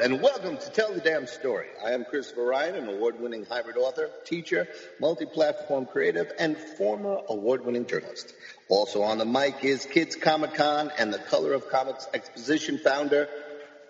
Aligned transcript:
and 0.00 0.22
welcome 0.22 0.56
to 0.56 0.70
Tell 0.70 0.94
the 0.94 1.00
Damn 1.00 1.26
Story. 1.26 1.66
I 1.84 1.92
am 1.92 2.06
Christopher 2.06 2.44
Ryan, 2.44 2.74
an 2.74 2.88
award 2.88 3.20
winning 3.20 3.44
hybrid 3.44 3.76
author, 3.76 4.08
teacher, 4.24 4.66
multi 4.98 5.26
platform 5.26 5.84
creative, 5.84 6.32
and 6.38 6.56
former 6.56 7.18
award 7.28 7.66
winning 7.66 7.84
journalist. 7.84 8.32
Also 8.70 9.02
on 9.02 9.18
the 9.18 9.26
mic 9.26 9.62
is 9.62 9.84
Kids 9.84 10.16
Comic 10.16 10.54
Con 10.54 10.90
and 10.98 11.12
the 11.12 11.18
Color 11.18 11.52
of 11.52 11.68
Comics 11.68 12.08
Exposition 12.14 12.78
founder, 12.78 13.28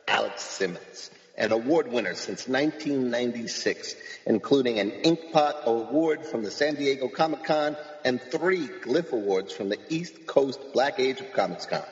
Alex 0.09 0.43
Simmons, 0.43 1.13
an 1.39 1.53
award 1.53 1.93
winner 1.93 2.15
since 2.15 2.49
1996, 2.49 3.95
including 4.27 4.81
an 4.81 4.91
Inkpot 4.91 5.65
Award 5.65 6.27
from 6.27 6.43
the 6.43 6.51
San 6.51 6.75
Diego 6.75 7.07
Comic 7.07 7.45
Con 7.45 7.77
and 8.05 8.21
three 8.21 8.67
Glyph 8.67 9.13
Awards 9.13 9.53
from 9.53 9.69
the 9.69 9.79
East 9.89 10.27
Coast 10.27 10.59
Black 10.73 10.99
Age 10.99 11.21
of 11.21 11.33
Comics 11.33 11.67
Con. 11.67 11.85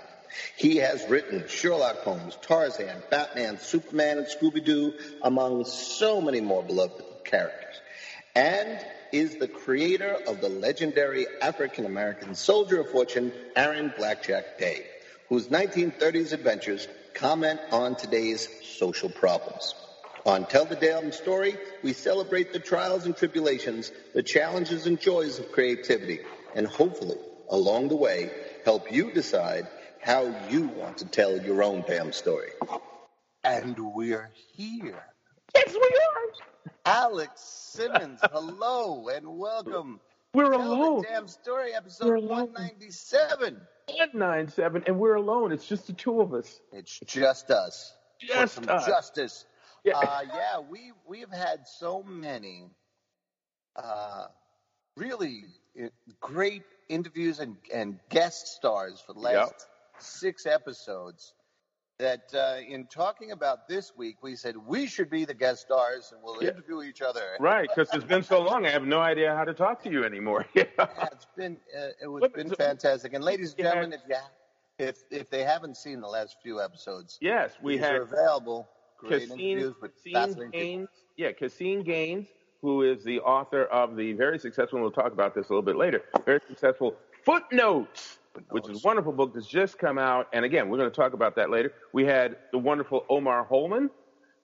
He 0.57 0.77
has 0.77 1.07
written 1.09 1.47
Sherlock 1.49 1.99
Holmes, 1.99 2.37
Tarzan, 2.43 3.03
Batman, 3.11 3.59
Superman, 3.59 4.19
and 4.19 4.27
Scooby 4.27 4.65
Doo, 4.65 4.95
among 5.23 5.65
so 5.65 6.21
many 6.21 6.41
more 6.41 6.63
beloved 6.63 7.03
characters, 7.25 7.81
and 8.35 8.79
is 9.13 9.37
the 9.37 9.49
creator 9.49 10.17
of 10.27 10.41
the 10.41 10.49
legendary 10.49 11.27
African 11.41 11.87
American 11.87 12.35
soldier 12.35 12.81
of 12.81 12.91
fortune, 12.91 13.33
Aaron 13.57 13.93
Blackjack 13.97 14.59
Day, 14.59 14.85
whose 15.29 15.49
1930s 15.49 16.33
adventures 16.33 16.89
comment 17.15 17.61
on 17.71 17.97
today's 17.97 18.49
social 18.77 19.09
problems. 19.09 19.75
On 20.27 20.45
Tell 20.47 20.67
the 20.67 20.77
Damn 20.77 21.13
Story, 21.13 21.57
we 21.83 21.93
celebrate 21.93 22.53
the 22.53 22.59
trials 22.59 23.07
and 23.07 23.17
tribulations, 23.17 23.91
the 24.15 24.23
challenges 24.23 24.87
and 24.87 25.01
joys 25.01 25.39
of 25.39 25.53
creativity, 25.53 26.21
and 26.55 26.67
hopefully, 26.67 27.17
along 27.49 27.89
the 27.89 27.97
way, 27.97 28.31
help 28.65 28.93
you 28.93 29.11
decide 29.11 29.67
how 30.03 30.35
you 30.49 30.69
want 30.69 30.99
to 30.99 31.05
tell 31.07 31.37
your 31.41 31.63
own 31.63 31.85
damn 31.87 32.13
story. 32.13 32.51
And 33.45 33.79
we're 33.95 34.31
here. 34.55 35.03
Yes, 35.55 35.73
we 35.75 35.81
are. 35.81 36.73
Alex 36.85 37.41
Simmons, 37.41 38.21
hello 38.33 39.09
and 39.09 39.27
welcome. 39.39 40.01
We're 40.35 40.51
Tell 40.53 40.73
alone. 40.73 41.03
the 41.03 41.09
damn 41.09 41.29
story, 41.29 41.75
episode 41.75 42.07
We're 42.09 42.19
197. 42.19 43.55
197, 43.87 44.85
and 44.87 44.99
we're 44.99 45.15
alone. 45.15 45.53
It's 45.53 45.67
just 45.67 45.87
the 45.87 45.93
two 45.95 46.21
of 46.21 46.35
us. 46.35 46.61
It's 46.73 46.99
just 47.07 47.51
us. 47.51 47.95
For 48.21 48.27
Just 48.27 48.55
some 48.57 48.69
us. 48.69 48.87
justice. 48.87 49.47
Yeah. 49.85 49.97
Uh, 49.97 50.21
yeah, 50.27 50.59
we 50.69 50.93
we've 51.07 51.31
had 51.31 51.67
so 51.67 52.03
many 52.03 52.67
uh, 53.77 54.27
really 54.97 55.45
uh, 55.83 55.87
great 56.21 56.63
interviews 56.89 57.39
and, 57.39 57.57
and 57.73 57.99
guest 58.11 58.49
stars 58.49 59.03
for 59.07 59.13
the 59.15 59.21
last 59.21 59.35
Yep. 59.35 59.63
Six 60.01 60.47
episodes. 60.47 61.35
That 61.99 62.33
uh, 62.33 62.59
in 62.65 62.87
talking 62.87 63.33
about 63.33 63.67
this 63.67 63.91
week, 63.97 64.19
we 64.23 64.37
said 64.37 64.55
we 64.57 64.87
should 64.87 65.11
be 65.11 65.25
the 65.25 65.35
guest 65.35 65.63
stars 65.63 66.13
and 66.13 66.23
we'll 66.23 66.41
Yeah. 66.41 66.51
interview 66.51 66.83
each 66.83 67.03
other. 67.03 67.23
Right, 67.41 67.69
because 67.69 67.93
it's 67.93 68.05
been 68.05 68.23
so 68.23 68.41
long, 68.41 68.67
I 68.67 68.71
have 68.71 68.85
no 68.87 69.01
idea 69.01 69.35
how 69.35 69.43
to 69.45 69.53
talk 69.53 69.83
to 69.83 69.91
you 69.91 70.05
anymore. 70.05 70.47
Yeah. 70.55 70.63
It's 71.13 71.27
been 71.37 71.57
uh, 71.77 71.89
it 72.01 72.07
was 72.07 72.21
But- 72.21 72.35
been 72.35 72.49
so- 72.51 72.55
fantastic. 72.55 73.15
And 73.15 73.25
ladies 73.25 73.51
and 73.55 73.65
gentlemen, 73.65 73.93
if 73.95 74.01
you 74.09 74.17
if 74.79 74.99
if 75.11 75.29
they 75.29 75.43
haven't 75.43 75.77
seen 75.77 76.01
the 76.01 76.07
last 76.07 76.37
few 76.41 76.61
episodes, 76.63 77.19
Yes, 77.21 77.55
we 77.61 77.83
are 77.83 78.03
available. 78.03 78.69
Great 78.99 79.29
Caseen, 79.29 79.75
Caseen. 79.81 80.53
Gaines. 80.53 80.89
Yeah, 81.17 81.33
Caseen 81.33 81.85
Gaines, 81.85 82.29
who 82.63 82.83
is 82.83 83.03
the 83.03 83.19
author 83.21 83.65
of 83.65 83.97
the 83.97 84.13
very 84.13 84.39
successful, 84.39 84.77
and 84.77 84.83
we'll 84.83 84.93
talk 84.93 85.13
about 85.13 85.35
this 85.35 85.47
a 85.49 85.49
little 85.53 85.63
bit 85.63 85.77
later, 85.77 86.03
very 86.25 86.41
successful 86.47 86.95
Footnotes, 87.25 88.18
which 88.51 88.69
is 88.69 88.85
a 88.85 88.87
wonderful 88.87 89.13
book 89.13 89.35
that's 89.35 89.47
just 89.47 89.79
come 89.79 89.99
out. 89.99 90.29
And 90.33 90.45
again, 90.45 90.69
we're 90.69 90.79
going 90.79 90.91
to 90.91 90.97
talk 90.97 91.13
about 91.13 91.37
that 91.37 91.51
later. 91.51 91.73
We 91.93 92.05
had 92.05 92.37
the 92.53 92.59
wonderful 92.59 93.05
Omar 93.09 93.47
Holmon, 93.51 93.91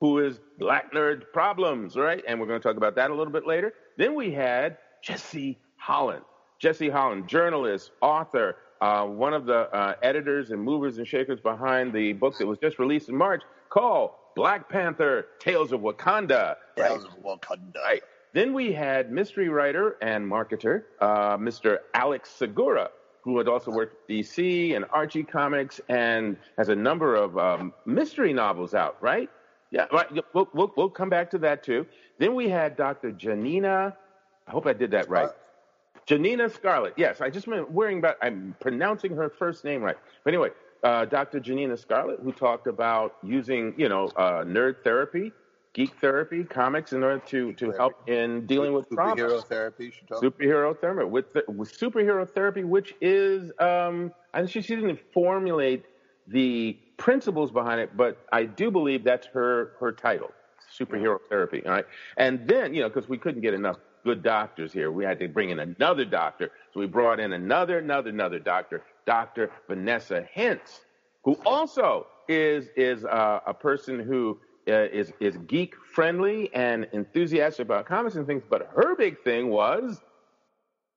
who 0.01 0.19
is 0.19 0.41
Black 0.59 0.93
Nerd 0.93 1.25
Problems, 1.33 1.97
right? 1.97 2.23
And 2.27 2.41
we're 2.41 2.47
going 2.47 2.61
to 2.61 2.67
talk 2.67 2.77
about 2.77 2.95
that 2.97 3.11
a 3.11 3.15
little 3.15 3.33
bit 3.33 3.47
later. 3.47 3.75
Then 3.97 4.15
we 4.15 4.33
had 4.33 4.79
Jesse 5.03 5.59
Holland. 5.77 6.25
Jesse 6.59 6.89
Holland, 6.89 7.29
journalist, 7.29 7.91
author, 8.01 8.57
uh, 8.81 9.05
one 9.05 9.33
of 9.35 9.47
the 9.47 9.75
uh, 9.75 9.95
editors 10.03 10.51
and 10.51 10.63
movers 10.63 10.99
and 10.99 11.07
shakers 11.07 11.41
behind 11.41 11.93
the 11.93 12.13
book 12.13 12.37
that 12.39 12.47
was 12.47 12.59
just 12.59 12.79
released 12.79 13.09
in 13.09 13.17
March 13.17 13.43
called 13.71 14.11
Black 14.37 14.69
Panther 14.69 15.27
Tales 15.39 15.73
of 15.73 15.81
Wakanda. 15.81 16.57
Right? 16.77 16.91
Of 16.91 17.07
Wakanda. 17.23 17.77
Right. 17.85 18.03
Then 18.35 18.53
we 18.53 18.73
had 18.73 19.13
mystery 19.13 19.49
writer 19.49 19.97
and 20.03 20.31
marketer, 20.31 20.83
uh, 21.01 21.37
Mr. 21.39 21.79
Alex 21.95 22.31
Segura, 22.31 22.91
who 23.25 23.39
had 23.39 23.49
also 23.49 23.71
worked 23.71 23.95
at 23.95 24.15
DC 24.15 24.77
and 24.77 24.85
Archie 24.93 25.23
Comics 25.23 25.81
and 25.89 26.37
has 26.59 26.69
a 26.69 26.77
number 26.77 27.15
of 27.15 27.39
um, 27.39 27.73
mystery 27.87 28.35
novels 28.35 28.75
out, 28.75 28.99
right? 29.01 29.31
Yeah, 29.71 29.87
right. 29.91 30.07
We'll, 30.35 30.49
we'll, 30.53 30.73
we'll 30.77 30.91
come 30.91 31.09
back 31.09 31.31
to 31.31 31.39
that 31.39 31.65
too. 31.65 31.87
Then 32.19 32.35
we 32.35 32.51
had 32.51 32.77
Dr. 32.77 33.13
Janina, 33.13 33.97
I 34.47 34.51
hope 34.51 34.67
I 34.67 34.75
did 34.75 34.91
that 34.91 35.09
right. 35.09 35.31
Janina 36.07 36.51
Scarlet. 36.51 36.93
Yes, 36.99 37.23
I 37.23 37.31
just 37.31 37.49
meant 37.49 37.71
worrying 37.73 37.99
about, 37.99 38.17
I'm 38.21 38.55
pronouncing 38.61 39.17
her 39.17 39.31
first 39.31 39.65
name 39.65 39.81
right. 39.81 39.97
But 40.23 40.35
anyway, 40.35 40.51
uh, 40.83 41.07
Dr. 41.07 41.41
Janina 41.41 41.79
Scarlet, 41.79 42.21
who 42.23 42.31
talked 42.31 42.67
about 42.67 43.17
using, 43.23 43.75
you 43.79 43.89
know, 43.89 44.09
uh, 44.17 44.45
nerd 44.45 44.85
therapy, 44.85 45.33
geek 45.75 45.95
therapy, 46.01 46.45
comics 46.45 46.93
in 46.93 47.03
order 47.03 47.19
to, 47.27 47.53
to 47.55 47.73
help 47.73 48.09
in 48.09 48.47
dealing 48.47 48.73
with 48.73 48.89
trauma. 48.89 49.17
Superhero 49.17 49.45
therapy. 49.45 49.93
Superhero 50.11 50.81
therapy 50.81 51.05
with, 51.05 51.33
the, 51.33 51.45
with 51.49 51.77
superhero 51.77 52.29
therapy, 52.29 52.65
which 52.65 52.95
is, 53.01 53.51
um, 53.59 54.13
and 54.33 54.49
she, 54.49 54.63
she 54.63 54.77
didn't 54.77 55.01
formulate 55.13 55.85
the 56.29 56.79
principles 56.97 57.51
behind 57.51 57.81
it, 57.81 57.97
but 57.97 58.25
I 58.33 58.45
do 58.45 58.71
believe 58.71 59.05
that's 59.05 59.27
her 59.29 59.73
her 59.79 59.93
title, 59.93 60.31
superhero 60.79 61.19
therapy. 61.29 61.63
All 61.67 61.73
right, 61.73 61.87
and 62.17 62.47
then 62.49 62.73
you 62.73 62.83
know 62.83 62.89
because 62.89 63.09
we 63.09 63.19
couldn't 63.19 63.43
get 63.43 63.55
enough 63.55 63.77
good 64.05 64.23
doctors 64.23 64.73
here, 64.73 64.91
we 64.91 65.05
had 65.05 65.19
to 65.19 65.29
bring 65.29 65.51
in 65.51 65.61
another 65.61 66.05
doctor, 66.05 66.51
so 66.73 66.81
we 66.81 66.87
brought 66.87 67.21
in 67.21 67.33
another 67.33 67.79
another 67.79 68.11
another 68.11 68.39
doctor, 68.39 68.83
Doctor 69.07 69.51
Vanessa 69.69 70.27
Hintz, 70.35 70.81
who 71.25 71.35
also 71.45 72.07
is 72.29 72.69
is 72.77 73.05
uh, 73.05 73.41
a 73.47 73.53
person 73.53 73.99
who 73.99 74.39
uh, 74.69 74.73
is 74.93 75.13
is 75.21 75.37
geek 75.47 75.75
friendly 75.95 76.53
and 76.55 76.87
enthusiastic 76.93 77.65
about 77.67 77.87
comics 77.87 78.17
and 78.17 78.27
things, 78.27 78.43
but 78.49 78.71
her 78.75 78.95
big 78.97 79.23
thing 79.23 79.49
was 79.51 80.01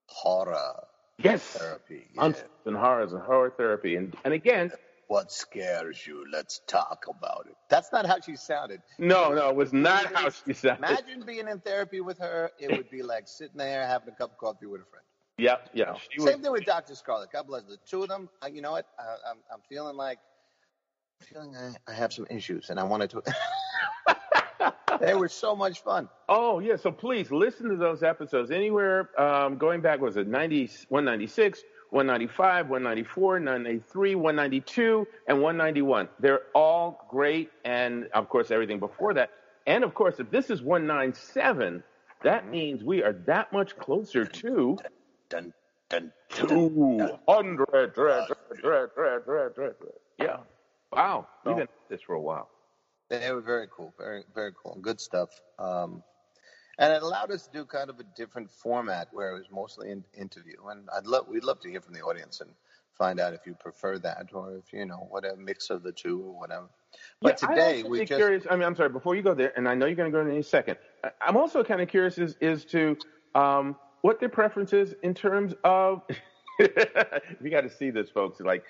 Horror 0.07 0.83
yes, 1.17 1.43
therapy. 1.43 2.07
yeah. 2.13 2.31
and 2.65 2.75
horrors 2.77 3.11
and 3.13 3.21
horror 3.21 3.53
therapy, 3.55 3.95
and 3.95 4.15
and 4.23 4.33
again, 4.33 4.71
What 5.07 5.31
scares 5.31 6.05
you? 6.07 6.25
Let's 6.31 6.61
talk 6.67 7.05
about 7.09 7.45
it. 7.49 7.55
That's 7.69 7.91
not 7.91 8.05
how 8.05 8.19
she 8.19 8.35
sounded. 8.37 8.81
no, 8.99 9.33
no, 9.33 9.49
it 9.49 9.55
was 9.55 9.73
not 9.73 10.05
how 10.13 10.29
she 10.29 10.53
sounded. 10.53 10.85
Imagine 10.89 11.23
being 11.25 11.47
in 11.47 11.59
therapy 11.59 12.01
with 12.01 12.19
her. 12.19 12.51
It 12.59 12.71
would 12.71 12.89
be 12.89 13.03
like 13.03 13.27
sitting 13.27 13.57
there 13.57 13.85
having 13.85 14.09
a 14.09 14.15
cup 14.15 14.31
of 14.31 14.37
coffee 14.37 14.65
with 14.65 14.81
a 14.81 14.85
friend. 14.85 15.03
Yeah, 15.37 15.57
yeah, 15.73 15.93
she 16.09 16.19
was. 16.19 16.31
Same 16.31 16.41
thing 16.41 16.51
with 16.51 16.65
Dr. 16.65 16.95
Scarlet. 16.95 17.31
God 17.31 17.45
bless 17.47 17.63
her. 17.63 17.69
The 17.71 17.77
two 17.85 18.01
of 18.03 18.09
them, 18.09 18.27
you 18.51 18.61
know 18.61 18.71
what? 18.71 18.87
I, 18.97 19.03
I'm, 19.31 19.37
I'm 19.53 19.59
feeling 19.69 19.95
like, 19.95 20.17
I, 21.35 21.73
I 21.87 21.93
have 21.93 22.13
some 22.13 22.25
issues 22.29 22.69
and 22.69 22.79
I 22.79 22.83
wanted 22.83 23.09
to. 23.11 23.23
they 24.99 25.13
were 25.13 25.29
so 25.29 25.55
much 25.55 25.83
fun. 25.83 26.09
Oh 26.29 26.59
yeah, 26.59 26.75
so 26.75 26.91
please 26.91 27.31
listen 27.31 27.69
to 27.69 27.75
those 27.75 28.03
episodes 28.03 28.51
anywhere 28.51 29.09
um, 29.19 29.57
going 29.57 29.81
back. 29.81 29.99
Was 29.99 30.17
it 30.17 30.27
90, 30.27 30.69
196, 30.89 31.63
195, 31.89 32.69
194, 32.69 33.31
193, 33.33 34.15
192, 34.15 35.07
and 35.27 35.41
191? 35.41 36.09
They're 36.19 36.41
all 36.53 37.05
great, 37.09 37.51
and 37.65 38.07
of 38.13 38.29
course 38.29 38.51
everything 38.51 38.79
before 38.79 39.13
that. 39.13 39.31
And 39.65 39.83
of 39.83 39.93
course, 39.93 40.15
if 40.19 40.31
this 40.31 40.49
is 40.49 40.61
197, 40.61 41.83
that 42.23 42.49
means 42.49 42.83
we 42.83 43.03
are 43.03 43.13
that 43.25 43.51
much 43.51 43.77
closer 43.77 44.25
to 44.25 44.77
Dun, 45.29 45.53
dun, 45.89 46.11
200. 46.29 47.93
Yeah. 50.17 50.37
Wow. 50.91 51.27
We've 51.45 51.55
been 51.55 51.63
at 51.63 51.69
this 51.89 52.01
for 52.01 52.15
a 52.15 52.21
while. 52.21 52.49
They 53.09 53.31
were 53.31 53.41
very 53.41 53.67
cool, 53.75 53.93
very 53.97 54.23
very 54.33 54.51
cool, 54.61 54.77
good 54.81 54.99
stuff. 54.99 55.29
Um, 55.59 56.03
and 56.79 56.93
it 56.93 57.01
allowed 57.01 57.31
us 57.31 57.47
to 57.47 57.51
do 57.51 57.65
kind 57.65 57.89
of 57.89 57.99
a 57.99 58.03
different 58.15 58.51
format 58.51 59.07
where 59.11 59.31
it 59.31 59.39
was 59.39 59.47
mostly 59.51 59.91
an 59.91 60.03
interview. 60.13 60.67
And 60.69 60.87
I'd 60.95 61.07
love 61.07 61.27
we'd 61.27 61.43
love 61.43 61.59
to 61.61 61.69
hear 61.69 61.81
from 61.81 61.93
the 61.93 62.01
audience 62.01 62.41
and 62.41 62.51
find 62.97 63.19
out 63.19 63.33
if 63.33 63.45
you 63.45 63.53
prefer 63.53 63.99
that 63.99 64.29
or 64.33 64.57
if 64.57 64.73
you 64.73 64.85
know 64.85 65.07
what 65.09 65.23
a 65.25 65.35
mix 65.35 65.69
of 65.69 65.83
the 65.83 65.91
two 65.91 66.21
or 66.21 66.39
whatever. 66.39 66.67
But 67.21 67.41
Yeah, 67.41 67.47
today 67.47 67.83
we 67.83 67.99
just 67.99 68.13
curious. 68.13 68.45
I 68.49 68.55
mean, 68.55 68.63
I'm 68.63 68.75
sorry. 68.75 68.89
Before 68.89 69.15
you 69.15 69.21
go 69.21 69.33
there, 69.33 69.53
and 69.55 69.67
I 69.67 69.75
know 69.75 69.85
you're 69.85 69.95
going 69.95 70.11
to 70.11 70.15
go 70.15 70.21
in 70.21 70.31
any 70.31 70.41
second. 70.41 70.77
I'm 71.21 71.37
also 71.37 71.63
kind 71.63 71.81
of 71.81 71.87
curious 71.87 72.17
as, 72.17 72.35
as 72.41 72.65
to 72.65 72.97
um, 73.35 73.75
what 74.01 74.19
their 74.19 74.29
preference 74.29 74.73
is 74.73 74.95
in 75.03 75.13
terms 75.13 75.53
of. 75.63 76.01
you 76.59 77.51
got 77.51 77.61
to 77.61 77.69
see 77.69 77.91
this, 77.91 78.09
folks. 78.09 78.39
Like 78.39 78.63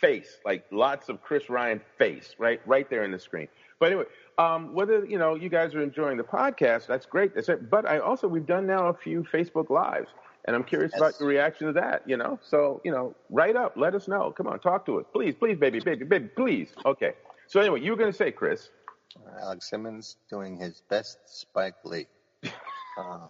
face, 0.00 0.38
like 0.44 0.64
lots 0.70 1.08
of 1.08 1.22
Chris 1.22 1.48
Ryan 1.50 1.80
face, 1.98 2.34
right, 2.38 2.60
right 2.66 2.88
there 2.90 3.04
in 3.04 3.10
the 3.10 3.18
screen. 3.18 3.48
But 3.78 3.86
anyway, 3.86 4.04
um, 4.38 4.74
whether 4.74 5.04
you 5.04 5.18
know 5.18 5.34
you 5.34 5.48
guys 5.48 5.74
are 5.74 5.82
enjoying 5.82 6.16
the 6.16 6.24
podcast, 6.24 6.86
that's 6.86 7.06
great. 7.06 7.34
That's 7.34 7.48
it. 7.48 7.68
But 7.70 7.86
I 7.86 7.98
also 7.98 8.26
we've 8.28 8.46
done 8.46 8.66
now 8.66 8.88
a 8.88 8.94
few 8.94 9.22
Facebook 9.22 9.68
lives, 9.70 10.08
and 10.46 10.56
I'm 10.56 10.64
curious 10.64 10.92
about 10.96 11.12
Yes. 11.12 11.20
your 11.20 11.28
reaction 11.28 11.66
to 11.68 11.72
that. 11.74 12.02
You 12.06 12.16
know, 12.16 12.38
so 12.42 12.80
you 12.84 12.90
know, 12.90 13.14
write 13.30 13.56
up, 13.56 13.74
let 13.76 13.94
us 13.94 14.08
know. 14.08 14.30
Come 14.32 14.46
on, 14.46 14.58
talk 14.60 14.86
to 14.86 14.98
us, 15.00 15.06
please, 15.12 15.34
please, 15.34 15.58
baby, 15.58 15.80
baby, 15.80 16.04
baby, 16.04 16.28
please. 16.28 16.72
Okay. 16.86 17.12
So 17.48 17.60
anyway, 17.60 17.80
you 17.80 17.90
were 17.90 17.96
going 17.98 18.10
to 18.10 18.16
say, 18.16 18.30
Chris. 18.32 18.70
Alex 19.40 19.70
Simmons 19.70 20.16
doing 20.28 20.58
his 20.58 20.82
best 20.88 21.18
Spike 21.26 21.76
Lee. 21.84 22.06
Uh, 22.98 23.28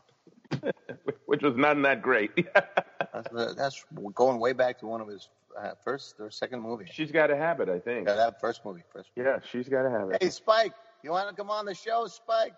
which 1.25 1.43
was 1.43 1.57
none 1.57 1.83
that 1.83 2.01
great. 2.01 2.31
that's, 2.55 3.55
that's 3.57 3.85
going 4.15 4.39
way 4.39 4.53
back 4.53 4.79
to 4.79 4.87
one 4.87 5.01
of 5.01 5.09
his 5.09 5.29
uh, 5.59 5.73
first 5.85 6.17
or 6.21 6.31
second 6.31 6.61
movie. 6.61 6.87
she's 6.91 7.11
got 7.11 7.31
a 7.31 7.37
habit, 7.37 7.69
I 7.69 7.79
think. 7.79 8.09
Yeah, 8.09 8.15
that 8.15 8.41
first 8.41 8.65
movie. 8.65 8.83
First. 8.93 9.11
Yeah, 9.17 9.39
she's 9.51 9.69
got 9.69 9.83
to 9.83 9.91
have 9.91 10.11
it. 10.11 10.23
Hey, 10.23 10.31
Spike, 10.31 10.73
you 11.03 11.11
want 11.11 11.29
to 11.29 11.35
come 11.35 11.51
on 11.51 11.65
the 11.67 11.75
show, 11.75 12.07
Spike? 12.07 12.55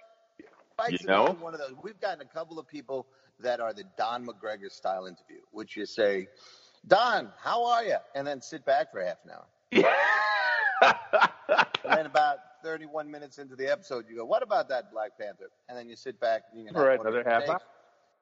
Spike's 0.73 1.03
You 1.03 1.09
know? 1.09 1.37
one 1.41 1.55
of 1.55 1.61
those. 1.61 1.75
We've 1.83 2.01
gotten 2.01 2.21
a 2.21 2.25
couple 2.25 2.59
of 2.59 2.69
people 2.69 3.07
that 3.41 3.61
are 3.61 3.73
the 3.73 3.85
Don 3.97 4.27
McGregor 4.27 4.71
style 4.71 5.07
interview, 5.07 5.41
which 5.53 5.77
you 5.77 5.87
say, 5.87 6.29
Don, 6.87 7.31
how 7.41 7.65
are 7.67 7.85
you? 7.85 7.97
And 8.15 8.27
then 8.27 8.41
sit 8.41 8.65
back 8.65 8.93
for 8.93 9.05
half 9.05 9.19
an 9.25 9.31
hour. 9.31 9.47
Yeah. 9.71 9.95
And 11.85 11.97
then 11.97 12.07
about 12.07 12.39
31 12.63 13.11
minutes 13.11 13.39
into 13.39 13.57
the 13.57 13.71
episode, 13.71 14.05
you 14.11 14.17
go, 14.17 14.25
what 14.25 14.43
about 14.43 14.69
that 14.69 14.93
Black 14.93 15.19
Panther? 15.19 15.51
And 15.69 15.79
then 15.79 15.89
you 15.89 15.97
sit 15.97 16.21
back 16.21 16.43
and 16.51 16.61
you 16.61 16.67
can 16.67 16.75
For 16.75 16.91
have 16.91 17.01
another 17.01 17.25
half 17.27 17.49
hour. 17.49 17.61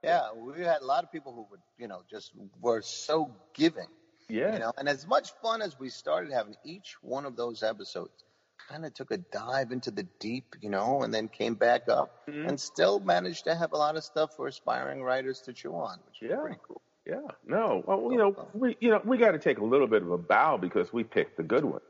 Yeah, 0.05 0.29
we 0.35 0.63
had 0.63 0.83
a 0.83 0.85
lot 0.85 1.03
of 1.03 1.11
people 1.11 1.33
who 1.33 1.47
would, 1.51 1.61
you 1.79 1.89
know, 1.89 2.03
just 2.09 2.31
were 2.61 2.81
so 2.83 3.35
giving. 3.55 3.89
Yeah. 4.29 4.53
You 4.55 4.59
know, 4.59 4.73
and 4.79 4.89
as 4.89 5.07
much 5.07 5.31
fun 5.43 5.63
as 5.63 5.79
we 5.79 5.89
started 5.89 6.33
having 6.33 6.57
each 6.65 6.97
one 7.03 7.25
of 7.27 7.37
those 7.37 7.63
episodes, 7.63 8.25
kind 8.69 8.85
of 8.85 8.93
took 8.95 9.11
a 9.13 9.19
dive 9.19 9.71
into 9.71 9.91
the 9.91 10.03
deep, 10.19 10.57
you 10.61 10.71
know, 10.71 11.03
and 11.03 11.15
then 11.15 11.29
came 11.29 11.55
back 11.55 11.89
up 11.89 12.27
Mhm. 12.27 12.49
and 12.49 12.61
still 12.61 12.99
managed 13.01 13.45
to 13.45 13.55
have 13.55 13.73
a 13.73 13.77
lot 13.77 13.97
of 13.97 14.03
stuff 14.05 14.35
for 14.35 14.49
aspiring 14.49 15.03
writers 15.03 15.41
to 15.43 15.53
chew 15.53 15.75
on, 15.75 15.99
which 16.07 16.23
is 16.23 16.31
Yeah. 16.31 16.41
pretty 16.41 16.59
cool. 16.67 16.81
Yeah. 17.07 17.21
No. 17.45 17.85
Well, 17.87 18.11
you 18.11 18.19
know, 18.19 18.35
we 18.55 18.77
you 18.81 18.91
know 18.91 19.01
we 19.05 19.17
got 19.19 19.33
to 19.33 19.39
take 19.39 19.59
a 19.59 19.65
little 19.65 19.87
bit 19.87 20.03
of 20.03 20.11
a 20.11 20.19
bow 20.19 20.57
because 20.57 20.93
we 20.93 21.05
picked 21.05 21.37
the 21.37 21.45
good 21.45 21.65
ones. 21.65 21.85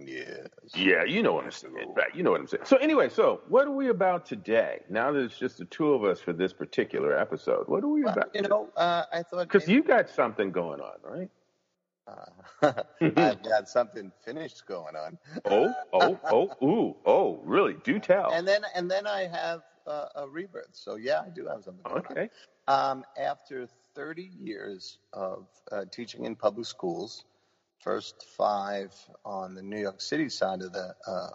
Yes. 0.00 0.48
Yeah, 0.74 1.04
you 1.04 1.22
know 1.22 1.34
what 1.34 1.44
I'm 1.46 1.50
saying. 1.52 1.94
Right, 1.96 2.14
you 2.14 2.22
know 2.22 2.32
what 2.32 2.40
I'm 2.40 2.46
saying. 2.46 2.64
So 2.66 2.76
anyway, 2.78 3.08
so 3.10 3.42
what 3.48 3.66
are 3.66 3.72
we 3.72 3.88
about 3.88 4.26
today? 4.26 4.82
Now 4.90 5.12
that 5.12 5.20
it's 5.20 5.38
just 5.38 5.58
the 5.58 5.64
two 5.66 5.92
of 5.94 6.04
us 6.04 6.20
for 6.20 6.32
this 6.32 6.52
particular 6.52 7.16
episode, 7.18 7.68
what 7.68 7.84
are 7.84 7.88
we 7.88 8.04
Well, 8.04 8.14
about? 8.14 8.30
you 8.34 8.42
know, 8.42 8.70
uh, 8.76 9.04
I 9.12 9.22
thought 9.24 9.48
Because 9.48 9.68
maybe, 9.68 9.72
you 9.72 9.84
got 9.84 10.08
something 10.10 10.52
going 10.52 10.80
on, 10.80 10.98
right? 11.02 11.30
uh, 12.06 12.72
I've 13.16 13.42
got 13.42 13.68
something 13.68 14.12
finished 14.24 14.66
going 14.66 14.96
on, 14.96 15.18
Oh, 15.46 15.74
oh, 15.92 16.20
oh, 16.30 16.56
ooh, 16.66 16.96
oh, 17.06 17.40
really? 17.44 17.74
Do 17.84 17.98
tell. 18.00 18.32
and 18.32 18.46
then 18.48 18.62
and 18.74 18.90
then 18.90 19.06
I 19.06 19.26
have 19.26 19.62
uh, 19.86 20.08
a 20.16 20.28
rebirth. 20.28 20.74
So 20.74 20.96
yeah, 20.96 21.20
I 21.26 21.30
do 21.30 21.46
have 21.46 21.64
something 21.64 21.84
going 21.84 22.06
Okay. 22.10 22.30
on. 22.68 22.90
Um, 22.98 23.04
after 23.18 23.68
30 23.94 24.22
years 24.22 24.98
of 25.12 25.48
uh, 25.72 25.84
teaching 25.92 26.24
in 26.24 26.36
public 26.36 26.66
schools, 26.66 27.24
first 27.82 28.26
five 28.36 28.94
on 29.24 29.54
the 29.54 29.62
New 29.62 29.80
York 29.80 30.00
City 30.02 30.30
side 30.30 30.62
of 30.62 30.72
the 30.72 30.94
uh, 31.06 31.30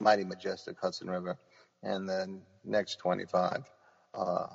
mighty 0.00 0.24
majestic 0.24 0.78
Hudson 0.80 1.10
River, 1.10 1.38
and 1.82 2.08
then 2.08 2.42
next 2.64 2.96
25 2.98 3.64
uh, 4.14 4.46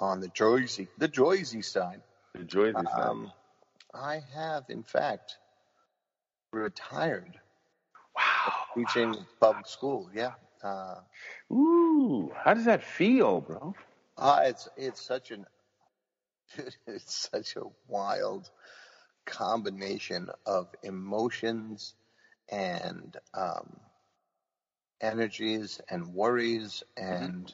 on 0.00 0.20
the 0.20 0.28
Jersey, 0.30 0.90
the 0.98 1.08
Jersey 1.08 1.62
side. 1.62 2.02
Enjoy 2.34 2.72
these 2.72 2.98
Um, 2.98 3.32
I 3.94 4.20
have, 4.34 4.64
in 4.70 4.84
fact, 4.84 5.38
retired 6.52 7.40
Wow. 8.16 8.52
teaching 8.74 9.26
public 9.40 9.66
school. 9.68 10.10
Yeah. 10.14 10.32
Uh, 10.62 11.00
Ooh, 11.52 12.32
how 12.36 12.54
does 12.54 12.66
that 12.66 12.82
feel, 12.84 13.40
bro? 13.40 13.74
uh, 14.18 14.42
it's 14.44 14.68
it's 14.76 15.06
such 15.06 15.30
an 15.32 15.46
it's 16.86 17.28
such 17.32 17.56
a 17.56 17.62
wild 17.88 18.50
combination 19.30 20.28
of 20.46 20.68
emotions 20.82 21.94
and 22.50 23.16
um, 23.34 23.80
energies 25.00 25.80
and 25.88 26.14
worries 26.14 26.82
and 26.96 27.52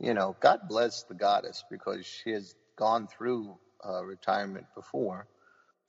you 0.00 0.14
know 0.14 0.36
God 0.40 0.60
bless 0.68 1.04
the 1.04 1.14
goddess 1.14 1.64
because 1.70 2.04
she 2.06 2.32
has 2.32 2.54
gone 2.76 3.06
through 3.08 3.56
uh, 3.86 4.04
retirement 4.04 4.66
before. 4.74 5.26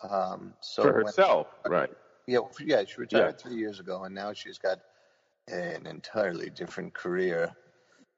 Um, 0.08 0.54
so 0.62 0.84
For 0.84 0.94
when- 0.94 1.06
herself, 1.06 1.48
right? 1.68 1.90
Yeah, 2.28 2.40
yeah, 2.60 2.84
she 2.86 3.02
retired 3.02 3.40
three 3.40 3.56
years 3.58 3.80
ago, 3.80 4.04
and 4.04 4.16
now 4.16 4.34
she's 4.34 4.58
got 4.58 4.80
an 5.48 5.86
entirely 5.86 6.50
different 6.50 6.94
career, 6.94 7.52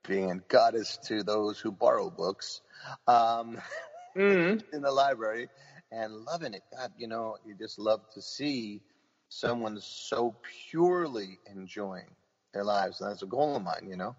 being 0.08 0.32
a 0.32 0.40
goddess 0.48 0.98
to 1.08 1.24
those 1.24 1.60
who 1.60 1.72
borrow 1.72 2.10
books 2.10 2.62
um, 3.08 3.58
mm 4.18 4.62
in 4.74 4.82
the 4.82 4.92
library, 4.92 5.50
and 5.92 6.26
loving 6.26 6.54
it. 6.54 6.64
God, 6.76 6.94
you 6.98 7.08
know, 7.08 7.38
you 7.46 7.56
just 7.56 7.80
love 7.80 8.10
to 8.14 8.22
see 8.22 8.82
someone 9.30 9.80
so 9.82 10.36
purely 10.70 11.40
enjoying 11.48 12.16
their 12.54 12.64
lives, 12.64 13.02
and 13.02 13.10
that's 13.10 13.24
a 13.24 13.28
goal 13.28 13.56
of 13.56 13.64
mine, 13.64 13.88
you 13.90 13.98
know. 13.98 14.16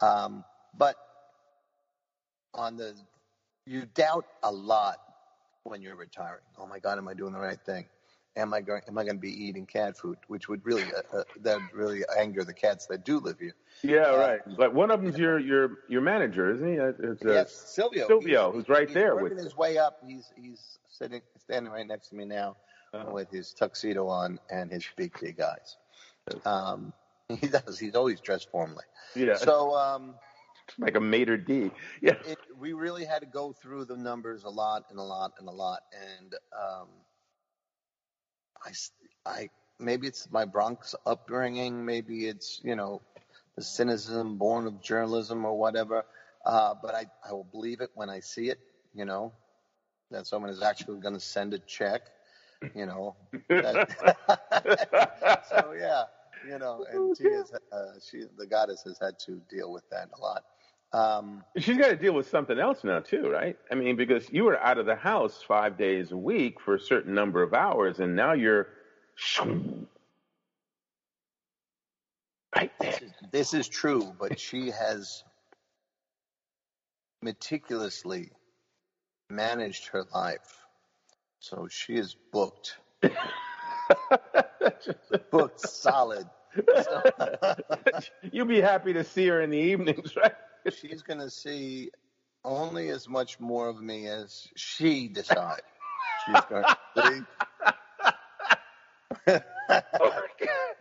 Um, 0.00 0.44
but 0.76 0.96
on 2.54 2.76
the, 2.76 2.96
you 3.66 3.86
doubt 3.86 4.26
a 4.42 4.52
lot 4.52 4.98
when 5.64 5.82
you're 5.82 5.96
retiring. 5.96 6.44
Oh 6.58 6.66
my 6.66 6.78
God, 6.78 6.98
am 6.98 7.08
I 7.08 7.14
doing 7.14 7.32
the 7.32 7.40
right 7.40 7.60
thing? 7.60 7.88
Am 8.36 8.52
I 8.52 8.60
going? 8.60 8.82
Am 8.88 8.98
I 8.98 9.04
going 9.04 9.16
to 9.16 9.20
be 9.20 9.30
eating 9.30 9.64
cat 9.64 9.96
food? 9.96 10.18
Which 10.26 10.48
would 10.48 10.64
really 10.66 10.82
uh, 10.84 11.18
uh, 11.18 11.22
that 11.42 11.60
really 11.72 12.02
anger 12.18 12.42
the 12.42 12.52
cats 12.54 12.86
that 12.86 13.04
do 13.04 13.18
live 13.18 13.38
here. 13.38 13.54
Yeah, 13.82 14.10
Uh, 14.10 14.16
right. 14.18 14.40
But 14.56 14.74
one 14.74 14.90
of 14.90 15.02
them's 15.02 15.16
your 15.18 15.38
your 15.38 15.78
your 15.88 16.00
manager, 16.00 16.52
isn't 16.54 16.72
he? 16.72 16.78
Uh, 16.80 16.92
It's, 16.98 17.24
uh, 17.24 17.32
yes, 17.32 17.52
Silvio. 17.52 18.06
Silvio, 18.08 18.50
who's 18.50 18.68
right 18.68 18.88
he's 18.88 18.94
there 18.94 19.14
with 19.16 19.38
his 19.38 19.56
way 19.56 19.78
up. 19.78 20.00
He's 20.06 20.32
he's 20.36 20.78
sitting 20.88 21.22
standing 21.38 21.72
right 21.72 21.86
next 21.86 22.08
to 22.08 22.16
me 22.16 22.24
now 22.24 22.56
uh, 22.92 23.04
with 23.12 23.30
his 23.30 23.52
tuxedo 23.52 24.08
on 24.08 24.40
and 24.50 24.70
his 24.70 24.84
big 24.96 25.18
big 25.20 25.40
eyes. 25.40 25.76
Um, 26.44 26.92
he 27.28 27.46
does. 27.46 27.78
He's 27.78 27.94
always 27.94 28.20
dressed 28.20 28.50
formally. 28.50 28.84
yeah, 29.14 29.34
So 29.36 29.74
um, 29.76 30.14
like 30.78 30.96
a 30.96 31.00
mater 31.00 31.36
d. 31.36 31.70
Yeah. 32.00 32.14
it, 32.26 32.38
we 32.58 32.72
really 32.72 33.04
had 33.04 33.20
to 33.20 33.26
go 33.26 33.52
through 33.52 33.84
the 33.84 33.96
numbers 33.96 34.44
a 34.44 34.50
lot 34.50 34.86
and 34.90 34.98
a 34.98 35.02
lot 35.02 35.34
and 35.38 35.48
a 35.48 35.52
lot. 35.52 35.82
And 36.18 36.34
um, 36.52 36.88
I, 38.64 38.72
I- 39.26 39.50
maybe 39.78 40.06
it's 40.06 40.30
my 40.30 40.44
Bronx 40.44 40.94
upbringing, 41.06 41.84
maybe 41.84 42.26
it's 42.26 42.60
you 42.64 42.76
know 42.76 43.02
the 43.56 43.62
cynicism 43.62 44.38
born 44.38 44.66
of 44.66 44.80
journalism 44.80 45.44
or 45.44 45.58
whatever. 45.58 46.04
Uh, 46.44 46.74
but 46.82 46.94
I, 46.94 47.06
I 47.28 47.32
will 47.32 47.44
believe 47.50 47.80
it 47.80 47.90
when 47.94 48.10
I 48.10 48.20
see 48.20 48.48
it. 48.50 48.58
You 48.94 49.04
know 49.04 49.34
that 50.10 50.26
someone 50.26 50.50
is 50.50 50.62
actually 50.62 51.00
going 51.00 51.14
to 51.14 51.20
send 51.20 51.54
a 51.54 51.58
check. 51.60 52.02
You 52.74 52.86
know. 52.86 53.16
That, 53.60 53.78
so 55.42 55.72
yeah, 55.72 56.04
you 56.42 56.58
know, 56.58 56.84
and 56.90 57.14
she 57.16 57.24
is 57.24 57.52
uh, 57.72 57.92
she 58.08 58.24
the 58.36 58.46
goddess 58.46 58.82
has 58.84 58.98
had 59.00 59.18
to 59.26 59.40
deal 59.50 59.72
with 59.72 59.84
that 59.90 60.08
a 60.16 60.20
lot. 60.20 60.42
Um, 60.94 61.42
She's 61.58 61.76
got 61.76 61.88
to 61.88 61.96
deal 61.96 62.14
with 62.14 62.28
something 62.28 62.58
else 62.58 62.84
now 62.84 63.00
too, 63.00 63.28
right? 63.28 63.58
I 63.70 63.74
mean, 63.74 63.96
because 63.96 64.30
you 64.30 64.44
were 64.44 64.58
out 64.60 64.78
of 64.78 64.86
the 64.86 64.94
house 64.94 65.42
five 65.46 65.76
days 65.76 66.12
a 66.12 66.16
week 66.16 66.60
for 66.60 66.76
a 66.76 66.80
certain 66.80 67.14
number 67.14 67.42
of 67.42 67.52
hours, 67.52 67.98
and 67.98 68.14
now 68.14 68.32
you're 68.32 68.68
right 72.54 72.70
there. 72.80 72.92
This 72.92 73.02
is, 73.02 73.12
this 73.32 73.54
is 73.54 73.68
true, 73.68 74.14
but 74.20 74.38
she 74.38 74.70
has 74.70 75.24
meticulously 77.22 78.30
managed 79.28 79.88
her 79.88 80.04
life. 80.14 80.64
So 81.40 81.66
she 81.68 81.94
is 81.94 82.14
booked, 82.32 82.76
booked 85.30 85.60
solid. 85.60 86.26
So, 86.84 87.02
You'll 88.30 88.46
be 88.46 88.60
happy 88.60 88.92
to 88.92 89.02
see 89.02 89.26
her 89.26 89.42
in 89.42 89.50
the 89.50 89.58
evenings, 89.58 90.14
right? 90.16 90.34
She's 90.70 91.02
going 91.02 91.20
to 91.20 91.30
see 91.30 91.90
only 92.44 92.88
as 92.90 93.08
much 93.08 93.40
more 93.40 93.68
of 93.68 93.80
me 93.80 94.06
as 94.06 94.48
she 94.54 95.08
decides. 95.08 95.62
She's 96.26 96.44
going 96.48 96.64
to 96.64 96.76
see. 96.96 97.20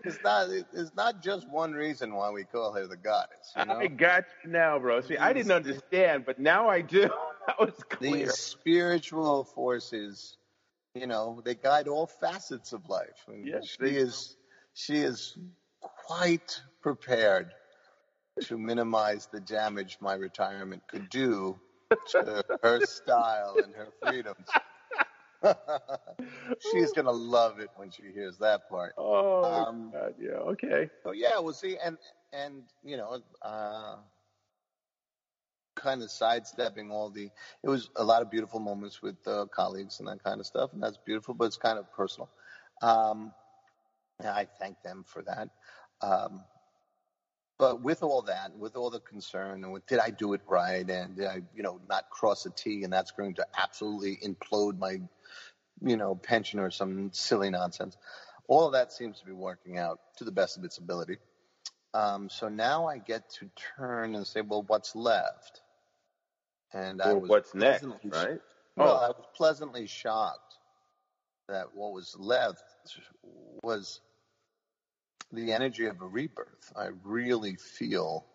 it's 0.03 0.21
not. 0.23 0.49
It's 0.49 0.95
not 0.95 1.21
just 1.21 1.49
one 1.49 1.73
reason 1.73 2.13
why 2.13 2.29
we 2.31 2.43
call 2.43 2.73
her 2.73 2.87
the 2.87 2.97
goddess. 2.97 3.53
You 3.57 3.65
know? 3.65 3.75
I 3.75 3.87
got 3.87 4.25
you 4.43 4.51
now, 4.51 4.79
bro. 4.79 5.01
See, 5.01 5.17
I 5.17 5.33
didn't 5.33 5.51
understand, 5.51 6.25
but 6.25 6.39
now 6.39 6.69
I 6.69 6.81
do. 6.81 7.09
That 7.45 7.59
was 7.59 7.73
clear. 7.89 8.27
these 8.27 8.35
spiritual 8.35 9.43
forces, 9.43 10.37
you 10.95 11.07
know, 11.07 11.41
they 11.43 11.55
guide 11.55 11.89
all 11.89 12.07
facets 12.07 12.71
of 12.71 12.87
life. 12.87 13.25
And 13.27 13.45
Yes, 13.45 13.75
she 13.77 13.97
is 13.97 14.37
she 14.73 14.95
is 14.99 15.37
quite 15.81 16.61
prepared 16.81 17.51
to 18.41 18.57
minimize 18.57 19.27
the 19.31 19.39
damage 19.39 19.97
my 20.01 20.13
retirement 20.13 20.83
could 20.87 21.09
do 21.09 21.59
to 22.09 22.43
her 22.61 22.81
style 22.81 23.61
and 23.63 23.73
her 23.75 23.89
freedoms. 24.01 24.47
She's 26.71 26.91
gonna 26.93 27.11
love 27.11 27.59
it 27.59 27.69
when 27.75 27.91
she 27.91 28.03
hears 28.13 28.37
that 28.39 28.69
part. 28.69 28.93
Oh, 28.97 29.43
Um, 29.43 29.91
God, 29.91 30.15
yeah. 30.19 30.31
Okay. 30.31 30.89
So 31.03 31.11
yeah, 31.11 31.39
we'll 31.39 31.53
see. 31.53 31.77
And 31.77 31.97
and 32.31 32.63
you 32.83 32.97
know, 32.97 33.21
uh, 33.41 33.97
kind 35.75 36.01
of 36.01 36.11
sidestepping 36.11 36.91
all 36.91 37.09
the. 37.09 37.29
It 37.63 37.69
was 37.69 37.89
a 37.95 38.03
lot 38.03 38.21
of 38.21 38.31
beautiful 38.31 38.59
moments 38.59 39.01
with 39.01 39.17
uh, 39.27 39.45
colleagues 39.53 39.99
and 39.99 40.07
that 40.07 40.23
kind 40.23 40.39
of 40.39 40.45
stuff, 40.45 40.71
and 40.73 40.81
that's 40.81 40.97
beautiful, 41.05 41.33
but 41.33 41.45
it's 41.45 41.57
kind 41.57 41.77
of 41.77 41.91
personal. 41.91 42.29
Um, 42.81 43.33
and 44.19 44.29
I 44.29 44.47
thank 44.59 44.81
them 44.83 45.03
for 45.05 45.23
that. 45.23 45.49
Um, 46.01 46.43
but 47.57 47.81
with 47.81 48.03
all 48.03 48.23
that, 48.23 48.55
with 48.57 48.75
all 48.75 48.89
the 48.89 48.99
concern, 48.99 49.63
and 49.63 49.71
with 49.71 49.85
did 49.87 49.99
I 49.99 50.09
do 50.09 50.33
it 50.33 50.41
right, 50.47 50.87
and 50.89 51.15
did 51.15 51.27
I, 51.27 51.41
you 51.55 51.63
know, 51.63 51.79
not 51.89 52.09
cross 52.09 52.45
a 52.45 52.49
T, 52.49 52.83
and 52.83 52.91
that's 52.91 53.11
going 53.11 53.35
to 53.35 53.45
absolutely 53.57 54.17
implode 54.17 54.77
my, 54.77 54.99
you 55.81 55.97
know, 55.97 56.15
pension 56.15 56.59
or 56.59 56.71
some 56.71 57.11
silly 57.13 57.49
nonsense. 57.49 57.97
All 58.47 58.65
of 58.65 58.73
that 58.73 58.91
seems 58.91 59.19
to 59.19 59.25
be 59.25 59.31
working 59.31 59.77
out 59.77 59.99
to 60.17 60.23
the 60.23 60.31
best 60.31 60.57
of 60.57 60.63
its 60.63 60.77
ability. 60.77 61.17
Um, 61.93 62.29
so 62.29 62.49
now 62.49 62.87
I 62.87 62.97
get 62.97 63.29
to 63.35 63.49
turn 63.77 64.15
and 64.15 64.25
say, 64.25 64.41
well, 64.41 64.63
what's 64.67 64.95
left? 64.95 65.61
And 66.73 67.01
I 67.01 67.13
was 67.13 67.29
what's 67.29 67.53
next, 67.53 67.85
right? 68.05 68.39
Well, 68.75 68.99
Oh. 68.99 69.05
I 69.05 69.07
was 69.09 69.25
pleasantly 69.35 69.85
shocked 69.85 70.55
that 71.47 71.75
what 71.75 71.93
was 71.93 72.15
left 72.17 72.63
was 73.61 74.01
the 75.33 75.53
energy 75.53 75.87
of 75.87 76.01
a 76.01 76.07
rebirth. 76.07 76.73
I 76.75 76.89
really 77.03 77.57
feel 77.57 78.25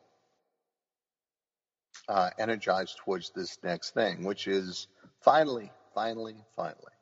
uh, 2.08 2.30
energized 2.38 2.98
towards 3.04 3.30
this 3.30 3.58
next 3.64 3.92
thing, 3.94 4.24
which 4.24 4.48
is 4.48 4.88
finally, 5.22 5.72
finally, 5.94 6.44
finally 6.56 6.94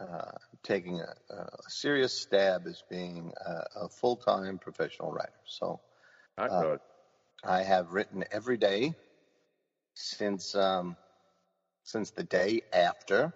uh, 0.00 0.32
taking 0.62 1.00
a, 1.00 1.34
a 1.34 1.48
serious 1.68 2.14
stab 2.14 2.66
as 2.66 2.82
being 2.90 3.32
a, 3.46 3.64
a 3.84 3.88
full 3.88 4.16
time 4.16 4.58
professional 4.58 5.12
writer. 5.12 5.42
So 5.46 5.80
I 6.38 6.48
Uh, 6.48 6.64
I 7.44 7.62
have 7.62 7.92
written 7.92 8.24
every 8.32 8.58
day 8.58 8.94
since 9.94 10.54
um, 10.54 10.96
since 11.84 12.10
the 12.12 12.24
day 12.24 12.62
after 12.72 13.34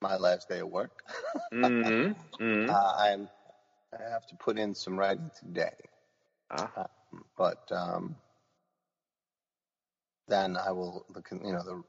my 0.00 0.16
last 0.16 0.48
day 0.48 0.60
of 0.60 0.68
work. 0.68 1.02
hmm 1.52 2.12
hmm 2.38 2.72
Uh, 2.72 2.92
I'm 2.98 3.28
I 3.98 4.10
have 4.10 4.26
to 4.28 4.36
put 4.36 4.58
in 4.58 4.74
some 4.74 4.98
writing 4.98 5.30
today, 5.38 5.74
ah, 6.50 6.86
but 7.36 7.70
um, 7.72 8.16
then 10.28 10.56
I 10.56 10.72
will 10.72 11.06
the 11.14 11.22
you 11.32 11.52
know 11.52 11.62
the 11.62 11.82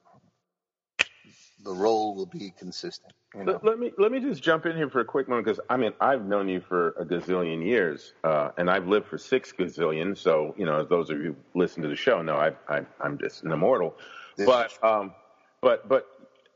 the 1.64 1.74
role 1.74 2.16
will 2.16 2.26
be 2.26 2.52
consistent. 2.58 3.14
You 3.36 3.44
know, 3.44 3.54
let, 3.54 3.64
let 3.64 3.80
me 3.80 3.92
let 3.98 4.12
me 4.12 4.20
just 4.20 4.42
jump 4.42 4.66
in 4.66 4.76
here 4.76 4.90
for 4.90 5.02
a 5.02 5.06
quick 5.06 5.28
moment 5.28 5.46
because 5.46 5.60
I 5.70 5.78
mean 5.78 5.94
I've 6.00 6.26
known 6.26 6.48
you 6.48 6.62
for 6.62 6.90
a 6.92 7.06
gazillion 7.06 7.64
years, 7.66 8.14
uh, 8.24 8.52
and 8.58 8.70
I've 8.70 8.88
lived 8.88 9.08
for 9.08 9.18
six 9.18 9.52
gazillion. 9.52 10.18
So 10.18 10.54
you 10.58 10.66
know, 10.66 10.84
those 10.84 11.10
of 11.10 11.18
you 11.18 11.34
who 11.34 11.60
listen 11.60 11.84
to 11.84 11.90
the 11.90 11.96
show 11.96 12.22
know, 12.22 12.36
I, 12.36 12.54
I 12.70 12.86
I'm 13.02 13.18
just 13.18 13.44
an 13.44 13.52
immortal. 13.52 13.96
This 14.38 14.46
but 14.46 14.84
um, 14.84 15.14
but 15.62 15.88
but 15.90 16.08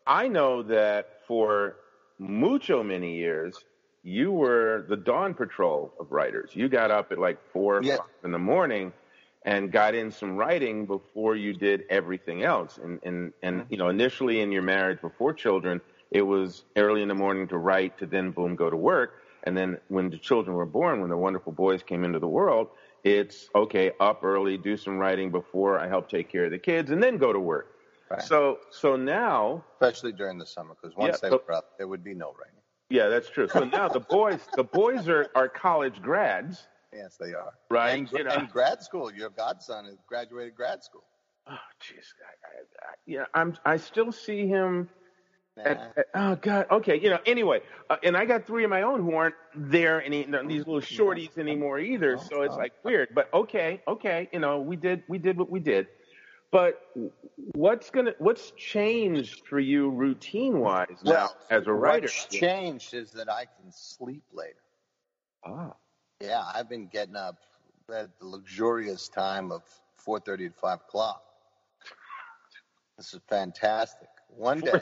I 0.07 0.27
know 0.27 0.63
that 0.63 1.25
for 1.27 1.77
mucho 2.19 2.83
many 2.83 3.17
years 3.17 3.65
you 4.03 4.31
were 4.31 4.85
the 4.89 4.97
dawn 4.97 5.33
patrol 5.33 5.93
of 5.99 6.11
writers. 6.11 6.51
You 6.53 6.69
got 6.69 6.91
up 6.91 7.11
at 7.11 7.19
like 7.19 7.39
four 7.51 7.81
Yeah. 7.83 7.97
in 8.23 8.31
the 8.31 8.39
morning 8.39 8.93
and 9.43 9.71
got 9.71 9.95
in 9.95 10.11
some 10.11 10.37
writing 10.37 10.85
before 10.85 11.35
you 11.35 11.53
did 11.53 11.83
everything 11.89 12.43
else. 12.43 12.77
And 12.77 12.99
and 13.03 13.33
and 13.41 13.61
mm-hmm. 13.61 13.71
you 13.71 13.77
know, 13.77 13.89
initially 13.89 14.41
in 14.41 14.51
your 14.51 14.61
marriage 14.63 15.01
before 15.01 15.33
children, 15.33 15.81
it 16.09 16.21
was 16.23 16.63
early 16.75 17.01
in 17.01 17.07
the 17.07 17.15
morning 17.15 17.47
to 17.49 17.57
write 17.57 17.97
to 17.99 18.05
then 18.05 18.31
boom 18.31 18.55
go 18.55 18.69
to 18.69 18.77
work. 18.77 19.13
And 19.43 19.57
then 19.57 19.79
when 19.87 20.09
the 20.09 20.17
children 20.17 20.55
were 20.55 20.67
born, 20.67 21.01
when 21.01 21.09
the 21.09 21.17
wonderful 21.17 21.51
boys 21.51 21.81
came 21.81 22.03
into 22.03 22.19
the 22.19 22.27
world, 22.27 22.67
it's 23.03 23.49
okay, 23.55 23.91
up 23.99 24.23
early, 24.23 24.57
do 24.57 24.77
some 24.77 24.97
writing 24.97 25.31
before 25.31 25.79
I 25.79 25.87
help 25.87 26.09
take 26.09 26.29
care 26.29 26.45
of 26.45 26.51
the 26.51 26.59
kids, 26.59 26.91
and 26.91 27.01
then 27.01 27.17
go 27.17 27.33
to 27.33 27.39
work. 27.39 27.75
Right. 28.09 28.21
So 28.21 28.59
so 28.71 28.95
now 28.95 29.63
especially 29.79 30.11
during 30.11 30.37
the 30.37 30.45
summer, 30.45 30.75
because 30.79 30.95
once 30.97 31.13
Yeah, 31.21 31.29
they 31.29 31.35
so- 31.35 31.43
were 31.47 31.53
up, 31.53 31.77
there 31.77 31.87
would 31.87 32.03
be 32.03 32.13
no 32.13 32.33
writing. 32.37 32.60
Yeah, 32.91 33.07
that's 33.07 33.29
true. 33.29 33.47
So 33.47 33.63
now 33.63 33.87
the 33.87 33.99
boys 33.99 34.39
the 34.55 34.63
boys 34.63 35.07
are, 35.07 35.27
are 35.35 35.47
college 35.49 36.01
grads, 36.01 36.67
Yes, 36.93 37.17
they 37.19 37.33
are. 37.33 37.53
right? 37.69 37.97
And, 37.99 38.11
You 38.11 38.23
know- 38.25 38.31
and 38.31 38.49
grad 38.49 38.83
school. 38.83 39.11
Your 39.13 39.29
godson 39.29 39.85
has 39.85 39.95
graduated 40.07 40.55
grad 40.55 40.83
school. 40.83 41.03
Oh, 41.47 41.53
jeez. 41.81 42.05
I, 42.21 42.47
I, 42.47 42.89
I, 42.91 42.93
yeah, 43.07 43.25
I'm. 43.33 43.57
I 43.65 43.77
still 43.77 44.11
see 44.11 44.45
him. 44.47 44.89
At, 45.57 45.93
at- 45.97 46.05
oh 46.15 46.35
God. 46.35 46.67
Okay. 46.71 46.99
You 46.99 47.09
know. 47.09 47.19
Anyway, 47.25 47.61
uh, 47.89 47.97
and 48.03 48.15
I 48.15 48.25
got 48.25 48.45
three 48.45 48.63
of 48.63 48.69
my 48.69 48.83
own 48.83 49.01
who 49.01 49.15
aren't 49.15 49.35
there 49.55 50.01
any 50.03 50.23
these 50.47 50.65
little 50.67 50.81
shorties 50.81 51.37
anymore 51.37 51.79
either. 51.79 52.17
So 52.17 52.43
it's 52.43 52.55
like 52.55 52.73
weird. 52.83 53.09
But 53.15 53.29
okay, 53.33 53.81
okay. 53.87 54.29
You 54.31 54.39
know, 54.39 54.59
we 54.61 54.75
did 54.75 55.03
we 55.07 55.17
did 55.17 55.37
what 55.37 55.49
we 55.49 55.59
did. 55.59 55.87
But 56.51 56.81
what's 57.53 57.89
gonna 57.89 58.13
what's 58.19 58.51
changed 58.51 59.47
for 59.47 59.59
you 59.59 59.89
routine 59.89 60.59
wise 60.59 60.87
now 61.03 61.11
Well, 61.11 61.37
as 61.49 61.67
a 61.67 61.73
writer? 61.73 62.07
What's 62.07 62.25
changed 62.25 62.93
is 62.93 63.11
that 63.11 63.29
I 63.31 63.45
can 63.45 63.71
sleep 63.71 64.23
later. 64.33 64.59
Ah, 65.45 65.73
Yeah, 66.19 66.43
I've 66.53 66.69
been 66.69 66.87
getting 66.87 67.15
up 67.15 67.37
at 67.93 68.17
the 68.19 68.27
luxurious 68.27 69.07
time 69.07 69.51
of 69.51 69.63
4:30 69.97 70.49
to 70.49 70.53
5 70.59 70.79
o'clock. 70.81 71.23
This 72.97 73.13
is 73.13 73.21
fantastic. 73.29 74.09
One 74.27 74.59
day, 74.59 74.81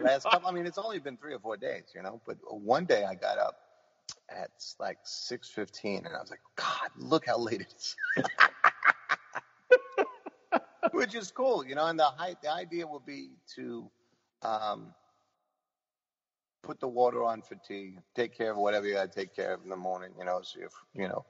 last 0.00 0.24
couple, 0.24 0.48
I 0.48 0.52
mean, 0.52 0.66
it's 0.66 0.78
only 0.78 0.98
been 0.98 1.16
three 1.16 1.34
or 1.34 1.40
four 1.40 1.56
days, 1.56 1.92
you 1.94 2.02
know, 2.02 2.20
but 2.26 2.36
one 2.48 2.84
day 2.86 3.04
I 3.04 3.14
got 3.14 3.38
up 3.38 3.56
at 4.28 4.50
like 4.78 4.98
6:15, 5.04 6.06
and 6.06 6.14
I 6.14 6.20
was 6.20 6.30
like, 6.30 6.40
God, 6.56 6.90
look 6.96 7.26
how 7.26 7.38
late 7.38 7.62
it 7.62 7.74
is. 7.76 7.96
Which 10.98 11.14
is 11.14 11.30
cool, 11.30 11.64
you 11.64 11.74
know. 11.74 11.86
And 11.86 11.98
the 11.98 12.10
the 12.42 12.52
idea 12.52 12.86
will 12.86 13.00
be 13.00 13.30
to 13.56 13.90
um, 14.42 14.94
put 16.62 16.80
the 16.80 16.88
water 16.88 17.24
on 17.24 17.42
for 17.42 17.56
tea, 17.56 17.98
take 18.14 18.36
care 18.36 18.52
of 18.52 18.56
whatever 18.56 18.86
you 18.86 18.94
got 18.94 19.10
to 19.10 19.18
take 19.18 19.34
care 19.34 19.54
of 19.54 19.62
in 19.64 19.70
the 19.70 19.76
morning, 19.76 20.10
you 20.18 20.24
know, 20.24 20.40
so 20.42 20.60
you're, 20.60 20.68
you 20.94 21.08
know, 21.08 21.24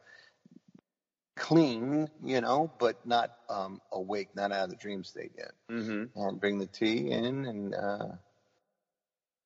clean, 1.36 2.08
you 2.22 2.40
know, 2.40 2.70
but 2.78 3.04
not 3.06 3.30
um, 3.48 3.80
awake, 3.92 4.28
not 4.34 4.52
out 4.52 4.64
of 4.64 4.70
the 4.70 4.76
dream 4.76 5.04
state 5.04 5.32
yet. 5.36 5.52
hmm 5.68 6.04
And 6.14 6.40
bring 6.40 6.58
the 6.58 6.66
tea 6.66 7.10
in 7.10 7.46
and 7.46 7.74
uh, 7.74 8.08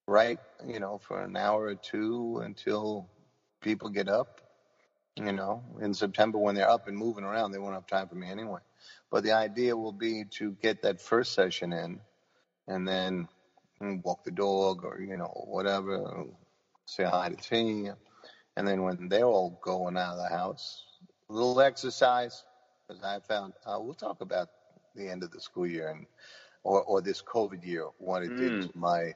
write, 0.07 0.41
you 0.67 0.81
know, 0.81 0.99
for 0.99 1.21
an 1.23 1.37
hour 1.37 1.65
or 1.65 1.75
two 1.75 2.41
until 2.45 3.09
people 3.61 3.91
get 3.91 4.09
up. 4.09 4.41
You 5.17 5.31
know, 5.31 5.63
in 5.81 5.95
September 5.95 6.39
when 6.39 6.57
they're 6.57 6.69
up 6.69 6.89
and 6.89 6.97
moving 6.97 7.23
around, 7.23 7.53
they 7.53 7.59
won't 7.59 7.75
have 7.75 7.87
time 7.87 8.09
for 8.09 8.17
me 8.17 8.29
anyway. 8.29 8.59
But 9.11 9.25
the 9.25 9.33
idea 9.33 9.77
will 9.77 9.93
be 9.93 10.25
to 10.39 10.53
get 10.63 10.83
that 10.83 11.01
first 11.01 11.35
session 11.35 11.73
in 11.73 12.01
and 12.67 12.87
then 12.87 13.29
mm, 13.81 14.03
walk 14.05 14.25
the 14.25 14.31
dog 14.31 14.85
or, 14.85 15.01
you 15.01 15.17
know, 15.17 15.45
whatever, 15.47 16.25
say 16.87 17.05
hi 17.05 17.29
to 17.29 17.37
T. 17.37 17.91
And 18.57 18.67
then 18.67 18.83
when 18.83 19.09
they're 19.09 19.25
all 19.25 19.59
going 19.63 19.97
out 19.97 20.17
of 20.17 20.19
the 20.19 20.37
house, 20.37 20.85
a 21.29 21.33
little 21.33 21.61
exercise, 21.61 22.45
because 22.87 23.03
I 23.03 23.21
found, 23.21 23.53
uh, 23.67 23.79
we'll 23.81 23.95
talk 23.95 24.21
about 24.21 24.49
the 24.95 25.09
end 25.09 25.23
of 25.23 25.31
the 25.31 25.41
school 25.41 25.67
year 25.67 25.89
and 25.89 26.07
or, 26.63 26.83
or 26.83 27.01
this 27.01 27.23
COVID 27.23 27.65
year, 27.65 27.87
what 27.99 28.23
it 28.23 28.37
did 28.37 28.63
to 28.63 28.71
my 28.75 29.13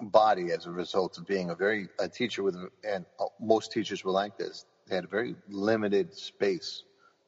body 0.00 0.52
as 0.52 0.66
a 0.66 0.70
result 0.70 1.16
of 1.16 1.26
being 1.26 1.50
a 1.50 1.54
very 1.54 1.88
a 1.98 2.08
teacher 2.08 2.42
with 2.42 2.56
and 2.84 3.06
uh, 3.18 3.24
most 3.40 3.72
teachers 3.72 4.04
were 4.04 4.12
like 4.12 4.36
this. 4.36 4.66
They 4.86 4.94
had 4.94 5.04
a 5.04 5.08
very 5.08 5.34
limited 5.48 6.14
space 6.14 6.82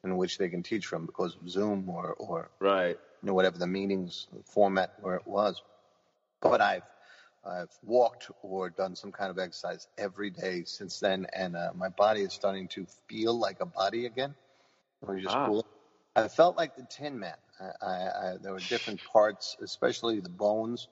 in 0.04 0.16
which 0.16 0.38
they 0.38 0.48
can 0.48 0.62
teach 0.62 0.86
from 0.86 1.06
because 1.06 1.36
of 1.36 1.48
Zoom 1.48 1.88
or 1.88 2.14
or 2.18 2.50
Right. 2.60 2.98
you 3.22 3.26
know, 3.28 3.34
whatever 3.34 3.58
the 3.58 3.66
meetings 3.66 4.28
format 4.44 4.90
where 5.00 5.16
it 5.16 5.26
was. 5.26 5.62
But 6.40 6.60
I've 6.60 6.82
I've 7.44 7.72
walked 7.82 8.30
or 8.42 8.70
done 8.70 8.96
some 8.96 9.12
kind 9.12 9.30
of 9.30 9.38
exercise 9.38 9.88
every 9.98 10.30
day 10.30 10.64
since 10.64 10.98
then, 11.00 11.26
and 11.34 11.56
uh, 11.56 11.72
my 11.74 11.88
body 11.90 12.22
is 12.22 12.34
starting 12.34 12.68
to 12.68 12.86
feel 13.08 13.38
like 13.38 13.58
a 13.60 13.66
body 13.66 14.06
again, 14.06 14.34
which 15.00 15.24
is 15.24 15.34
Ah. 15.34 15.36
cool. 15.36 15.66
I 16.16 16.28
felt 16.28 16.56
like 16.56 16.74
the 16.76 16.84
Tin 16.90 17.18
Man. 17.18 17.36
I, 17.60 17.86
I, 17.86 17.92
I, 18.32 18.36
there 18.42 18.52
were 18.52 18.60
different 18.60 19.02
parts, 19.04 19.56
especially 19.62 20.20
the 20.20 20.28
bones, 20.30 20.88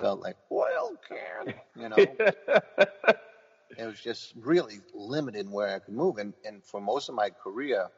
felt 0.00 0.20
like 0.20 0.36
oil 0.52 0.96
can. 1.08 1.54
You 1.74 1.88
know, 1.88 2.18
it 3.78 3.86
was 3.86 4.00
just 4.00 4.34
really 4.36 4.80
limited 4.94 5.48
where 5.48 5.74
I 5.74 5.78
could 5.80 5.94
move. 5.94 6.18
And, 6.18 6.34
and 6.44 6.64
for 6.64 6.80
most 6.80 7.08
of 7.08 7.14
my 7.14 7.30
career, 7.30 7.88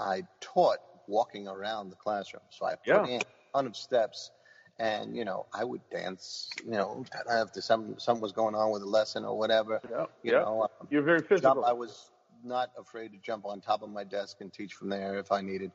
I 0.00 0.22
taught 0.40 0.78
walking 1.06 1.46
around 1.48 1.90
the 1.90 1.96
classroom. 1.96 2.42
So 2.50 2.66
I 2.66 2.70
put 2.76 2.86
Yeah. 2.86 3.04
in 3.06 3.20
a 3.20 3.24
ton 3.54 3.66
of 3.66 3.76
steps 3.76 4.30
and, 4.78 5.14
you 5.16 5.24
know, 5.24 5.46
I 5.52 5.64
would 5.64 5.82
dance, 5.90 6.48
you 6.64 6.72
know, 6.72 7.04
after 7.30 7.60
some, 7.60 7.98
something 7.98 8.22
was 8.22 8.32
going 8.32 8.54
on 8.54 8.70
with 8.70 8.82
a 8.82 8.86
lesson 8.86 9.24
or 9.24 9.36
whatever, 9.36 9.80
yeah. 9.90 10.06
you 10.22 10.32
yeah. 10.32 10.40
know, 10.40 10.62
um, 10.62 10.88
You're 10.90 11.02
very 11.02 11.18
jump, 11.20 11.28
physical. 11.28 11.64
I 11.64 11.72
was 11.72 12.10
not 12.42 12.70
afraid 12.78 13.12
to 13.12 13.18
jump 13.18 13.44
on 13.44 13.60
top 13.60 13.82
of 13.82 13.90
my 13.90 14.04
desk 14.04 14.38
and 14.40 14.52
teach 14.52 14.72
from 14.72 14.88
there 14.88 15.18
if 15.18 15.30
I 15.32 15.42
needed. 15.42 15.72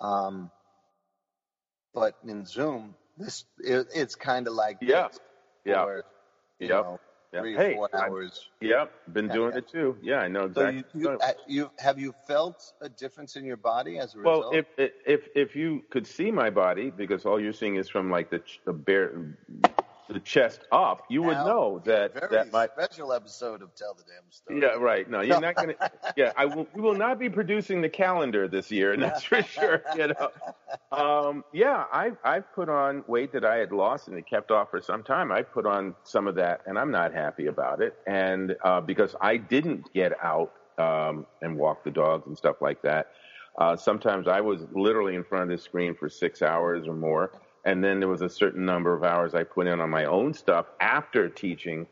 Um, 0.00 0.50
but 1.94 2.16
in 2.26 2.44
Zoom, 2.44 2.96
this, 3.16 3.44
it, 3.58 3.86
it's 3.94 4.16
kind 4.16 4.48
of 4.48 4.54
like 4.54 4.78
Yeah. 4.80 5.08
this 5.08 5.20
Yeah. 5.64 5.84
Yep. 6.68 6.84
know, 6.84 7.00
Yeah. 7.32 7.40
three 7.40 7.54
Hey, 7.56 7.74
four 7.74 7.90
I- 7.92 8.06
hours. 8.06 8.48
Yep. 8.60 8.92
Been 9.12 9.28
doing 9.28 9.52
yeah. 9.52 9.58
it 9.58 9.68
too. 9.68 9.96
Yeah, 10.02 10.20
I 10.20 10.28
know 10.28 10.50
So 10.52 10.66
exactly. 10.66 11.00
you, 11.00 11.10
you, 11.10 11.18
uh, 11.18 11.32
you 11.46 11.70
have 11.78 11.98
you 11.98 12.14
felt 12.26 12.72
a 12.80 12.88
difference 12.88 13.36
in 13.36 13.44
your 13.44 13.56
body 13.58 13.98
as 13.98 14.14
a 14.14 14.20
Well, 14.20 14.50
result? 14.50 14.54
if 14.78 14.90
if 15.06 15.28
if 15.34 15.54
you 15.56 15.84
could 15.90 16.06
see 16.06 16.30
my 16.30 16.48
body, 16.50 16.90
because 16.90 17.26
all 17.26 17.38
you're 17.38 17.52
seeing 17.52 17.76
is 17.76 17.88
from 17.88 18.10
like 18.10 18.30
the 18.30 18.42
the 18.64 18.72
bare 18.72 19.12
the 20.08 20.20
chest 20.20 20.60
up, 20.72 21.02
you 21.10 21.22
would 21.22 21.34
Now, 21.34 21.46
know 21.46 21.82
that 21.84 22.14
Very 22.14 22.28
that 22.30 22.52
my 22.52 22.66
special 22.66 23.12
episode 23.12 23.62
of 23.62 23.74
Tell 23.74 23.94
the 23.94 24.02
Damn 24.04 24.30
Story. 24.30 24.60
yeah 24.60 24.82
right. 24.82 25.08
No 25.08 25.20
you're 25.20 25.40
not 25.40 25.54
gonna 25.56 25.74
yeah 26.16 26.32
I 26.36 26.46
will 26.46 26.66
we 26.74 26.80
will 26.80 26.94
not 26.94 27.18
be 27.18 27.28
producing 27.28 27.82
the 27.82 27.88
calendar 27.88 28.48
this 28.48 28.70
year 28.70 28.92
and 28.92 29.02
that's 29.02 29.22
for 29.22 29.42
sure 29.42 29.82
you 29.96 30.08
know. 30.08 30.30
Um, 30.92 31.44
yeah 31.52 31.84
I 31.92 32.12
I 32.24 32.40
put 32.40 32.68
on 32.68 33.04
weight 33.06 33.32
that 33.32 33.44
I 33.44 33.56
had 33.56 33.72
lost 33.72 34.08
and 34.08 34.18
it 34.18 34.26
kept 34.26 34.50
off 34.50 34.70
for 34.70 34.80
some 34.80 35.02
time. 35.02 35.30
I 35.30 35.42
put 35.42 35.66
on 35.66 35.94
some 36.04 36.26
of 36.26 36.34
that 36.36 36.62
and 36.66 36.78
I'm 36.78 36.90
not 36.90 37.12
happy 37.12 37.46
about 37.46 37.82
it. 37.82 37.96
And 38.06 38.56
uh, 38.64 38.80
because 38.80 39.14
I 39.20 39.36
didn't 39.36 39.92
get 39.92 40.12
out 40.22 40.52
um, 40.78 41.26
and 41.42 41.56
walk 41.58 41.84
the 41.84 41.90
dogs 41.90 42.26
and 42.26 42.36
stuff 42.36 42.56
like 42.62 42.82
that 42.82 43.08
uh, 43.58 43.76
sometimes 43.76 44.28
I 44.28 44.40
was 44.40 44.62
literally 44.72 45.16
in 45.16 45.24
front 45.24 45.50
of 45.50 45.58
the 45.58 45.62
screen 45.62 45.94
for 45.94 46.08
six 46.08 46.42
hours 46.42 46.86
or 46.86 46.94
more 46.94 47.32
and 47.68 47.84
then 47.84 48.00
there 48.00 48.08
was 48.08 48.22
a 48.22 48.30
certain 48.30 48.64
number 48.64 48.94
of 48.94 49.04
hours 49.04 49.34
I 49.34 49.44
put 49.44 49.66
in 49.66 49.78
on 49.78 49.90
my 49.90 50.06
own 50.06 50.32
stuff 50.32 50.64
after 50.80 51.28
teaching. 51.28 51.86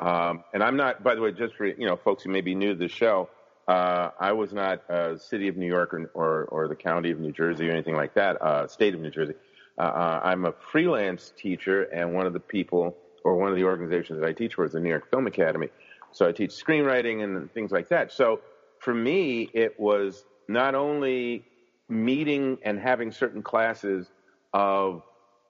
Um, 0.00 0.44
and 0.54 0.62
I'm 0.62 0.76
not, 0.76 1.02
by 1.02 1.16
the 1.16 1.20
way, 1.20 1.32
just 1.32 1.56
for 1.56 1.66
you 1.66 1.84
know 1.84 1.96
folks 1.96 2.22
who 2.22 2.30
may 2.30 2.42
be 2.42 2.54
new 2.54 2.74
to 2.74 2.78
the 2.78 2.86
show, 2.86 3.28
uh, 3.66 4.10
I 4.20 4.32
was 4.32 4.52
not 4.52 4.88
uh, 4.88 5.18
city 5.18 5.48
of 5.48 5.56
New 5.56 5.66
York 5.66 5.92
or, 5.92 6.08
or, 6.14 6.44
or 6.44 6.68
the 6.68 6.76
county 6.76 7.10
of 7.10 7.18
New 7.18 7.32
Jersey 7.32 7.68
or 7.68 7.72
anything 7.72 7.96
like 7.96 8.14
that, 8.14 8.40
uh, 8.40 8.68
state 8.68 8.94
of 8.94 9.00
New 9.00 9.10
Jersey. 9.10 9.34
Uh, 9.76 9.82
uh, 9.82 10.20
I'm 10.22 10.44
a 10.44 10.52
freelance 10.70 11.32
teacher, 11.36 11.82
and 11.82 12.14
one 12.14 12.26
of 12.26 12.32
the 12.32 12.40
people 12.40 12.96
or 13.24 13.34
one 13.34 13.50
of 13.50 13.56
the 13.56 13.64
organizations 13.64 14.20
that 14.20 14.28
I 14.28 14.32
teach 14.32 14.54
for 14.54 14.64
is 14.64 14.72
the 14.72 14.80
New 14.80 14.90
York 14.90 15.10
Film 15.10 15.26
Academy. 15.26 15.70
So 16.12 16.28
I 16.28 16.30
teach 16.30 16.52
screenwriting 16.52 17.24
and 17.24 17.52
things 17.52 17.72
like 17.72 17.88
that. 17.88 18.12
So 18.12 18.42
for 18.78 18.94
me, 18.94 19.50
it 19.52 19.80
was 19.80 20.24
not 20.46 20.76
only 20.76 21.44
meeting 21.88 22.58
and 22.62 22.78
having 22.78 23.10
certain 23.10 23.42
classes 23.42 24.08
of 24.54 25.02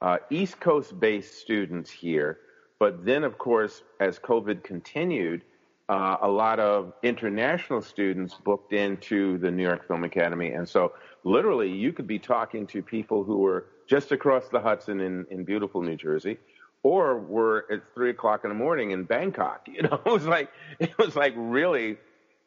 uh, 0.03 0.19
East 0.31 0.61
Coast 0.61 0.99
based 0.99 1.39
students 1.39 1.91
here, 1.91 2.39
but 2.79 3.05
then, 3.05 3.25
of 3.25 3.39
course, 3.39 3.83
as 4.01 4.19
COVID 4.19 4.63
continued, 4.63 5.43
uh, 5.89 6.17
a 6.21 6.29
lot 6.29 6.59
of 6.59 6.93
international 7.03 7.81
students 7.81 8.35
booked 8.35 8.73
into 8.73 9.39
the 9.39 9.51
New 9.51 9.63
York 9.63 9.87
Film 9.87 10.05
Academy. 10.05 10.51
And 10.51 10.69
so, 10.69 10.93
literally, 11.25 11.71
you 11.71 11.93
could 11.93 12.07
be 12.07 12.19
talking 12.19 12.67
to 12.69 12.83
people 12.83 13.25
who 13.25 13.39
were 13.39 13.67
just 13.87 14.13
across 14.13 14.49
the 14.49 14.61
Hudson 14.61 15.01
in, 15.01 15.27
in 15.31 15.45
beautiful 15.45 15.81
New 15.81 15.97
Jersey, 15.97 16.39
or 16.83 17.19
were 17.19 17.67
at 17.71 17.83
three 17.95 18.11
o'clock 18.11 18.45
in 18.45 18.51
the 18.51 18.55
morning 18.55 18.91
in 18.91 19.05
Bangkok. 19.05 19.67
You 19.73 19.83
know, 19.83 20.01
it 20.05 20.11
was 20.11 20.27
like 20.27 20.51
it 20.79 20.97
was 20.99 21.17
like 21.17 21.35
really, 21.37 21.99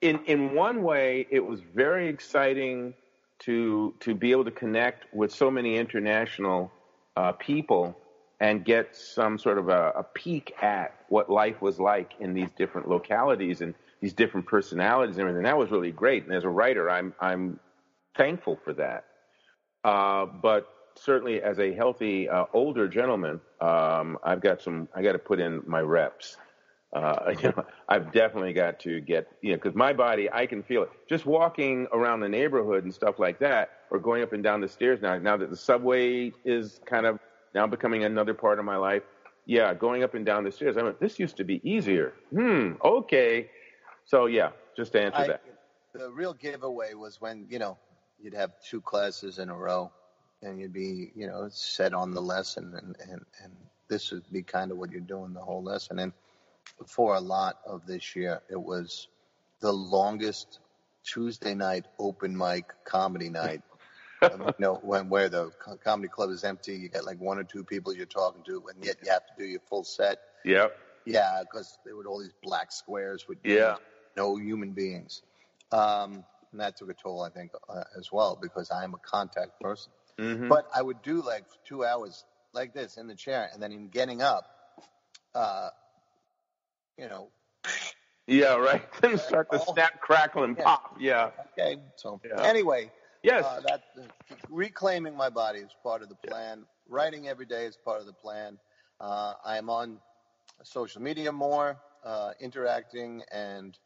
in 0.02 0.20
in 0.26 0.54
one 0.54 0.84
way, 0.84 1.28
it 1.30 1.46
was 1.46 1.62
very 1.74 2.08
exciting 2.08 2.94
to 3.40 3.94
to 4.02 4.14
be 4.14 4.32
able 4.32 4.46
to 4.46 4.52
connect 4.52 5.14
with 5.14 5.32
so 5.32 5.50
many 5.50 5.78
international 5.78 6.72
uh, 7.20 7.34
people 7.34 7.98
and 8.40 8.64
get 8.64 8.96
some 8.96 9.38
sort 9.38 9.58
of 9.58 9.68
a, 9.68 9.92
a 9.98 10.04
peek 10.04 10.54
at 10.62 10.94
what 11.10 11.30
life 11.30 11.62
was 11.62 11.78
like 11.78 12.14
in 12.22 12.34
these 12.34 12.50
different 12.58 12.88
localities 12.88 13.60
and 13.60 13.74
these 14.00 14.14
different 14.14 14.48
personalities 14.48 15.18
and 15.18 15.22
everything. 15.22 15.44
That 15.44 15.58
was 15.58 15.70
really 15.70 15.92
great. 15.92 16.24
And 16.24 16.34
as 16.34 16.46
a 16.46 16.50
writer, 16.50 16.90
I'm 16.90 17.14
I'm 17.20 17.60
thankful 18.16 18.58
for 18.64 18.74
that. 18.74 19.04
Uh, 19.84 20.26
but 20.26 20.70
certainly, 20.96 21.42
as 21.42 21.60
a 21.60 21.74
healthy 21.74 22.30
uh, 22.30 22.46
older 22.54 22.88
gentleman, 22.88 23.42
um, 23.60 24.18
I've 24.24 24.40
got 24.40 24.62
some. 24.62 24.88
I 24.96 25.02
got 25.02 25.14
to 25.14 25.20
put 25.20 25.42
in 25.42 25.62
my 25.68 25.82
reps. 25.82 26.38
Uh, 26.94 27.34
you 27.42 27.50
know, 27.50 27.66
I've 27.88 28.12
definitely 28.12 28.54
got 28.54 28.80
to 28.82 29.00
get, 29.02 29.28
you 29.42 29.52
know, 29.52 29.58
because 29.58 29.76
my 29.76 29.94
body, 29.94 30.30
I 30.32 30.46
can 30.46 30.64
feel 30.64 30.84
it. 30.84 30.90
Just 31.08 31.26
walking 31.26 31.88
around 31.92 32.22
the 32.22 32.30
neighborhood 32.30 32.84
and 32.84 32.94
stuff 32.94 33.20
like 33.20 33.40
that, 33.40 33.70
or 33.92 34.00
going 34.00 34.24
up 34.24 34.34
and 34.34 34.44
down 34.44 34.62
the 34.62 34.68
stairs 34.68 35.02
now, 35.02 35.18
now 35.18 35.38
that 35.38 35.50
the 35.50 35.58
subway 35.58 36.32
is 36.46 36.80
kind 36.86 37.06
of 37.06 37.20
now 37.54 37.68
becoming 37.68 38.04
another 38.04 38.34
part 38.34 38.60
of 38.60 38.66
my 38.66 38.78
life. 38.78 39.04
Yeah, 39.46 39.74
going 39.74 40.04
up 40.04 40.14
and 40.14 40.26
down 40.26 40.44
the 40.44 40.52
stairs. 40.52 40.78
I 40.78 40.84
went, 40.84 41.00
this 41.00 41.18
used 41.18 41.38
to 41.38 41.44
be 41.44 41.60
easier. 41.68 42.14
Hmm, 42.32 42.74
okay. 42.84 43.50
So, 44.06 44.28
yeah, 44.28 44.52
just 44.78 44.92
to 44.92 45.02
answer 45.02 45.22
I, 45.22 45.28
that. 45.28 45.42
The 45.94 46.12
real 46.12 46.34
giveaway 46.34 46.94
was 46.94 47.20
when, 47.20 47.48
you 47.50 47.58
know, 47.58 47.78
you'd 48.22 48.36
have 48.36 48.52
two 48.64 48.82
classes 48.82 49.40
in 49.40 49.50
a 49.50 49.56
row 49.56 49.92
and 50.44 50.60
you'd 50.60 50.74
be, 50.74 51.12
you 51.16 51.26
know, 51.26 51.48
set 51.52 51.94
on 51.94 52.14
the 52.14 52.22
lesson 52.22 52.76
and, 52.76 52.96
and, 53.10 53.26
and 53.44 53.54
this 53.88 54.12
would 54.12 54.24
be 54.32 54.44
kind 54.44 54.72
of 54.72 54.78
what 54.78 54.92
you're 54.92 55.02
doing 55.02 55.34
the 55.34 55.42
whole 55.42 55.64
lesson. 55.64 56.00
And 56.00 56.14
for 56.88 57.16
a 57.16 57.20
lot 57.20 57.58
of 57.66 57.86
this 57.86 58.16
year, 58.16 58.42
it 58.50 58.62
was 58.62 59.08
the 59.62 59.72
longest 59.72 60.60
Tuesday 61.04 61.54
night 61.56 61.86
open 62.00 62.38
mic 62.38 62.66
comedy 62.86 63.30
night. 63.30 63.62
You 64.22 64.54
know, 64.60 64.76
when 64.84 65.10
where 65.10 65.30
the 65.30 65.50
comedy 65.84 66.10
club 66.10 66.30
is 66.32 66.44
empty, 66.44 66.76
you 66.76 66.90
got 66.90 67.06
like 67.06 67.20
one 67.20 67.40
or 67.40 67.44
two 67.46 67.64
people 67.64 67.96
you're 67.96 68.06
talking 68.06 68.44
to, 68.44 68.62
and 68.68 68.84
yet 68.84 68.98
you 69.02 69.10
have 69.10 69.26
to 69.26 69.34
do 69.38 69.46
your 69.46 69.62
full 69.70 69.84
set. 69.86 70.18
Yep. 70.44 70.78
Yeah, 71.06 71.42
because 71.42 71.78
there 71.86 71.96
were 71.96 72.06
all 72.06 72.20
these 72.20 72.34
black 72.44 72.72
squares 72.72 73.26
with 73.28 73.38
Yeah. 73.44 73.78
no 74.18 74.36
human 74.36 74.74
beings. 74.74 75.22
Um, 75.72 76.26
and 76.52 76.60
that 76.60 76.78
took 76.78 76.90
a 76.90 76.94
toll, 76.94 77.22
I 77.24 77.30
think, 77.30 77.52
uh, 77.70 77.84
as 77.98 78.12
well, 78.12 78.38
because 78.42 78.72
I 78.72 78.84
am 78.84 78.94
a 78.94 78.98
contact 78.98 79.60
person. 79.62 79.92
hmm 80.18 80.50
But 80.50 80.66
I 80.76 80.82
would 80.82 81.02
do 81.02 81.22
like 81.22 81.46
two 81.66 81.86
hours 81.86 82.26
like 82.54 82.74
this 82.74 82.98
in 82.98 83.08
the 83.08 83.16
chair, 83.16 83.50
and 83.54 83.62
then 83.64 83.72
in 83.72 83.88
getting 83.88 84.22
up, 84.22 84.46
uh, 85.34 85.70
you 87.00 87.08
know, 87.10 87.32
Yeah, 88.28 88.56
right. 88.56 88.84
Then 89.02 89.18
start 89.18 89.50
the 89.52 89.60
snap, 89.60 90.02
crackle, 90.02 90.44
and 90.44 90.58
Yeah. 90.58 90.64
pop. 90.64 90.96
Yeah. 91.00 91.32
okay. 91.58 91.78
So 91.96 92.22
Yeah. 92.26 92.44
anyway, 92.44 92.92
Yes. 93.24 93.46
uh, 93.46 93.62
that 93.62 93.82
reclaiming 94.50 95.16
my 95.16 95.30
body 95.30 95.60
is 95.60 95.76
part 95.84 96.04
of 96.04 96.10
the 96.10 96.16
plan. 96.16 96.66
Writing 96.88 97.28
every 97.28 97.46
day 97.46 97.66
is 97.66 97.78
part 97.78 98.00
of 98.02 98.06
the 98.08 98.14
plan. 98.14 98.60
Uh, 99.00 99.34
I 99.46 99.58
am 99.58 99.70
on 99.70 100.00
social 100.64 101.02
media 101.02 101.32
more, 101.32 101.78
uh, 102.04 102.34
interacting, 102.40 103.24
and 103.32 103.78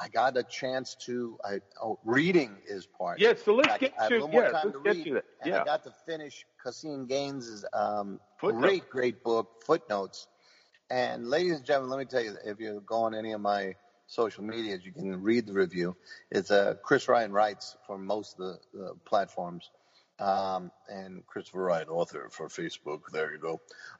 I 0.00 0.08
got 0.08 0.36
a 0.36 0.42
chance 0.44 0.96
to. 1.06 1.38
I 1.44 1.60
oh, 1.82 1.98
reading 2.04 2.60
is 2.66 2.86
part. 2.86 3.20
yeah. 3.20 3.34
So 3.34 3.54
let's 3.54 3.74
I, 3.74 3.78
get 3.78 3.92
I 4.00 4.08
to 4.08 4.24
a 4.24 4.28
more 4.28 4.42
yeah. 4.42 4.50
time 4.50 4.64
Let's 4.64 4.76
to 4.76 4.80
get 4.84 4.96
read, 4.96 5.04
to 5.04 5.14
that. 5.14 5.24
and 5.40 5.52
Yeah. 5.52 5.56
I 5.62 5.64
got 5.64 5.84
to 5.84 5.92
finish 6.06 6.46
Caseen 6.64 7.08
Gaines's 7.08 7.64
um, 7.72 8.20
great, 8.44 8.88
great 8.90 9.22
book, 9.22 9.62
Footnotes. 9.66 10.28
And 10.92 11.26
ladies 11.26 11.56
and 11.56 11.64
gentlemen, 11.64 11.90
let 11.90 11.98
me 12.00 12.04
tell 12.04 12.22
you, 12.22 12.36
if 12.44 12.60
you 12.60 12.82
go 12.84 12.96
on 13.04 13.14
any 13.14 13.32
of 13.32 13.40
my 13.40 13.76
social 14.06 14.44
medias, 14.44 14.84
you 14.84 14.92
can 14.92 15.22
read 15.22 15.46
the 15.46 15.54
review. 15.54 15.96
It's 16.30 16.50
uh, 16.50 16.74
Chris 16.82 17.08
Ryan 17.08 17.32
writes 17.32 17.78
for 17.86 17.96
most 17.96 18.38
of 18.38 18.58
the, 18.74 18.78
the 18.78 18.94
platforms, 19.06 19.70
um, 20.18 20.70
and 20.90 21.26
Christopher 21.26 21.62
Ryan, 21.62 21.88
author 21.88 22.28
for 22.30 22.48
Facebook. 22.48 23.04
There 23.10 23.32
you 23.32 23.38
go. 23.38 23.52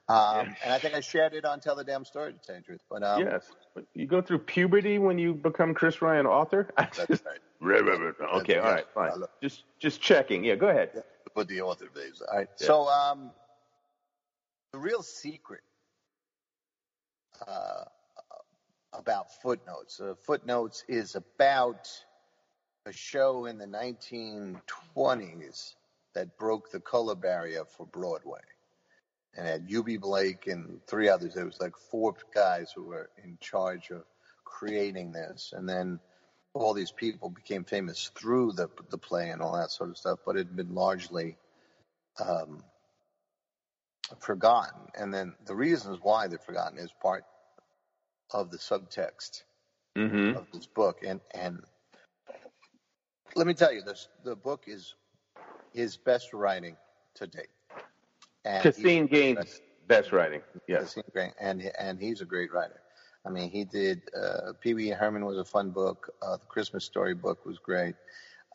Um, 0.07 0.49
Yeah. 0.49 0.53
And 0.65 0.71
I 0.73 0.77
think 0.77 0.93
I 0.93 0.99
shared 0.99 1.33
it 1.33 1.45
on 1.45 1.59
Tell 1.61 1.75
the 1.75 1.83
Damn 1.83 2.05
Story 2.05 2.33
to 2.33 2.37
tell 2.37 2.55
you 2.57 2.61
the 2.61 2.65
truth. 2.65 2.81
But 2.91 3.01
um, 3.01 3.23
yes. 3.23 3.47
You 3.95 4.05
go 4.05 4.21
through 4.21 4.39
puberty 4.39 4.99
when 4.99 5.17
you 5.17 5.33
become 5.33 5.73
Chris 5.73 5.99
Ryan 5.99 6.27
author. 6.27 6.69
that's 6.77 7.09
right. 7.09 7.39
Right, 7.59 7.83
right, 7.83 7.99
right. 7.99 8.41
Okay, 8.41 8.59
all 8.59 8.71
right, 8.71 8.85
fine. 8.93 9.13
Just 9.41 9.63
just 9.79 9.99
checking. 9.99 10.43
Yeah, 10.43 10.55
go 10.55 10.67
ahead. 10.67 11.03
Put 11.33 11.47
the 11.47 11.61
author 11.61 11.89
names. 11.95 12.21
All 12.21 12.37
right. 12.37 12.47
Yeah. 12.61 12.67
So 12.67 12.87
um, 12.87 13.31
the 14.73 14.77
real 14.77 15.01
secret 15.01 15.61
uh, 17.47 17.83
about 18.93 19.41
footnotes. 19.41 19.99
Uh, 19.99 20.13
footnotes 20.21 20.83
is 20.87 21.15
about 21.15 21.89
a 22.85 22.91
show 22.91 23.45
in 23.45 23.57
the 23.57 23.65
1920s 23.65 25.75
that 26.13 26.37
broke 26.37 26.71
the 26.71 26.79
color 26.79 27.15
barrier 27.15 27.65
for 27.65 27.85
Broadway. 27.87 28.39
And 29.35 29.47
had 29.47 29.67
Eubie 29.67 29.99
Blake 29.99 30.47
and 30.47 30.79
three 30.85 31.09
others. 31.09 31.33
There 31.33 31.45
was 31.45 31.59
like 31.59 31.75
four 31.75 32.13
guys 32.35 32.71
who 32.75 32.83
were 32.83 33.09
in 33.23 33.37
charge 33.41 33.89
of 33.89 34.03
creating 34.43 35.11
this. 35.11 35.53
And 35.55 35.67
then 35.67 35.99
all 36.53 36.73
these 36.73 36.91
people 36.91 37.29
became 37.29 37.63
famous 37.63 38.11
through 38.15 38.51
the 38.51 38.69
the 38.89 38.97
play 38.97 39.31
and 39.31 39.41
all 39.41 39.57
that 39.57 39.71
sort 39.71 39.89
of 39.89 39.97
stuff, 39.97 40.19
but 40.25 40.35
it 40.35 40.47
had 40.47 40.55
been 40.55 40.75
largely 40.75 41.35
um, 42.23 42.63
forgotten. 44.19 44.81
And 44.95 45.13
then 45.13 45.33
the 45.45 45.55
reasons 45.55 45.99
why 46.01 46.27
they're 46.27 46.37
forgotten 46.37 46.77
is 46.77 46.91
part 47.01 47.25
of 48.33 48.51
the 48.51 48.57
subtext 48.57 49.43
Mm-hmm. 49.97 50.37
of 50.37 50.47
this 50.51 50.65
book. 50.67 50.99
And 51.05 51.21
and 51.33 51.59
let 53.35 53.47
me 53.47 53.53
tell 53.53 53.71
you, 53.73 53.81
this 53.81 54.07
the 54.23 54.35
book 54.35 54.65
is 54.67 54.95
his 55.73 55.97
best 55.97 56.33
writing 56.33 56.77
to 57.15 57.27
date. 57.27 57.47
And 58.45 58.63
Caseen 58.63 59.09
Gaines, 59.09 59.61
best 59.87 60.11
writing. 60.11 60.41
Yes. 60.67 60.95
Caseen 60.95 61.31
and 61.39 61.71
and 61.79 61.99
he's 61.99 62.21
a 62.21 62.25
great 62.25 62.51
writer. 62.53 62.81
I 63.25 63.29
mean, 63.29 63.49
he 63.49 63.63
did 63.65 64.01
uh, 64.15 64.53
Pee 64.61 64.73
Wee 64.73 64.89
Herman 64.89 65.25
was 65.25 65.37
a 65.37 65.45
fun 65.45 65.71
book. 65.71 66.11
Uh, 66.21 66.37
the 66.37 66.45
Christmas 66.45 66.85
Story 66.85 67.13
book 67.13 67.45
was 67.45 67.59
great. 67.59 67.95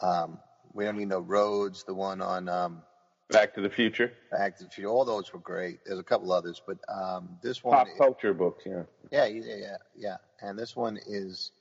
Um, 0.02 0.38
we 0.74 0.84
don't 0.84 0.96
need 0.98 1.08
no 1.08 1.20
roads. 1.20 1.84
The 1.84 1.94
one 1.94 2.20
on 2.20 2.48
um, 2.48 2.82
Back 3.30 3.54
to 3.54 3.60
the 3.60 3.70
Future. 3.70 4.12
Back 4.30 4.56
to 4.58 4.64
the 4.64 4.70
Future. 4.70 4.88
All 4.88 5.04
those 5.04 5.32
were 5.32 5.38
great. 5.38 5.80
There's 5.84 5.98
a 5.98 6.04
couple 6.04 6.32
others, 6.32 6.62
but 6.66 6.78
um, 6.88 7.38
this 7.42 7.62
one, 7.62 7.76
Pop 7.76 7.88
culture 7.98 8.32
books. 8.32 8.64
Yeah. 8.66 8.82
yeah, 9.10 9.26
yeah, 9.26 9.54
yeah, 9.56 9.76
yeah. 9.96 10.16
And 10.40 10.58
this 10.58 10.74
one 10.74 10.98
is, 11.06 11.52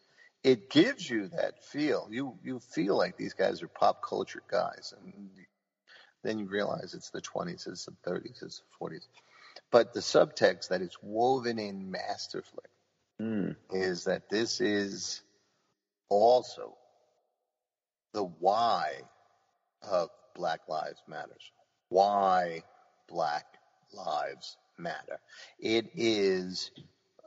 it 0.44 0.70
gives 0.70 1.10
you 1.10 1.28
that 1.30 1.64
feel. 1.64 2.08
You 2.10 2.38
you 2.44 2.60
feel 2.60 2.98
like 2.98 3.18
these 3.18 3.34
guys 3.34 3.62
are 3.64 3.68
pop 3.68 4.02
culture 4.02 4.44
guys, 4.50 4.94
and 4.98 5.30
then 6.24 6.40
you 6.40 6.48
realize 6.48 6.94
it's 6.94 7.10
the 7.10 7.22
20s, 7.22 7.68
it's 7.68 7.86
the 7.86 7.96
30s, 8.10 8.44
it's 8.44 8.62
the 8.80 8.86
40s. 8.86 9.08
But 9.72 9.94
the 9.94 10.00
subtext 10.00 10.70
that 10.70 10.82
is 10.82 10.96
woven 11.02 11.60
in 11.60 11.92
masterfully 11.92 12.64
Mm. 13.20 13.56
is 13.72 14.04
that 14.04 14.30
this 14.30 14.62
is 14.62 15.24
also 16.08 16.78
the 18.14 18.24
why 18.24 18.94
of 19.82 20.10
Black 20.36 20.62
Lives 20.70 21.02
Matters. 21.08 21.52
Why 21.90 22.64
Black 23.08 23.46
Lives 23.94 24.58
Matter. 24.78 25.20
It 25.60 25.90
is 25.96 26.72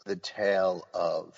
the 0.07 0.17
tale 0.17 0.87
of 0.95 1.35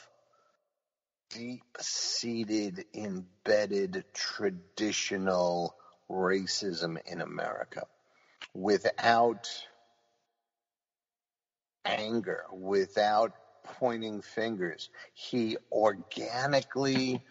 deep 1.31 1.65
seated, 1.81 2.85
embedded, 2.95 4.05
traditional 4.13 5.75
racism 6.11 6.99
in 7.07 7.23
America 7.23 7.87
without 8.55 9.49
anger, 11.85 12.45
without 12.53 13.33
pointing 13.65 14.21
fingers. 14.23 14.91
He 15.15 15.57
organically 15.71 17.23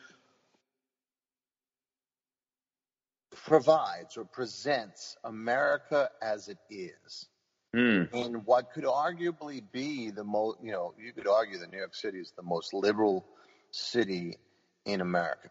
provides 3.45 4.17
or 4.17 4.25
presents 4.25 5.17
America 5.23 6.09
as 6.21 6.47
it 6.47 6.57
is 6.69 7.27
Mm. 7.73 8.13
in 8.13 8.33
what 8.43 8.73
could 8.73 8.83
arguably 8.83 9.63
be 9.71 10.11
the 10.11 10.25
most, 10.25 10.57
you 10.61 10.73
know, 10.73 10.93
you 10.99 11.13
could 11.13 11.27
argue 11.27 11.57
that 11.59 11.71
New 11.71 11.77
York 11.77 11.95
City 11.95 12.19
is 12.19 12.33
the 12.35 12.43
most 12.43 12.73
liberal 12.73 13.25
city 13.71 14.37
in 14.83 14.99
America, 14.99 15.49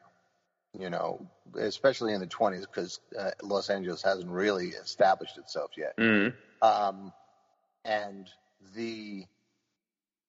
you 0.79 0.91
know, 0.91 1.27
especially 1.59 2.13
in 2.13 2.21
the 2.21 2.27
20s 2.27 2.61
because 2.61 3.01
uh, 3.19 3.31
Los 3.43 3.71
Angeles 3.71 4.03
hasn't 4.03 4.29
really 4.29 4.69
established 4.69 5.39
itself 5.39 5.71
yet. 5.79 5.97
Mm. 5.97 6.35
Um, 6.61 7.11
and 7.87 8.29
the 8.75 9.25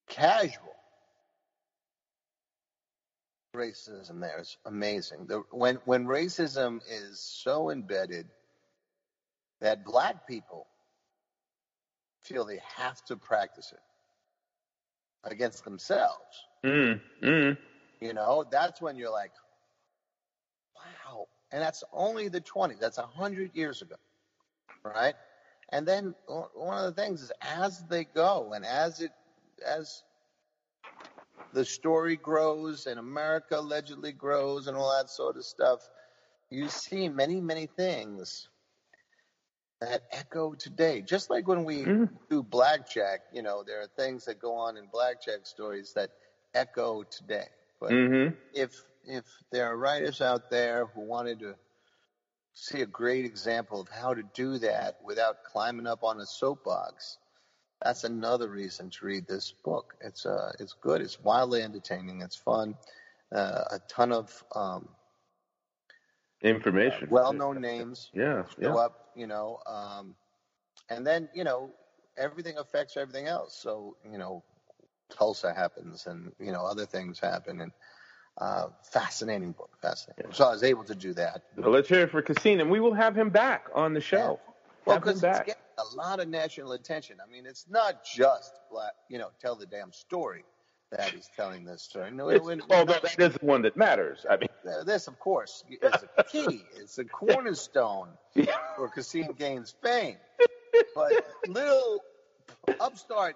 casual 0.07 0.75
racism 3.53 4.19
there 4.21 4.39
is 4.39 4.57
amazing. 4.65 5.27
The, 5.27 5.43
when 5.51 5.75
when 5.85 6.05
racism 6.05 6.81
is 6.89 7.19
so 7.19 7.69
embedded 7.69 8.27
that 9.61 9.83
black 9.83 10.27
people 10.27 10.67
feel 12.21 12.45
they 12.45 12.61
have 12.77 13.03
to 13.05 13.17
practice 13.17 13.71
it 13.73 13.81
against 15.31 15.63
themselves, 15.63 16.47
Mm. 16.63 17.01
Mm. 17.21 17.57
you 18.01 18.13
know, 18.13 18.43
that's 18.49 18.81
when 18.81 18.95
you're 18.97 19.11
like, 19.11 19.31
wow. 20.75 21.27
And 21.51 21.61
that's 21.61 21.83
only 21.91 22.29
the 22.29 22.41
20s. 22.41 22.79
That's 22.79 22.97
a 22.97 23.05
hundred 23.05 23.55
years 23.55 23.81
ago, 23.81 23.95
right? 24.83 25.15
And 25.69 25.87
then 25.87 26.15
one 26.53 26.77
of 26.77 26.95
the 26.95 27.01
things 27.01 27.21
is 27.21 27.31
as 27.41 27.83
they 27.89 28.05
go 28.05 28.53
and 28.53 28.65
as 28.65 29.01
it 29.01 29.11
as 29.65 30.03
the 31.53 31.65
story 31.65 32.17
grows 32.17 32.85
and 32.85 32.99
America 32.99 33.59
allegedly 33.59 34.13
grows 34.13 34.67
and 34.67 34.77
all 34.77 34.91
that 34.97 35.09
sort 35.09 35.37
of 35.37 35.45
stuff, 35.45 35.89
you 36.49 36.69
see 36.69 37.09
many, 37.09 37.41
many 37.41 37.67
things 37.67 38.49
that 39.81 40.01
echo 40.11 40.53
today. 40.53 41.01
Just 41.01 41.29
like 41.29 41.47
when 41.47 41.63
we 41.65 41.89
Mm. 41.89 42.09
do 42.29 42.43
blackjack, 42.43 43.21
you 43.31 43.41
know, 43.41 43.63
there 43.63 43.81
are 43.81 43.87
things 43.97 44.25
that 44.25 44.39
go 44.39 44.55
on 44.55 44.77
in 44.77 44.87
blackjack 44.87 45.45
stories 45.45 45.93
that 45.95 46.11
echo 46.53 47.03
today. 47.03 47.47
But 47.79 47.97
Mm-hmm. 47.97 48.35
if 48.53 48.85
if 49.03 49.25
there 49.51 49.67
are 49.67 49.77
writers 49.77 50.21
out 50.21 50.43
there 50.49 50.85
who 50.87 51.01
wanted 51.01 51.39
to 51.39 51.57
see 52.53 52.81
a 52.81 52.87
great 52.87 53.25
example 53.25 53.81
of 53.81 53.89
how 53.89 54.13
to 54.13 54.23
do 54.23 54.57
that 54.59 54.95
without 55.01 55.37
climbing 55.43 55.87
up 55.87 56.03
on 56.03 56.19
a 56.19 56.25
soapbox, 56.25 57.17
that's 57.83 58.03
another 58.03 58.49
reason 58.49 58.89
to 58.91 59.05
read 59.05 59.27
this 59.27 59.53
book. 59.63 59.95
It's 60.01 60.25
uh, 60.25 60.51
it's 60.59 60.73
good. 60.73 61.01
It's 61.01 61.19
wildly 61.19 61.61
entertaining. 61.61 62.21
It's 62.21 62.35
fun. 62.35 62.75
Uh, 63.33 63.63
a 63.71 63.79
ton 63.87 64.11
of 64.11 64.43
um, 64.55 64.89
Information. 66.41 67.07
well-known 67.09 67.61
names 67.61 68.09
Yeah. 68.13 68.43
show 68.61 68.61
Yeah. 68.61 68.75
up. 68.75 69.11
You 69.15 69.27
know, 69.27 69.59
um, 69.67 70.15
and 70.89 71.05
then 71.05 71.29
you 71.33 71.43
know 71.43 71.71
everything 72.17 72.57
affects 72.57 72.97
everything 72.97 73.27
else. 73.27 73.55
So 73.55 73.97
you 74.09 74.17
know, 74.17 74.43
Tulsa 75.09 75.53
happens, 75.53 76.07
and 76.07 76.31
you 76.39 76.51
know 76.51 76.65
other 76.65 76.85
things 76.85 77.19
happen, 77.19 77.61
and 77.61 77.71
uh, 78.37 78.67
fascinating 78.91 79.51
book, 79.51 79.77
fascinating. 79.81 80.31
So 80.33 80.45
I 80.45 80.51
was 80.51 80.63
able 80.63 80.83
to 80.85 80.95
do 80.95 81.13
that. 81.13 81.43
Well, 81.57 81.71
let's 81.71 81.89
hear 81.89 82.01
it 82.01 82.11
for 82.11 82.21
Caseen, 82.21 82.61
and 82.61 82.69
we 82.71 82.79
will 82.79 82.93
have 82.93 83.15
him 83.15 83.29
back 83.29 83.67
on 83.75 83.93
the 83.93 84.01
show. 84.01 84.39
Well, 84.85 84.99
because 84.99 85.23
it's 85.23 85.39
getting 85.39 85.53
a 85.77 85.95
lot 85.95 86.19
of 86.19 86.27
national 86.27 86.71
attention. 86.73 87.17
I 87.25 87.29
mean, 87.31 87.45
it's 87.45 87.65
not 87.69 88.03
just 88.03 88.51
black, 88.71 88.93
you 89.09 89.17
know, 89.17 89.29
tell 89.39 89.55
the 89.55 89.65
damn 89.65 89.91
story 89.93 90.43
that 90.91 91.13
is 91.13 91.29
telling 91.35 91.63
this 91.65 91.81
story. 91.83 92.11
No, 92.11 92.29
It's, 92.29 92.43
when- 92.45 92.61
although 92.69 92.93
that 93.01 93.19
is 93.19 93.33
the 93.35 93.45
one 93.45 93.61
that 93.61 93.77
matters. 93.77 94.25
I 94.29 94.37
mean, 94.37 94.49
this, 94.85 95.07
of 95.07 95.19
course, 95.19 95.63
is 95.69 95.93
a 96.17 96.23
key. 96.23 96.63
It's 96.75 96.97
a 96.97 97.05
cornerstone 97.05 98.09
for 98.75 98.89
Caseen 98.89 99.37
Gaines' 99.37 99.73
fame. 99.81 100.17
But 100.95 101.13
little 101.47 101.99
upstart 102.79 103.35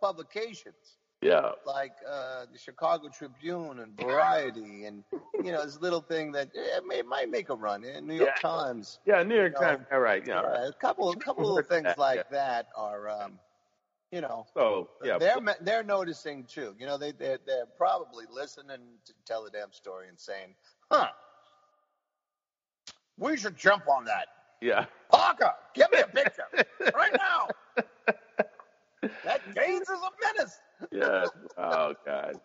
publications 0.00 0.97
yeah. 1.22 1.50
like 1.66 1.92
uh, 2.08 2.46
the 2.52 2.58
Chicago 2.58 3.08
Tribune 3.08 3.80
and 3.80 3.96
Variety, 4.00 4.84
and 4.84 5.04
you 5.44 5.52
know, 5.52 5.64
this 5.64 5.80
little 5.80 6.00
thing 6.00 6.32
that 6.32 6.48
it, 6.54 6.84
may, 6.86 7.02
might 7.02 7.30
make 7.30 7.48
a 7.50 7.54
run 7.54 7.84
in 7.84 8.06
New 8.06 8.14
York 8.14 8.30
Yeah. 8.42 8.48
Times. 8.50 8.98
Yeah, 9.06 9.22
New 9.22 9.34
York 9.36 9.54
You 9.56 9.60
know, 9.66 9.76
Times. 9.76 9.86
All 9.92 10.00
right. 10.00 10.26
Yeah. 10.26 10.40
right. 10.40 10.60
Yeah, 10.62 10.68
a 10.68 10.72
couple, 10.72 11.10
a 11.10 11.16
couple 11.16 11.58
of 11.58 11.66
things 11.66 11.88
like 11.96 12.28
that 12.30 12.68
are, 12.76 13.08
um, 13.08 13.38
you 14.12 14.20
know, 14.20 14.46
So, 14.54 14.88
yeah. 15.04 15.18
they're 15.18 15.36
they're 15.60 15.82
noticing 15.82 16.44
too. 16.44 16.74
You 16.78 16.86
know, 16.86 16.96
they 16.96 17.12
they're, 17.12 17.38
they're 17.46 17.66
probably 17.76 18.24
listening 18.30 18.80
to 19.04 19.12
tell 19.26 19.44
the 19.44 19.50
damn 19.50 19.72
story 19.72 20.08
and 20.08 20.18
saying, 20.18 20.54
"Huh, 20.90 21.08
we 23.18 23.36
should 23.36 23.56
jump 23.56 23.84
on 23.88 24.04
that." 24.06 24.28
Yeah. 24.60 24.86
Parker, 25.10 25.52
give 25.74 25.90
me 25.92 26.00
a 26.00 26.06
picture 26.06 26.44
right 26.94 27.12
now. 27.12 27.48
That 29.28 29.54
Gaines 29.54 29.82
is 29.82 29.88
a 29.90 30.34
menace. 30.34 30.58
yeah. 30.90 31.26
Oh 31.58 31.94
God. 32.06 32.40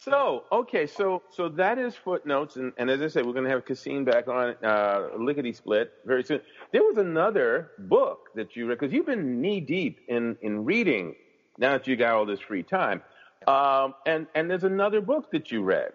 So 0.00 0.44
okay, 0.50 0.86
so 0.86 1.22
so 1.30 1.48
that 1.50 1.78
is 1.78 1.94
footnotes, 1.94 2.56
and, 2.56 2.72
and 2.76 2.90
as 2.90 3.00
I 3.00 3.06
said, 3.06 3.24
we're 3.24 3.32
going 3.32 3.44
to 3.44 3.50
have 3.50 3.64
Caseen 3.64 4.04
back 4.04 4.26
on 4.26 4.56
uh, 4.64 5.10
lickety 5.16 5.52
split 5.52 5.92
very 6.04 6.24
soon. 6.24 6.40
There 6.72 6.82
was 6.82 6.98
another 6.98 7.70
book 7.78 8.30
that 8.34 8.56
you 8.56 8.66
read 8.66 8.80
because 8.80 8.92
you've 8.92 9.06
been 9.06 9.40
knee 9.40 9.60
deep 9.60 10.00
in 10.08 10.36
in 10.42 10.64
reading 10.64 11.14
now 11.56 11.72
that 11.72 11.86
you 11.86 11.94
got 11.94 12.14
all 12.14 12.26
this 12.26 12.40
free 12.40 12.64
time, 12.64 13.00
um, 13.46 13.94
and 14.04 14.26
and 14.34 14.50
there's 14.50 14.64
another 14.64 15.00
book 15.00 15.30
that 15.30 15.52
you 15.52 15.62
read. 15.62 15.92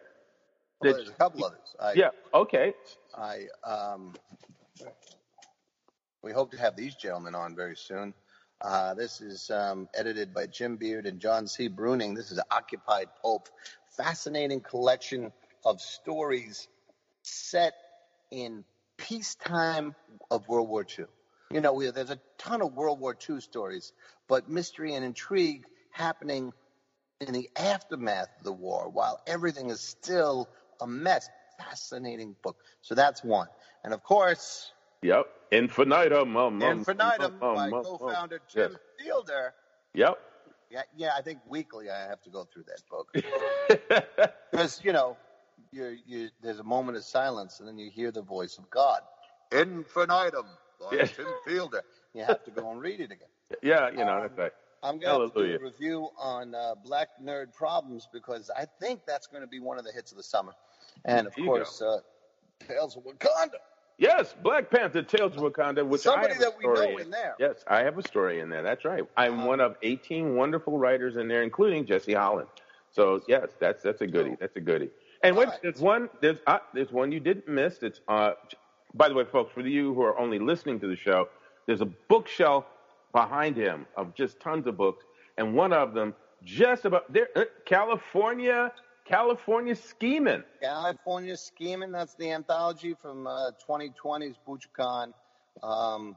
Well, 0.80 0.94
there's 0.94 1.10
a 1.10 1.14
couple 1.14 1.44
others. 1.44 1.76
I, 1.82 1.94
yeah. 1.94 2.10
Okay. 2.34 2.74
I 3.18 3.48
um, 3.66 4.14
we 6.22 6.32
hope 6.32 6.52
to 6.52 6.58
have 6.58 6.78
these 6.78 6.96
gentlemen 6.96 7.36
on 7.36 7.56
very 7.56 7.76
soon. 7.76 8.14
Uh, 8.64 8.94
this 8.94 9.20
is 9.20 9.52
um, 9.52 9.90
edited 9.94 10.34
by 10.34 10.48
Jim 10.48 10.78
Beard 10.78 11.06
and 11.06 11.20
John 11.20 11.48
C. 11.48 11.68
Bruning. 11.68 12.16
This 12.16 12.32
is 12.32 12.40
Occupied 12.50 13.10
Pulp, 13.22 13.50
fascinating 13.98 14.62
collection 14.62 15.34
of 15.66 15.82
stories 15.82 16.70
set 17.24 17.74
in 18.32 18.64
peacetime 18.96 19.96
of 20.32 20.48
World 20.48 20.70
War 20.70 20.86
II. 20.98 21.06
You 21.52 21.60
know, 21.60 21.74
we, 21.74 21.92
there's 21.92 22.10
a 22.10 22.20
ton 22.38 22.62
of 22.62 22.74
World 22.74 23.02
War 23.02 23.18
II 23.30 23.42
stories, 23.42 23.92
but 24.30 24.50
mystery 24.50 24.94
and 24.94 25.04
intrigue 25.04 25.66
happening 25.92 26.54
in 27.20 27.34
the 27.34 27.50
aftermath 27.58 28.30
of 28.38 28.46
the 28.46 28.54
war 28.54 28.90
while 28.90 29.20
everything 29.28 29.72
is 29.72 29.82
still 29.82 30.48
a 30.80 30.88
mess. 30.88 31.30
Fascinating 31.60 32.36
book. 32.42 32.58
So 32.82 32.96
that's 32.96 33.24
one. 33.24 33.48
And 33.84 33.94
of 33.94 34.04
course, 34.04 34.72
Yep. 35.04 35.26
Infinitum. 35.54 36.36
Um, 36.38 36.62
um, 36.62 36.80
Infinitum 36.80 37.34
um, 37.42 37.56
by 37.56 37.68
um, 37.68 37.74
um, 37.74 37.84
co-founder 37.84 38.40
Tim 38.50 38.72
yes. 38.72 38.80
Fielder. 39.00 39.54
Yep. 39.94 40.18
Yeah, 40.70 40.82
yeah, 40.98 41.12
I 41.16 41.22
think 41.22 41.40
weekly 41.48 41.90
I 41.92 42.08
have 42.08 42.22
to 42.24 42.32
go 42.32 42.46
through 42.52 42.64
that 42.64 42.82
book 42.90 43.14
because 44.52 44.82
you 44.84 44.92
know, 44.92 45.18
you 45.72 45.98
you 46.08 46.30
there's 46.42 46.60
a 46.60 46.64
moment 46.64 46.98
of 46.98 47.04
silence 47.04 47.60
and 47.60 47.68
then 47.68 47.78
you 47.78 47.92
hear 47.92 48.12
the 48.12 48.24
voice 48.24 48.58
of 48.58 48.70
God. 48.72 49.02
Infinitum 49.52 50.48
by 50.80 50.98
Yeah. 50.98 51.06
Tim 51.06 51.28
Fielder. 51.46 51.84
You 52.16 52.24
have 52.24 52.44
to 52.46 52.52
go 52.52 52.72
and 52.72 52.82
read 52.82 53.00
it 53.02 53.12
again. 53.12 53.30
yeah. 53.62 53.90
You 53.92 53.98
know 53.98 54.22
that's 54.22 54.38
right. 54.38 54.52
I'm 54.82 55.00
going 55.00 55.32
to 55.32 55.34
do 55.34 55.56
a 55.56 55.60
review 55.60 56.10
on 56.18 56.54
uh, 56.54 56.76
Black 56.84 57.08
Nerd 57.24 57.54
Problems 57.54 58.10
because 58.12 58.52
I 58.56 58.66
think 58.82 59.02
that's 59.08 59.28
going 59.28 59.42
to 59.42 59.48
be 59.48 59.60
one 59.60 59.78
of 59.78 59.86
the 59.86 59.92
hits 59.94 60.12
of 60.12 60.18
the 60.18 60.24
summer. 60.24 60.52
And 61.06 61.26
of 61.28 61.36
course, 61.36 61.82
uh, 61.82 62.00
Tales 62.68 62.98
of 62.98 63.04
Wakanda. 63.04 63.60
Yes, 63.98 64.34
Black 64.42 64.70
Panther, 64.70 65.04
Tales 65.04 65.34
of 65.36 65.42
Wakanda, 65.42 65.86
which 65.86 66.02
Somebody 66.02 66.34
I 66.34 66.34
have 66.34 66.38
a 66.38 66.46
that 66.46 66.58
we 66.58 66.66
know 66.66 66.76
story 66.76 67.02
in 67.04 67.10
there. 67.12 67.36
Yes, 67.40 67.64
I 67.68 67.80
have 67.84 67.98
a 67.98 68.04
story 68.04 68.40
in 68.40 68.50
there. 68.50 68.64
That's 68.64 68.86
right. 68.86 69.04
I'm 69.18 69.40
Um, 69.42 69.46
one 69.46 69.60
of 69.60 69.78
18 69.84 70.36
wonderful 70.36 70.78
writers 70.78 71.16
in 71.16 71.28
there, 71.28 71.44
including 71.44 71.86
Jesse 71.86 72.14
Holland. 72.14 72.48
So 72.92 73.22
yes, 73.28 73.48
that's 73.60 73.84
that's 73.84 74.02
a 74.02 74.08
goodie. 74.08 74.36
That's 74.40 74.56
a 74.56 74.62
goodie. 74.62 74.90
And 75.24 75.36
wait, 75.36 75.46
All 75.48 75.52
right. 75.52 75.62
there's 75.62 75.80
one 75.80 76.10
there's 76.22 76.40
uh, 76.48 76.60
there's 76.74 76.92
one 76.92 77.12
you 77.12 77.20
didn't 77.20 77.48
miss. 77.48 77.82
It's 77.84 78.02
uh, 78.08 78.34
by 78.94 79.10
the 79.10 79.16
way, 79.16 79.26
folks, 79.26 79.54
for 79.54 79.62
you 79.62 79.94
who 79.94 80.02
are 80.04 80.18
only 80.20 80.40
listening 80.40 80.80
to 80.82 80.88
the 80.88 80.96
show, 80.96 81.30
there's 81.66 81.82
a 81.82 81.86
bookshelf 81.86 82.66
behind 83.14 83.56
him 83.56 83.86
of 83.96 84.14
just 84.16 84.40
tons 84.40 84.68
of 84.68 84.78
books, 84.78 85.06
and 85.38 85.56
one 85.56 85.74
of 85.74 85.94
them 85.94 86.14
just 86.44 86.86
about 86.86 87.12
there, 87.12 87.30
uh, 87.36 87.46
California, 87.66 88.72
California 89.06 89.76
scheming. 89.76 90.44
California 90.62 91.36
Scheming. 91.38 91.92
That's 91.92 92.16
the 92.16 92.32
anthology 92.32 92.94
from 93.02 93.28
uh, 93.28 93.52
2020's 93.68 94.38
Bouchercon. 94.48 95.14
Um, 95.62 96.16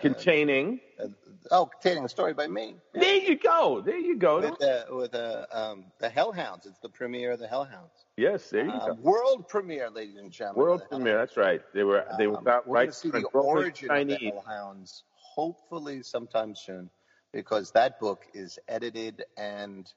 containing. 0.00 0.80
uh, 1.02 1.06
oh, 1.50 1.66
containing 1.66 2.04
a 2.04 2.08
story 2.08 2.34
by 2.34 2.46
me. 2.46 2.76
There 2.94 3.16
you 3.16 3.36
go. 3.36 3.80
There 3.80 3.98
you 3.98 4.16
go. 4.16 4.40
With, 4.40 4.62
uh, 4.62 4.84
with 4.90 5.14
uh, 5.14 5.46
um, 5.52 5.84
the 5.98 6.08
Hellhounds. 6.08 6.66
It's 6.66 6.78
the 6.78 6.88
premiere 6.88 7.32
of 7.32 7.38
the 7.38 7.46
Hellhounds. 7.46 8.04
yes, 8.16 8.50
there 8.50 8.64
you 8.66 8.72
Uh, 8.72 8.88
go. 8.88 8.94
world 8.94 9.48
premiere, 9.48 9.90
ladies 9.90 10.16
and 10.16 10.30
gentlemen. 10.30 10.62
World 10.62 10.82
premiere. 10.90 11.18
That's 11.18 11.36
right. 11.36 11.62
They 11.74 11.84
were 11.84 12.04
they 12.18 12.26
were 12.26 12.36
Um, 12.38 12.42
about 12.42 12.66
we're 12.66 12.74
right 12.74 12.88
to 12.88 12.92
see 12.94 13.10
the 13.10 13.24
origin 13.28 13.90
of 13.90 14.08
the 14.08 14.14
Chinese. 14.16 14.32
Hellhounds, 14.46 15.04
hopefully 15.14 16.02
sometime 16.02 16.54
soon, 16.54 16.90
because 17.32 17.70
that 17.72 17.98
book 18.00 18.24
is 18.34 18.58
edited 18.68 19.24
and 19.36 19.92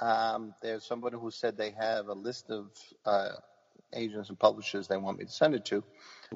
um, 0.00 0.54
there's 0.62 0.84
somebody 0.84 1.16
who 1.16 1.30
said 1.30 1.56
they 1.56 1.70
have 1.72 2.08
a 2.08 2.14
list 2.14 2.50
of 2.50 2.70
uh, 3.04 3.30
agents 3.94 4.28
and 4.28 4.38
publishers 4.38 4.88
they 4.88 4.96
want 4.96 5.18
me 5.18 5.24
to 5.24 5.30
send 5.32 5.54
it 5.54 5.64
to. 5.66 5.84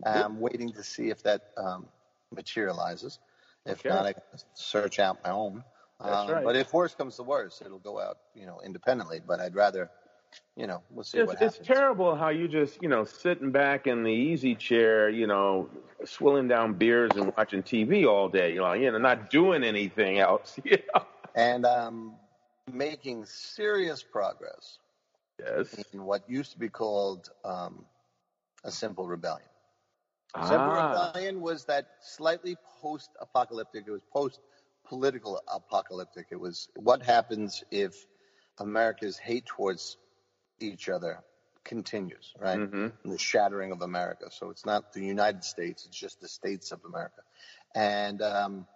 I'm 0.05 0.41
waiting 0.41 0.73
to 0.73 0.83
see 0.83 1.11
if 1.11 1.23
that 1.23 1.43
um, 1.57 1.89
materializes. 2.35 3.19
If 3.67 3.87
Okay. 3.87 3.89
not, 3.89 4.07
I 4.07 4.13
can 4.13 4.23
search 4.55 4.99
out 4.99 5.19
my 5.25 5.31
own. 5.31 5.65
Um, 6.01 6.27
right. 6.29 6.45
But 6.45 6.57
if 6.57 6.73
worse 6.73 6.95
comes 6.95 7.17
to 7.17 7.23
worse, 7.23 7.63
it'll 7.65 7.79
go 7.79 8.01
out, 8.01 8.19
you 8.35 8.47
know, 8.47 8.61
independently. 8.65 9.21
But 9.25 9.41
I'd 9.41 9.55
rather, 9.55 9.91
you 10.57 10.67
know, 10.67 10.83
we'll 10.91 11.05
see 11.05 11.19
It's, 11.19 11.27
what 11.27 11.39
happens. 11.39 11.59
it's 11.59 11.69
terrible 11.69 12.17
how 12.17 12.31
you 12.31 12.49
just, 12.49 12.83
you 12.83 12.89
know, 12.89 13.05
sitting 13.05 13.53
back 13.53 13.87
in 13.87 14.03
the 14.03 14.11
easy 14.13 14.55
chair, 14.55 15.09
you 15.11 15.27
know, 15.27 15.69
swilling 16.05 16.49
down 16.49 16.75
beers 16.75 17.17
and 17.17 17.33
watching 17.37 17.63
TV 17.63 18.07
all 18.07 18.29
day, 18.29 18.55
you 18.55 18.61
know, 18.61 18.73
you 18.73 18.91
know, 18.91 18.99
not 18.99 19.31
doing 19.31 19.65
anything 19.65 20.19
else. 20.19 20.59
You 20.65 20.79
know? 20.95 21.03
and 21.35 21.65
um, 21.67 22.17
making 22.71 23.27
serious 23.27 24.03
progress 24.03 24.79
Yes. 25.39 25.85
in 25.93 26.05
what 26.05 26.29
used 26.29 26.53
to 26.53 26.59
be 26.59 26.69
called 26.69 27.29
um, 27.45 27.85
a 28.65 28.71
simple 28.71 29.07
rebellion. 29.07 29.49
Simple 30.41 30.73
Ah, 30.73 30.73
rebellion 30.73 31.41
was 31.41 31.65
that 31.67 31.87
slightly 32.01 32.57
post-apocalyptic. 32.81 33.85
It 33.87 33.91
was 33.91 34.03
post-political 34.13 35.41
apocalyptic. 35.49 36.27
It 36.31 36.41
was 36.41 36.69
what 36.77 37.03
happens 37.03 37.63
if 37.71 38.07
America's 38.59 39.19
hate 39.19 39.47
towards 39.47 39.97
each 40.61 40.89
other 40.89 41.23
continues, 41.65 42.33
right? 42.39 42.61
hmm 42.61 42.89
the 43.05 43.19
shattering 43.19 43.73
of 43.73 43.83
America. 43.83 44.27
So 44.31 44.51
it's 44.51 44.65
not 44.67 44.93
the 44.93 45.05
United 45.05 45.45
States; 45.45 45.87
it's 45.87 45.97
just 45.99 46.21
the 46.21 46.29
states 46.29 46.73
of 46.73 46.81
America, 46.85 47.23
and 47.75 48.23
um, 48.23 48.67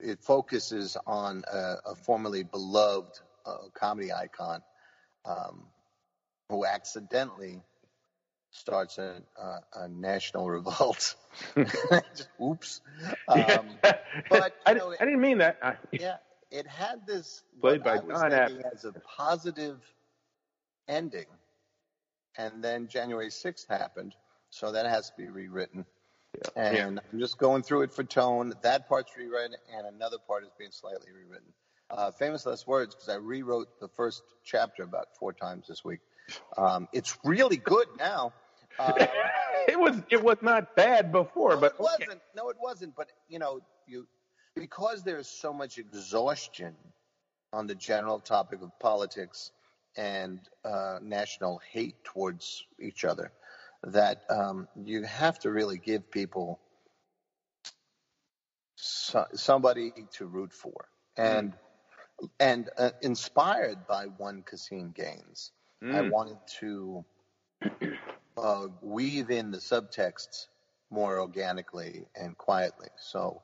it 0.00 0.22
focuses 0.22 0.96
on 1.06 1.44
a, 1.50 1.74
a 1.86 1.94
formerly 1.94 2.42
beloved 2.42 3.20
uh, 3.46 3.56
comedy 3.74 4.12
icon 4.12 4.62
um, 5.24 5.64
who 6.48 6.64
accidentally 6.64 7.62
starts 8.50 8.98
a, 8.98 9.22
a, 9.36 9.80
a 9.84 9.88
national 9.88 10.48
revolt. 10.50 11.14
Oops. 12.42 12.80
Um, 13.26 13.78
but, 14.30 14.54
I, 14.64 14.74
know, 14.74 14.90
di- 14.90 14.96
I 15.00 15.04
didn't 15.04 15.20
mean 15.20 15.38
that. 15.38 15.58
I, 15.62 15.74
yeah, 15.90 16.16
it 16.50 16.66
had 16.66 17.06
this 17.06 17.42
Played 17.60 17.82
by 17.82 17.98
Don 17.98 18.32
as 18.32 18.84
a 18.84 18.92
positive 18.92 19.80
ending, 20.86 21.26
and 22.38 22.62
then 22.62 22.86
January 22.88 23.30
sixth 23.30 23.66
happened, 23.68 24.14
so 24.50 24.72
that 24.72 24.86
has 24.86 25.10
to 25.10 25.16
be 25.16 25.28
rewritten. 25.28 25.84
Yeah. 26.34 26.62
And 26.62 27.00
I'm 27.12 27.18
just 27.18 27.38
going 27.38 27.62
through 27.62 27.82
it 27.82 27.92
for 27.92 28.04
tone. 28.04 28.54
That 28.62 28.88
part's 28.88 29.16
rewritten, 29.16 29.56
and 29.76 29.86
another 29.86 30.18
part 30.26 30.44
is 30.44 30.50
being 30.58 30.70
slightly 30.70 31.10
rewritten. 31.12 31.48
Uh, 31.90 32.10
famous 32.10 32.46
last 32.46 32.66
words 32.66 32.94
because 32.94 33.08
I 33.08 33.16
rewrote 33.16 33.78
the 33.80 33.88
first 33.88 34.22
chapter 34.42 34.82
about 34.82 35.08
four 35.18 35.32
times 35.32 35.66
this 35.68 35.84
week. 35.84 36.00
Um, 36.56 36.88
it's 36.92 37.18
really 37.24 37.56
good 37.56 37.86
now. 37.98 38.32
Uh, 38.78 39.06
it 39.68 39.78
was 39.78 40.00
it 40.10 40.22
was 40.22 40.38
not 40.42 40.74
bad 40.74 41.12
before, 41.12 41.54
no, 41.54 41.60
but 41.60 41.74
it 41.74 41.80
wasn't. 41.80 42.20
No, 42.34 42.48
it 42.48 42.56
wasn't. 42.60 42.96
But 42.96 43.10
you 43.28 43.38
know, 43.38 43.60
you 43.86 44.06
because 44.56 45.02
there's 45.02 45.28
so 45.28 45.52
much 45.52 45.78
exhaustion 45.78 46.74
on 47.52 47.66
the 47.66 47.74
general 47.74 48.18
topic 48.18 48.62
of 48.62 48.76
politics 48.80 49.52
and 49.96 50.40
uh, 50.64 50.98
national 51.02 51.60
hate 51.70 52.02
towards 52.02 52.64
each 52.80 53.04
other 53.04 53.30
that 53.86 54.22
um, 54.30 54.68
you 54.82 55.02
have 55.02 55.38
to 55.40 55.50
really 55.50 55.78
give 55.78 56.10
people 56.10 56.60
so, 58.76 59.24
somebody 59.34 59.92
to 60.12 60.26
root 60.26 60.52
for 60.52 60.88
and 61.16 61.52
and 62.38 62.70
uh, 62.78 62.90
inspired 63.02 63.86
by 63.86 64.04
one 64.06 64.42
Caseen 64.42 64.94
Gaines. 64.94 65.52
I 65.82 66.00
Mm. 66.00 66.10
wanted 66.10 66.38
to 66.60 67.04
uh, 68.38 68.68
weave 68.80 69.30
in 69.30 69.50
the 69.50 69.58
subtexts 69.58 70.46
more 70.90 71.20
organically 71.20 72.06
and 72.16 72.36
quietly. 72.38 72.88
So 72.96 73.42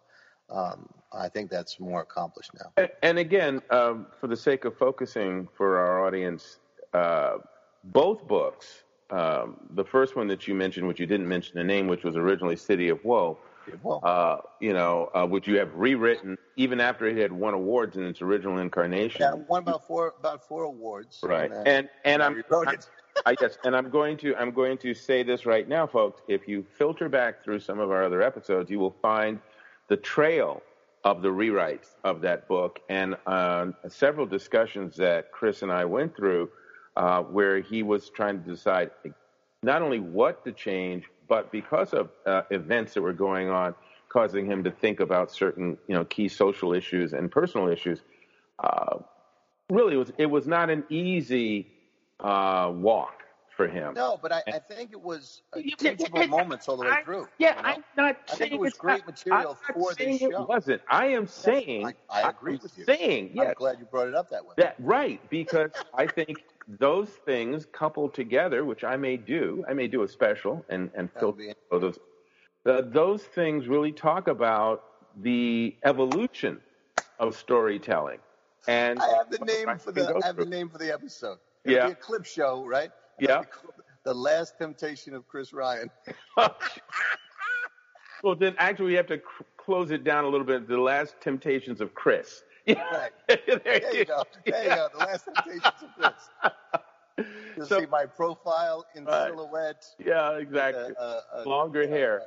um, 0.48 0.88
I 1.12 1.28
think 1.28 1.50
that's 1.50 1.78
more 1.78 2.00
accomplished 2.02 2.52
now. 2.54 2.72
And- 2.76 2.90
And 3.02 3.18
again, 3.18 3.60
um, 3.70 4.06
for 4.20 4.26
the 4.28 4.36
sake 4.36 4.64
of 4.64 4.76
focusing 4.76 5.48
for 5.56 5.78
our 5.78 6.06
audience, 6.06 6.58
uh, 6.94 7.38
both 7.84 8.26
books, 8.26 8.84
um, 9.12 9.56
the 9.74 9.84
first 9.84 10.16
one 10.16 10.26
that 10.28 10.46
you 10.46 10.54
mentioned, 10.54 10.86
which 10.86 11.00
you 11.00 11.06
didn't 11.06 11.28
mention 11.28 11.56
the 11.56 11.64
name, 11.64 11.86
which 11.86 12.04
was 12.04 12.16
originally 12.16 12.56
City 12.56 12.88
of 12.88 13.04
Woe, 13.04 13.38
uh, 14.02 14.38
you 14.60 14.72
know, 14.72 15.10
uh, 15.14 15.26
which 15.26 15.46
you 15.46 15.58
have 15.58 15.74
rewritten 15.74 16.36
even 16.56 16.80
after 16.80 17.06
it 17.06 17.16
had 17.16 17.32
won 17.32 17.54
awards 17.54 17.96
in 17.96 18.04
its 18.04 18.22
original 18.22 18.58
incarnation. 18.58 19.20
yeah, 19.20 19.32
won 19.32 19.62
about 19.62 19.86
four 19.86 20.14
about 20.18 20.46
four 20.46 20.64
awards. 20.64 21.20
Right. 21.22 21.50
And, 21.50 21.54
uh, 21.54 21.62
And 21.66 21.88
and 22.04 22.22
I 22.22 22.26
I'm 22.26 22.34
rewrote. 22.34 22.88
I 23.26 23.34
guess, 23.34 23.58
and 23.64 23.76
I'm 23.76 23.90
going 23.90 24.16
to 24.18 24.36
I'm 24.36 24.50
going 24.50 24.78
to 24.78 24.94
say 24.94 25.22
this 25.22 25.46
right 25.46 25.68
now, 25.68 25.86
folks. 25.86 26.22
If 26.28 26.48
you 26.48 26.64
filter 26.76 27.08
back 27.08 27.44
through 27.44 27.60
some 27.60 27.78
of 27.78 27.90
our 27.90 28.04
other 28.04 28.22
episodes, 28.22 28.70
you 28.70 28.78
will 28.78 28.96
find 29.02 29.38
the 29.88 29.96
trail 29.96 30.62
of 31.04 31.22
the 31.22 31.28
rewrites 31.28 31.94
of 32.04 32.20
that 32.20 32.46
book 32.46 32.80
and 32.88 33.16
um, 33.26 33.74
several 33.88 34.26
discussions 34.26 34.96
that 34.96 35.32
Chris 35.32 35.62
and 35.62 35.72
I 35.72 35.84
went 35.84 36.14
through, 36.14 36.50
uh, 36.96 37.22
where 37.22 37.60
he 37.60 37.82
was 37.82 38.10
trying 38.10 38.42
to 38.42 38.50
decide 38.50 38.90
not 39.62 39.82
only 39.82 40.00
what 40.00 40.44
to 40.44 40.52
change, 40.52 41.04
but 41.28 41.52
because 41.52 41.92
of 41.92 42.10
uh, 42.26 42.42
events 42.50 42.94
that 42.94 43.02
were 43.02 43.12
going 43.12 43.48
on, 43.48 43.74
causing 44.08 44.46
him 44.46 44.64
to 44.64 44.70
think 44.70 45.00
about 45.00 45.30
certain 45.30 45.78
you 45.86 45.94
know 45.94 46.04
key 46.04 46.28
social 46.28 46.72
issues 46.72 47.12
and 47.12 47.30
personal 47.30 47.68
issues. 47.68 48.00
Uh, 48.58 48.98
really, 49.70 49.94
it 49.94 49.98
was 49.98 50.12
it 50.18 50.26
was 50.26 50.46
not 50.46 50.70
an 50.70 50.84
easy 50.88 51.68
uh, 52.18 52.70
walk 52.74 53.22
for 53.56 53.68
him. 53.68 53.94
No, 53.94 54.18
but 54.20 54.32
I, 54.32 54.42
I 54.48 54.58
think 54.58 54.92
it 54.92 55.00
was 55.00 55.42
uh, 55.54 55.58
Yeah, 55.58 55.74
yeah, 55.80 55.90
teachable 55.94 56.26
moments 56.28 56.68
all 56.68 56.76
the 56.76 56.84
way 56.84 56.90
I- 56.90 57.02
through. 57.02 57.28
Yeah, 57.38 57.56
you 57.56 57.62
know? 57.62 57.68
I'm 57.68 57.84
not 57.96 58.16
I 58.28 58.34
saying 58.34 58.38
think 58.38 58.52
it 58.54 58.60
was 58.60 58.74
great 58.74 58.98
not- 59.00 59.06
material 59.06 59.58
I'm 59.68 59.74
for 59.74 59.90
not 59.90 59.98
this 59.98 60.18
show. 60.18 60.42
It 60.42 60.48
wasn't. 60.48 60.82
I 60.88 61.06
am 61.08 61.26
saying. 61.26 61.86
I, 61.86 61.94
I 62.10 62.30
agree 62.30 62.54
I'm 62.54 62.60
with 62.62 62.76
you. 62.78 62.84
Saying 62.84 63.38
I'm 63.38 63.52
glad 63.54 63.78
you 63.78 63.84
brought 63.84 64.08
it 64.08 64.14
up 64.14 64.30
that 64.30 64.44
way. 64.44 64.54
That 64.56 64.76
right, 64.78 65.20
because 65.30 65.70
I 65.94 66.06
think 66.06 66.42
those 66.78 67.08
things 67.08 67.66
coupled 67.72 68.14
together, 68.14 68.64
which 68.64 68.84
I 68.84 68.96
may 68.96 69.16
do, 69.16 69.64
I 69.68 69.72
may 69.74 69.88
do 69.88 70.02
a 70.02 70.08
special 70.08 70.64
and 70.68 70.90
and 70.94 71.10
filter 71.18 71.54
those. 71.70 71.98
Uh, 72.66 72.82
those 72.84 73.22
things 73.22 73.66
really 73.68 73.90
talk 73.92 74.28
about 74.28 74.84
the 75.22 75.74
evolution 75.84 76.60
of 77.18 77.34
storytelling. 77.34 78.18
And 78.68 79.00
I 79.00 79.08
have 79.16 79.30
the 79.30 79.38
name 79.38 79.78
for 79.78 79.92
the 79.92 80.02
go 80.02 80.20
I 80.22 80.26
have 80.26 80.36
the 80.36 80.44
name 80.44 80.68
for 80.68 80.76
the 80.78 80.92
episode. 80.92 81.38
It'll 81.64 81.76
Yeah. 81.76 81.86
be 81.86 81.92
a 81.92 81.96
clip 81.96 82.24
show, 82.26 82.64
right? 82.64 82.90
Yeah. 83.18 83.42
The 84.04 84.14
last 84.14 84.56
temptation 84.58 85.14
of 85.14 85.26
Chris 85.28 85.52
Ryan. 85.52 85.90
well, 88.22 88.34
then 88.34 88.54
actually 88.58 88.86
we 88.86 88.94
have 88.94 89.06
to 89.08 89.16
c- 89.18 89.44
close 89.58 89.90
it 89.90 90.04
down 90.04 90.24
a 90.24 90.28
little 90.28 90.46
bit. 90.46 90.68
The 90.68 90.78
last 90.78 91.16
temptations 91.20 91.80
of 91.80 91.94
Chris. 91.94 92.42
Yeah. 92.66 92.82
Right. 92.92 93.10
there, 93.28 93.58
There 93.64 93.94
you 93.96 94.04
go. 94.04 94.22
There 94.46 94.62
you 94.64 94.68
go. 94.70 94.88
The 94.92 94.98
last 94.98 95.24
temptations 95.24 95.64
of 95.82 95.88
Chris. 95.98 96.52
You'll 97.60 97.68
So- 97.68 97.80
see 97.80 97.86
my 97.86 98.06
profile 98.06 98.86
in 98.94 99.04
Right. 99.04 99.26
silhouette. 99.28 99.84
Yeah, 99.98 100.38
exactly. 100.38 100.94
a- 100.98 101.02
a- 101.02 101.24
a- 101.34 101.44
Longer 101.44 101.86
hair. 101.86 102.22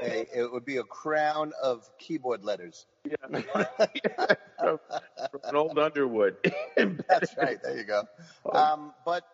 It 0.00 0.50
would 0.50 0.64
be 0.64 0.78
a 0.78 0.82
crown 0.84 1.52
of 1.62 1.86
keyboard 1.98 2.42
letters. 2.42 2.86
yeah. 3.04 3.16
from, 4.58 4.78
from 5.28 5.40
an 5.44 5.56
old 5.56 5.78
Underwood. 5.78 6.38
That's 7.06 7.36
right. 7.36 7.62
There 7.62 7.76
you 7.76 7.84
go. 7.84 8.04
Um, 8.50 8.94
but 9.04 9.24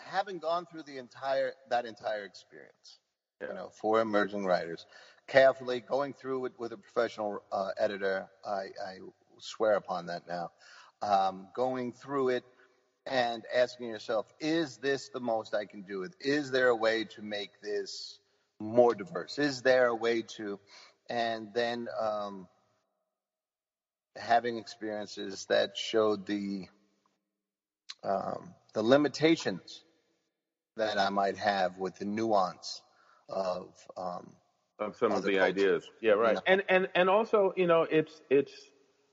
having 0.00 0.40
gone 0.40 0.66
through 0.66 0.82
the 0.82 0.98
entire 0.98 1.52
that 1.68 1.86
entire 1.86 2.24
experience, 2.24 2.98
Yeah. 3.40 3.48
you 3.48 3.54
know, 3.54 3.68
for 3.68 4.00
emerging 4.00 4.46
writers, 4.46 4.84
carefully 5.28 5.78
going 5.78 6.12
through 6.12 6.46
it 6.46 6.58
with 6.58 6.72
a 6.72 6.76
professional 6.76 7.44
uh, 7.52 7.70
editor, 7.78 8.28
I, 8.44 8.70
I 8.84 8.98
swear 9.38 9.74
upon 9.74 10.06
that 10.06 10.26
now. 10.26 10.50
Um, 11.02 11.48
going 11.54 11.92
through 11.92 12.30
it 12.30 12.44
and 13.10 13.44
asking 13.54 13.88
yourself, 13.90 14.32
is 14.40 14.78
this 14.78 15.10
the 15.10 15.20
most 15.20 15.54
I 15.54 15.66
can 15.66 15.82
do? 15.82 16.04
It 16.04 16.14
is 16.20 16.50
there 16.52 16.68
a 16.68 16.76
way 16.76 17.04
to 17.16 17.22
make 17.22 17.60
this 17.62 18.20
more 18.60 18.94
diverse? 18.94 19.38
Is 19.38 19.62
there 19.62 19.88
a 19.88 19.96
way 19.96 20.22
to 20.36 20.60
and 21.10 21.52
then 21.54 21.88
um, 22.00 22.48
having 24.16 24.58
experiences 24.58 25.46
that 25.46 25.76
showed 25.76 26.26
the 26.26 26.66
um, 28.04 28.54
the 28.74 28.82
limitations 28.82 29.84
that 30.76 30.98
I 30.98 31.10
might 31.10 31.36
have 31.38 31.78
with 31.78 31.98
the 31.98 32.04
nuance 32.06 32.82
of 33.28 33.74
um, 33.96 34.32
of 34.78 34.96
some 34.96 35.14
of 35.14 35.24
the 35.24 35.38
cultures. 35.38 35.40
ideas. 35.40 35.90
Yeah, 36.00 36.12
You 36.22 36.32
right. 36.32 36.34
know, 36.34 36.42
And 36.46 36.62
and 36.68 36.88
and 36.94 37.10
also, 37.10 37.52
you 37.56 37.66
know, 37.66 37.82
it's 37.90 38.22
it's 38.30 38.52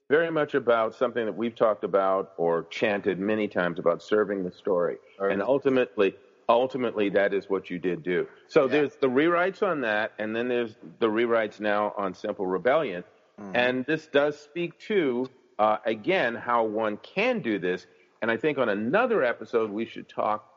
very 0.09 0.31
much 0.31 0.53
about 0.53 0.95
something 0.95 1.25
that 1.25 1.35
we've 1.35 1.55
talked 1.55 1.83
about 1.83 2.31
or 2.37 2.63
chanted 2.69 3.19
many 3.19 3.47
times 3.47 3.77
about 3.79 4.01
serving 4.01 4.43
the 4.43 4.51
story. 4.51 4.97
Or- 5.19 5.29
And 5.29 5.41
ultimately 5.41 6.15
ultimately 6.49 7.09
that 7.09 7.33
is 7.33 7.49
what 7.49 7.69
you 7.69 7.77
did 7.77 8.01
do. 8.03 8.25
So 8.47 8.61
Yeah. 8.61 8.67
there's 8.71 8.95
the 8.95 9.09
rewrites 9.09 9.61
on 9.61 9.81
that 9.81 10.13
and 10.17 10.33
then 10.33 10.47
there's 10.47 10.77
the 10.99 11.07
rewrites 11.09 11.59
now 11.59 11.93
on 11.97 12.13
Simple 12.13 12.45
Rebellion. 12.47 13.03
Mhm. 13.37 13.51
And 13.53 13.85
this 13.85 14.07
does 14.07 14.39
speak 14.39 14.77
to 14.87 15.27
uh, 15.59 15.77
again 15.85 16.35
how 16.35 16.63
one 16.63 16.95
can 16.97 17.39
do 17.41 17.57
this. 17.59 17.85
And 18.21 18.29
I 18.31 18.37
think 18.37 18.59
on 18.59 18.69
another 18.69 19.23
episode 19.23 19.71
we 19.71 19.85
should 19.85 20.07
talk 20.07 20.47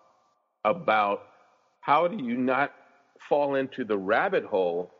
about 0.64 1.26
how 1.80 2.06
do 2.06 2.22
you 2.22 2.36
not 2.36 2.72
fall 3.28 3.54
into 3.56 3.82
the 3.82 3.96
rabbit 3.98 4.44
hole 4.44 4.94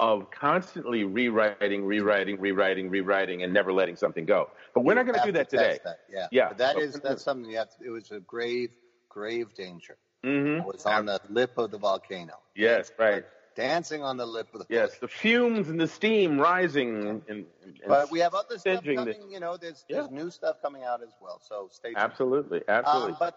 of 0.00 0.30
constantly 0.30 1.04
rewriting, 1.04 1.84
rewriting, 1.84 2.40
rewriting, 2.40 2.88
rewriting, 2.90 3.42
and 3.44 3.52
never 3.52 3.72
letting 3.72 3.96
something 3.96 4.24
go. 4.24 4.48
But 4.74 4.84
we're 4.84 4.92
you 4.92 4.96
not 4.96 5.06
going 5.06 5.18
to 5.20 5.26
do 5.26 5.32
that 5.32 5.50
to 5.50 5.56
today. 5.58 5.78
That. 5.84 6.00
Yeah, 6.10 6.26
Yeah. 6.32 6.48
But 6.48 6.58
that 6.58 6.78
is 6.78 6.94
that's 7.00 7.22
something 7.22 7.50
you 7.50 7.58
have. 7.58 7.68
To, 7.78 7.84
it 7.84 7.90
was 7.90 8.10
a 8.10 8.20
grave, 8.20 8.70
grave 9.08 9.54
danger. 9.54 9.96
hmm 10.24 10.56
It 10.56 10.64
was 10.64 10.86
on 10.86 11.06
the 11.06 11.20
lip 11.28 11.58
of 11.58 11.70
the 11.70 11.78
volcano. 11.78 12.34
Yes, 12.56 12.90
right. 12.98 13.24
Dancing 13.56 14.02
on 14.02 14.16
the 14.16 14.24
lip 14.26 14.48
of 14.54 14.60
the 14.60 14.66
Yes, 14.70 14.96
the 14.98 15.08
fumes 15.08 15.68
and 15.68 15.78
the 15.78 15.86
steam 15.88 16.40
rising 16.40 17.06
and, 17.08 17.22
and, 17.28 17.46
But 17.86 18.10
we 18.10 18.20
have 18.20 18.32
other 18.32 18.58
stuff 18.58 18.82
Singeing 18.82 19.04
the- 19.04 19.12
coming. 19.14 19.30
You 19.32 19.40
know, 19.40 19.56
there's 19.58 19.84
Yeah. 19.88 19.96
there's 19.98 20.10
new 20.10 20.30
stuff 20.30 20.62
coming 20.62 20.82
out 20.84 21.02
as 21.02 21.12
well. 21.20 21.40
So 21.42 21.68
stay 21.70 21.88
tuned. 21.90 21.98
absolutely, 21.98 22.62
absolutely. 22.68 23.12
Um, 23.12 23.16
but 23.20 23.34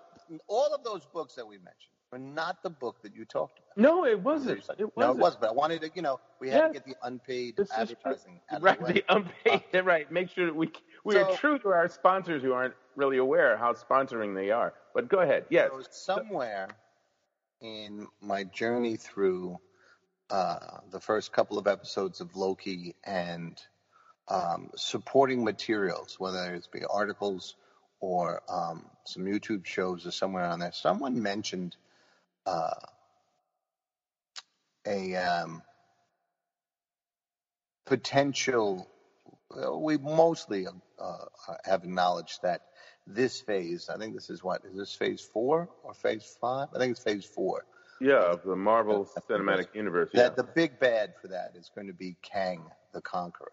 all 0.48 0.74
of 0.74 0.84
those 0.84 1.04
books 1.14 1.34
that 1.36 1.46
we 1.46 1.58
mentioned 1.58 1.92
were 2.14 2.20
not 2.20 2.62
the 2.62 2.70
book 2.70 3.02
that 3.02 3.16
you 3.16 3.26
talked 3.26 3.58
about. 3.58 3.82
no, 3.82 4.06
it 4.06 4.22
wasn't. 4.22 4.60
It 4.78 4.96
wasn't. 4.96 5.18
it 5.18 5.22
was. 5.22 5.36
But 5.36 5.50
I 5.50 5.54
wanted 5.54 5.82
to, 5.82 5.90
you 5.96 6.04
know, 6.04 6.20
we 6.40 6.50
had 6.50 6.68
to 6.68 6.74
get 6.74 6.86
the 6.86 6.96
unpaid 7.02 7.58
This 7.58 7.72
advertising 7.72 8.40
Right, 8.60 8.80
the 8.80 8.94
the 8.94 9.04
unpaid. 9.10 9.64
Uh, 9.74 9.84
right. 9.84 10.12
Make 10.12 10.30
sure 10.30 10.46
that 10.46 10.56
we 10.56 10.72
we 11.04 11.18
are 11.18 11.36
true 11.36 11.58
to 11.58 11.70
our 11.70 11.90
sponsors 11.90 12.44
who 12.44 12.54
aren't 12.54 12.76
really 12.96 13.18
aware 13.18 13.58
how 13.58 13.74
sponsoring 13.74 14.36
they 14.36 14.52
are. 14.52 14.76
But 14.94 15.10
go 15.10 15.22
ahead. 15.22 15.46
Yes. 15.50 15.72
So 15.72 15.82
somewhere 15.90 16.68
in 17.62 18.08
my 18.22 18.44
journey 18.44 18.96
through 18.96 19.58
uh, 20.30 20.60
the 20.92 21.00
first 21.00 21.32
couple 21.32 21.58
of 21.58 21.66
episodes 21.66 22.22
of 22.22 22.36
Loki 22.36 22.96
and 23.04 23.60
um, 24.28 24.70
supporting 24.76 25.44
materials, 25.44 26.18
whether 26.20 26.54
it's 26.54 26.68
be 26.68 26.82
articles 26.88 27.56
or 28.00 28.44
um, 28.50 28.86
some 29.06 29.24
YouTube 29.24 29.66
shows 29.66 30.06
or 30.06 30.12
somewhere 30.12 30.46
on 30.46 30.60
there, 30.60 30.74
someone 30.74 31.20
mentioned 31.20 31.76
uh, 32.46 32.72
a 34.86 35.16
um, 35.16 35.62
potential. 37.86 38.88
well, 39.50 39.82
We 39.82 39.98
mostly 39.98 40.68
uh, 40.68 41.26
have 41.66 41.84
acknowledged 41.84 42.42
that 42.44 42.62
this 43.06 43.42
phase, 43.42 43.90
I 43.90 43.98
think 43.98 44.16
this 44.16 44.30
is 44.30 44.44
what, 44.44 44.64
is 44.66 44.78
this 44.78 44.96
phase 44.96 45.22
four 45.22 45.70
or 45.84 45.94
phase 45.94 46.38
five? 46.40 46.70
I 46.74 46.80
think 46.80 46.92
it's 46.92 47.04
phase 47.04 47.26
four. 47.26 47.66
Yeah, 48.00 48.32
of 48.32 48.44
the 48.44 48.56
Marvel 48.56 49.08
Cinematic 49.30 49.76
Universe. 49.76 50.10
Yeah. 50.14 50.24
That 50.24 50.36
the 50.36 50.44
big 50.44 50.80
bad 50.80 51.14
for 51.22 51.30
that 51.30 51.54
is 51.56 51.70
going 51.74 51.88
to 51.88 51.94
be 51.94 52.16
Kang 52.22 52.64
the 52.94 53.02
Conqueror. 53.02 53.52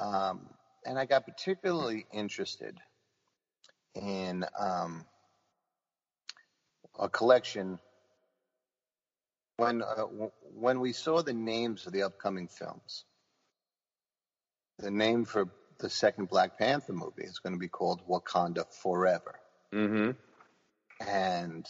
Um, 0.00 0.48
and 0.86 0.98
I 0.98 1.06
got 1.06 1.26
particularly 1.26 2.06
interested 2.12 2.78
in 3.94 4.44
um, 4.58 5.04
a 6.98 7.08
collection 7.08 7.78
when 9.56 9.82
uh, 9.82 9.96
w- 9.96 10.32
when 10.54 10.80
we 10.80 10.92
saw 10.92 11.22
the 11.22 11.32
names 11.34 11.86
of 11.86 11.92
the 11.92 12.02
upcoming 12.04 12.48
films. 12.48 13.04
The 14.78 14.90
name 14.90 15.24
for 15.24 15.48
the 15.78 15.90
second 15.90 16.28
Black 16.28 16.58
Panther 16.58 16.92
movie 16.92 17.24
is 17.24 17.38
going 17.38 17.54
to 17.54 17.58
be 17.58 17.68
called 17.68 18.02
Wakanda 18.08 18.64
Forever. 18.82 19.34
Mm-hmm. 19.72 20.10
and 21.00 21.66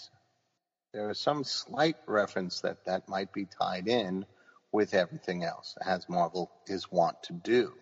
there 0.92 1.10
is 1.10 1.20
some 1.20 1.44
slight 1.44 1.96
reference 2.06 2.60
that 2.62 2.84
that 2.86 3.08
might 3.08 3.32
be 3.32 3.46
tied 3.46 3.88
in 3.88 4.26
with 4.72 4.94
everything 4.94 5.44
else, 5.44 5.76
as 5.84 6.08
Marvel 6.08 6.50
is 6.66 6.90
wont 6.90 7.16
to 7.24 7.32
do. 7.32 7.72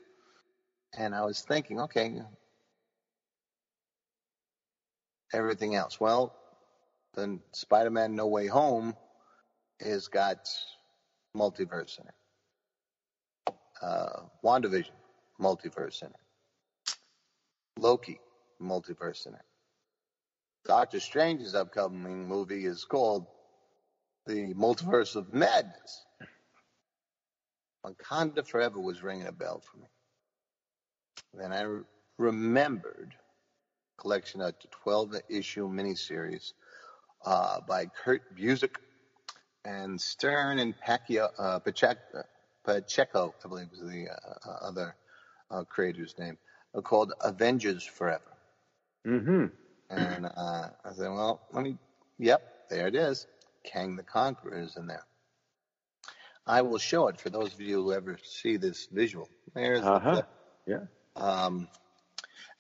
And 0.97 1.15
I 1.15 1.25
was 1.25 1.41
thinking, 1.41 1.81
okay, 1.83 2.21
everything 5.33 5.75
else. 5.75 6.01
Well, 6.01 6.35
then 7.15 7.41
Spider-Man: 7.53 8.15
No 8.15 8.27
Way 8.29 8.47
Home 8.47 8.95
has 9.81 10.09
got 10.09 10.49
multiverse 11.37 11.99
in 11.99 12.07
it. 12.07 12.15
Uh, 13.83 14.23
WandaVision, 14.45 14.91
multiverse 15.41 16.03
in 16.03 16.09
it. 16.09 16.17
Loki, 17.79 18.21
multiverse 18.61 19.27
in 19.27 19.35
it. 19.35 19.41
Doctor 20.67 21.01
Strange's 21.01 21.55
upcoming 21.55 22.29
movie 22.29 22.67
is 22.67 22.85
called 22.85 23.27
The 24.27 24.53
Multiverse 24.55 25.17
of 25.17 25.33
Madness. 25.33 26.05
Wakanda 27.85 28.47
Forever 28.47 28.79
was 28.79 29.03
ringing 29.03 29.27
a 29.27 29.33
bell 29.33 29.61
for 29.61 29.79
me. 29.79 29.87
Then 31.35 31.53
I 31.53 31.63
re- 31.63 31.83
remembered 32.19 33.15
collection 33.99 34.41
of 34.41 34.55
12 34.85 35.17
issue 35.29 35.69
miniseries 35.69 36.53
uh, 37.25 37.61
by 37.67 37.87
Kurt 37.87 38.37
Busiek 38.37 38.77
and 39.65 40.01
Stern 40.01 40.59
and 40.59 40.75
Pacquiao, 40.87 41.29
uh, 41.39 41.59
Pacheco, 41.59 42.23
Pacheco, 42.65 43.35
I 43.45 43.49
believe 43.49 43.71
was 43.71 43.81
the 43.81 44.09
uh, 44.09 44.51
other 44.63 44.97
uh, 45.51 45.65
creator's 45.65 46.15
name, 46.19 46.39
uh, 46.75 46.81
called 46.81 47.13
Avengers 47.23 47.85
Forever. 47.85 48.23
Mm-hmm. 49.07 49.47
And 49.91 50.27
uh, 50.27 50.69
I 50.85 50.93
said, 50.93 51.09
well, 51.11 51.41
let 51.53 51.65
me, 51.65 51.77
yep, 52.19 52.43
there 52.71 52.87
it 52.87 52.95
is. 52.95 53.27
Kang 53.65 53.97
the 53.97 54.03
Conqueror 54.03 54.59
is 54.61 54.77
in 54.77 54.87
there. 54.87 55.05
I 56.47 56.63
will 56.63 56.79
show 56.79 57.09
it 57.09 57.21
for 57.21 57.29
those 57.29 57.53
of 57.53 57.61
you 57.61 57.83
who 57.83 57.93
ever 57.93 58.19
see 58.23 58.57
this 58.57 58.89
visual. 58.91 59.29
There's 59.55 59.83
the 59.83 59.93
Uh-huh. 59.93 60.13
clip. 60.13 60.29
Yeah. 60.67 60.85
Um, 61.17 61.69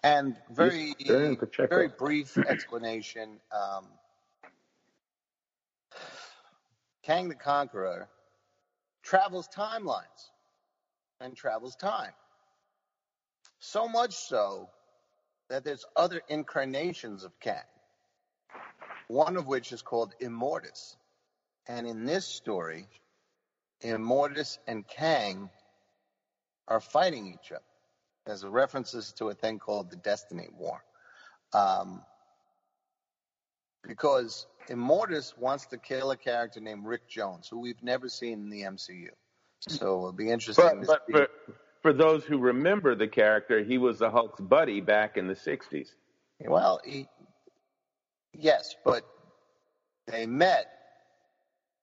and 0.02 0.36
very, 0.50 0.94
very 0.98 1.88
brief 1.88 2.36
explanation. 2.36 3.38
Um, 3.52 3.86
Kang 7.02 7.28
the 7.28 7.34
Conqueror 7.34 8.08
travels 9.02 9.48
timelines 9.48 10.30
and 11.20 11.36
travels 11.36 11.76
time. 11.76 12.12
So 13.60 13.88
much 13.88 14.14
so 14.14 14.68
that 15.48 15.64
there's 15.64 15.84
other 15.96 16.22
incarnations 16.28 17.24
of 17.24 17.38
Kang, 17.40 17.56
one 19.08 19.36
of 19.36 19.46
which 19.46 19.72
is 19.72 19.82
called 19.82 20.14
Immortus. 20.20 20.96
And 21.66 21.86
in 21.86 22.04
this 22.04 22.26
story, 22.26 22.86
Immortus 23.82 24.58
and 24.66 24.86
Kang 24.86 25.50
are 26.68 26.80
fighting 26.80 27.26
each 27.26 27.52
other. 27.52 27.62
There's 28.26 28.44
references 28.44 29.12
to 29.14 29.28
a 29.28 29.34
thing 29.34 29.58
called 29.58 29.90
the 29.90 29.96
Destiny 29.96 30.48
War. 30.56 30.82
Um, 31.52 32.02
because 33.86 34.46
Immortus 34.70 35.36
wants 35.36 35.66
to 35.66 35.78
kill 35.78 36.12
a 36.12 36.16
character 36.16 36.60
named 36.60 36.86
Rick 36.86 37.08
Jones, 37.08 37.48
who 37.48 37.58
we've 37.58 37.82
never 37.82 38.08
seen 38.08 38.34
in 38.34 38.50
the 38.50 38.62
MCU. 38.62 39.08
So 39.68 39.86
it'll 39.98 40.12
be 40.12 40.30
interesting 40.30 40.64
But, 40.64 40.80
to 40.80 40.86
but 40.86 41.02
see. 41.06 41.12
for, 41.12 41.28
for 41.82 41.92
those 41.92 42.24
who 42.24 42.38
remember 42.38 42.94
the 42.94 43.08
character, 43.08 43.62
he 43.62 43.78
was 43.78 43.98
the 43.98 44.10
Hulk's 44.10 44.40
buddy 44.40 44.80
back 44.80 45.16
in 45.16 45.26
the 45.26 45.34
60s. 45.34 45.88
Well, 46.46 46.80
he, 46.84 47.08
yes, 48.32 48.76
but 48.84 49.02
they 50.06 50.24
met 50.26 50.66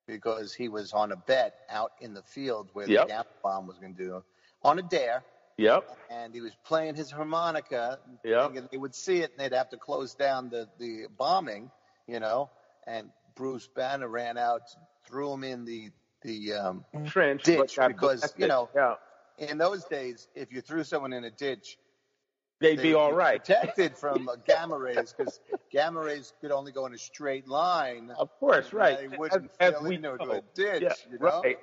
because 0.08 0.54
he 0.54 0.70
was 0.70 0.94
on 0.94 1.12
a 1.12 1.18
bet 1.18 1.54
out 1.70 1.92
in 2.00 2.14
the 2.14 2.24
field 2.24 2.70
where 2.74 2.88
Yep. 2.88 3.08
the 3.08 3.08
Gamma 3.10 3.26
Bomb 3.44 3.68
was 3.68 3.78
going 3.78 3.96
to 3.96 4.04
do 4.04 4.24
on 4.64 4.80
a 4.80 4.82
dare, 4.82 5.24
Yep. 5.58 5.98
and 6.10 6.34
he 6.34 6.42
was 6.42 6.54
playing 6.66 6.96
his 6.96 7.12
harmonica, 7.12 8.00
Yep. 8.24 8.72
they 8.72 8.78
would 8.78 8.96
see 8.96 9.20
it 9.22 9.32
and 9.32 9.40
they'd 9.40 9.56
have 9.56 9.70
to 9.70 9.78
close 9.78 10.16
down 10.16 10.50
the, 10.50 10.70
the 10.80 11.08
bombing, 11.18 11.70
you 12.08 12.20
know. 12.20 12.50
And 12.88 13.10
Bruce 13.36 13.68
Banner 13.68 14.08
ran 14.08 14.38
out, 14.38 14.62
threw 15.06 15.32
him 15.34 15.44
in 15.44 15.66
the 15.66 15.92
the. 16.24 16.54
Um, 16.54 16.86
Trench. 17.06 17.44
Ditch, 17.44 17.78
because, 17.88 18.34
you 18.38 18.48
know, 18.48 18.70
Yeah. 18.76 18.96
in 19.38 19.60
those 19.60 19.84
days, 19.86 20.28
if 20.34 20.52
you 20.52 20.62
threw 20.62 20.84
someone 20.84 21.14
in 21.14 21.24
a 21.26 21.30
ditch, 21.32 21.78
They'd 22.60 22.80
they 22.80 22.84
be 22.84 22.94
all 22.96 23.14
right. 23.14 23.38
protected 23.44 23.96
from 23.96 24.28
uh, 24.28 24.36
gamma 24.48 24.80
rays 24.80 25.14
because 25.16 25.40
gamma 25.72 26.00
rays 26.02 26.34
could 26.42 26.52
only 26.52 26.72
go 26.72 26.88
in 26.88 26.94
a 26.96 26.98
straight 26.98 27.48
line. 27.48 28.10
Of 28.18 28.32
course, 28.40 28.74
right. 28.74 28.98
They 29.12 29.16
wouldn't 29.16 29.52
as, 29.60 29.76
as 29.76 29.82
we 29.84 29.96
into 29.96 30.16
know. 30.18 30.32
a 30.32 30.42
ditch, 30.56 30.82
yeah, 30.82 30.94
you 31.12 31.20
know. 31.20 31.42
Right. 31.44 31.58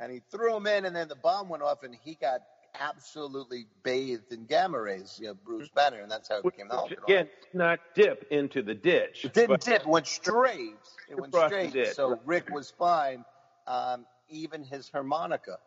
and 0.00 0.10
he 0.10 0.22
threw 0.32 0.56
him 0.56 0.66
in, 0.66 0.86
and 0.86 0.96
then 0.96 1.06
the 1.06 1.14
bomb 1.14 1.48
went 1.48 1.62
off, 1.62 1.84
and 1.84 1.94
he 1.94 2.16
got 2.16 2.40
absolutely 2.80 3.66
bathed 3.82 4.32
in 4.32 4.46
gamma 4.46 4.80
rays, 4.80 5.18
you 5.20 5.28
know, 5.28 5.34
Bruce 5.34 5.68
Banner, 5.74 6.00
and 6.00 6.10
that's 6.10 6.28
how 6.28 6.38
it 6.38 6.44
became 6.44 6.68
the 6.68 6.74
Hulk. 6.74 6.92
Again, 7.06 7.28
not 7.52 7.80
dip 7.94 8.26
into 8.30 8.62
the 8.62 8.74
ditch. 8.74 9.24
It 9.24 9.34
didn't 9.34 9.60
dip, 9.62 9.82
it 9.82 9.86
went 9.86 10.06
straight. 10.06 10.74
It 11.10 11.20
went 11.20 11.34
straight. 11.34 11.94
So. 11.94 12.18
Rick 12.24 12.48
was 12.50 12.70
fine. 12.70 13.26
Um, 13.66 14.06
even 14.30 14.64
his 14.64 14.88
harmonica, 14.88 15.58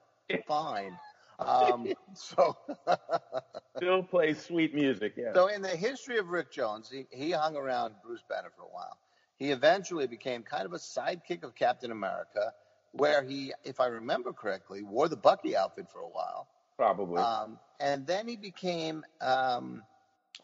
fine. 0.47 0.97
Um, 1.39 1.87
so, 2.13 2.57
Still 3.77 4.03
plays 4.03 4.41
sweet 4.43 4.73
music, 4.73 5.13
yeah. 5.15 5.33
so 5.33 5.47
in 5.47 5.61
the 5.61 5.69
history 5.69 6.17
of 6.17 6.29
Rick 6.29 6.51
Jones, 6.51 6.89
he, 6.91 7.05
he 7.11 7.31
hung 7.31 7.55
around 7.55 7.93
Bruce 8.03 8.23
Banner 8.27 8.51
for 8.55 8.63
a 8.63 8.73
while. 8.73 8.97
He 9.37 9.51
eventually 9.51 10.07
became 10.07 10.41
kind 10.41 10.65
of 10.65 10.73
a 10.73 10.77
sidekick 10.77 11.43
of 11.43 11.53
Captain 11.53 11.91
America, 11.91 12.53
where 12.91 13.23
he, 13.23 13.53
if 13.63 13.79
I 13.79 13.85
remember 13.87 14.33
correctly, 14.33 14.81
wore 14.81 15.07
the 15.07 15.17
Bucky 15.17 15.55
outfit 15.55 15.85
for 15.91 15.99
a 15.99 16.07
while. 16.07 16.47
Probably. 16.77 17.21
Um, 17.21 17.59
and 17.79 18.05
then 18.05 18.27
he 18.27 18.35
became 18.37 19.03
um, 19.19 19.83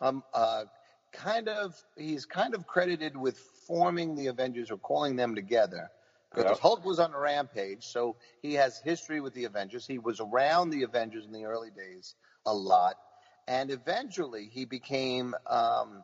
um, 0.02 0.24
uh, 0.34 0.66
kind 1.12 1.48
of, 1.48 1.76
he's 1.96 2.26
kind 2.26 2.56
of 2.56 2.66
credited 2.68 3.16
with 3.16 3.38
forming 3.68 4.16
the 4.16 4.28
Avengers 4.28 4.72
or 4.72 4.78
calling 4.78 5.16
them 5.16 5.36
together. 5.36 5.90
Because 6.34 6.50
Yep. 6.50 6.60
Hulk 6.60 6.86
was 6.86 7.00
on 7.00 7.14
a 7.14 7.20
rampage, 7.20 7.86
so 7.86 8.16
he 8.42 8.56
has 8.56 8.80
history 8.80 9.22
with 9.22 9.36
the 9.36 9.46
Avengers. 9.46 9.86
He 9.86 10.00
was 10.00 10.20
around 10.20 10.72
the 10.72 10.82
Avengers 10.82 11.26
in 11.26 11.32
the 11.32 11.46
early 11.46 11.70
days 11.70 12.16
a 12.48 12.54
lot. 12.54 12.96
And 13.48 13.70
eventually 13.70 14.50
he 14.52 14.66
became 14.66 15.36
um, 15.46 16.04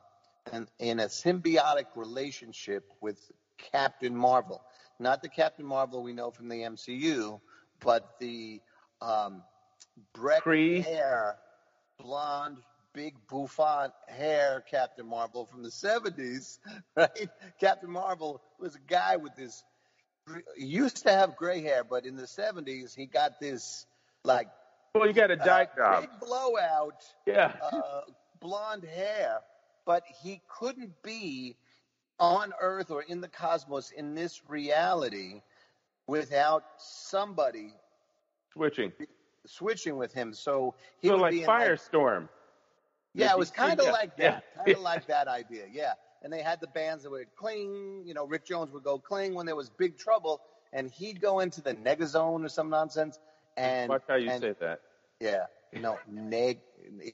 an, 0.52 0.68
in 0.78 1.00
a 1.00 1.06
symbiotic 1.06 1.86
relationship 1.96 2.84
with 3.02 3.20
Captain 3.58 4.16
Marvel. 4.16 4.62
Not 5.00 5.24
the 5.24 5.30
Captain 5.30 5.66
Marvel 5.66 6.04
we 6.04 6.14
know 6.14 6.30
from 6.30 6.48
the 6.48 6.58
MCU, 6.62 7.40
but 7.80 8.20
the 8.20 8.62
um, 9.02 9.42
Brett 10.14 10.44
Kree. 10.44 10.84
hair, 10.84 11.38
blonde, 11.98 12.58
big 12.94 13.16
bouffant 13.28 13.94
hair 14.08 14.64
Captain 14.70 15.06
Marvel 15.06 15.46
from 15.46 15.64
the 15.64 15.70
70s, 15.70 16.60
right? 16.96 17.30
Captain 17.60 17.90
Marvel 17.90 18.42
was 18.60 18.76
a 18.76 18.80
guy 18.88 19.18
with 19.18 19.36
this, 19.36 19.64
he 20.58 20.66
used 20.66 21.04
to 21.04 21.12
have 21.12 21.36
gray 21.36 21.62
hair, 21.62 21.84
but 21.84 22.06
in 22.06 22.16
the 22.16 22.24
70s, 22.24 22.96
he 22.96 23.06
got 23.06 23.40
this 23.40 23.86
like 24.24 24.48
well, 24.96 25.06
you 25.08 25.14
got 25.14 25.30
a 25.32 25.40
uh, 25.42 25.66
job. 25.78 26.02
big 26.02 26.10
blowout 26.20 27.04
Yeah. 27.28 27.54
uh, 27.62 28.02
blonde 28.40 28.84
hair, 28.84 29.40
but 29.86 30.04
he 30.24 30.42
couldn't 30.48 31.02
be 31.04 31.56
on 32.20 32.54
Earth 32.60 32.92
or 32.92 33.04
in 33.04 33.22
the 33.22 33.28
cosmos 33.28 33.92
in 33.92 34.16
this 34.16 34.42
reality 34.48 35.42
without 36.08 36.64
somebody 36.78 37.74
Switching. 38.54 38.92
Switching 39.46 39.98
with 39.98 40.14
him. 40.14 40.34
So 40.34 40.76
he 41.02 41.08
So 41.08 41.16
would 41.16 41.22
like 41.22 41.32
be 41.32 41.42
in 41.42 41.48
like- 41.48 41.68
Firestorm. 41.68 42.30
yeah, 43.14 43.32
it 43.32 43.38
was 43.38 43.52
kind 43.52 43.80
of 43.80 43.86
Yeah, 43.88 43.92
like 43.92 44.12
yeah, 44.18 44.32
that. 44.32 44.56
Kind 44.66 44.78
of 44.78 44.84
like 44.84 45.08
that 45.08 45.28
idea. 45.28 45.66
Yeah. 45.72 45.94
And 46.22 46.32
they 46.34 46.42
had 46.42 46.60
the 46.60 46.68
bands 46.68 47.04
that 47.04 47.12
would 47.12 47.34
cling. 47.38 48.04
You 48.06 48.14
know, 48.14 48.26
Rick 48.26 48.46
Jones 48.46 48.72
would 48.72 48.84
go 48.84 49.00
cling 49.00 49.34
when 49.36 49.46
there 49.46 49.56
was 49.56 49.70
big 49.70 49.98
trouble, 49.98 50.42
and 50.74 50.90
he'd 50.92 51.22
go 51.22 51.40
into 51.40 51.62
the 51.62 51.74
negazone 51.76 52.44
or 52.46 52.50
some 52.50 52.70
nonsense. 52.70 53.20
And 53.56 53.90
Watch 53.90 54.04
how 54.08 54.16
you 54.16 54.30
and, 54.30 54.42
say 54.42 54.54
that. 54.60 54.82
Yeah, 55.22 55.46
no, 55.74 55.98
neg. 56.08 56.60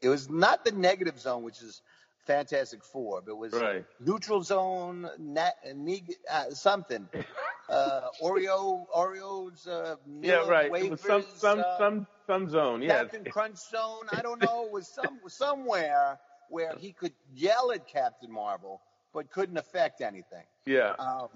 It 0.02 0.10
was 0.10 0.30
not 0.30 0.66
the 0.66 0.72
negative 0.72 1.20
zone, 1.20 1.44
which 1.44 1.62
is 1.62 1.82
Fantastic 2.26 2.84
Four, 2.84 3.22
but 3.22 3.32
it 3.32 3.38
was 3.38 3.54
Right. 3.54 3.86
neutral 4.00 4.42
zone, 4.42 5.10
na- 5.20 5.50
neg- 5.74 6.16
uh, 6.30 6.50
something. 6.52 7.08
Uh, 7.68 8.02
Oreo, 8.22 8.86
Oreos, 8.96 9.68
uh, 9.68 9.96
Yeah, 10.22 10.48
right. 10.48 10.70
Wafers, 10.70 10.86
it 10.88 10.92
was 10.92 11.02
some 11.02 11.26
some 11.36 11.60
uh, 11.62 11.78
some 11.80 12.08
some 12.28 12.48
zone. 12.48 12.84
Yeah. 12.84 13.00
Captain 13.02 13.26
Crunch 13.26 13.58
Zone. 13.58 14.04
I 14.12 14.22
don't 14.22 14.40
know. 14.40 14.66
It 14.68 14.72
was 14.72 14.88
some 14.88 15.20
somewhere 15.28 16.20
where 16.50 16.74
he 16.78 16.92
could 16.92 17.14
yell 17.34 17.72
at 17.72 17.88
Captain 17.88 18.32
Marvel, 18.32 18.82
but 19.16 19.32
couldn't 19.32 19.58
affect 19.58 20.02
anything. 20.02 20.44
Yeah. 20.68 20.92
Um, 21.00 21.30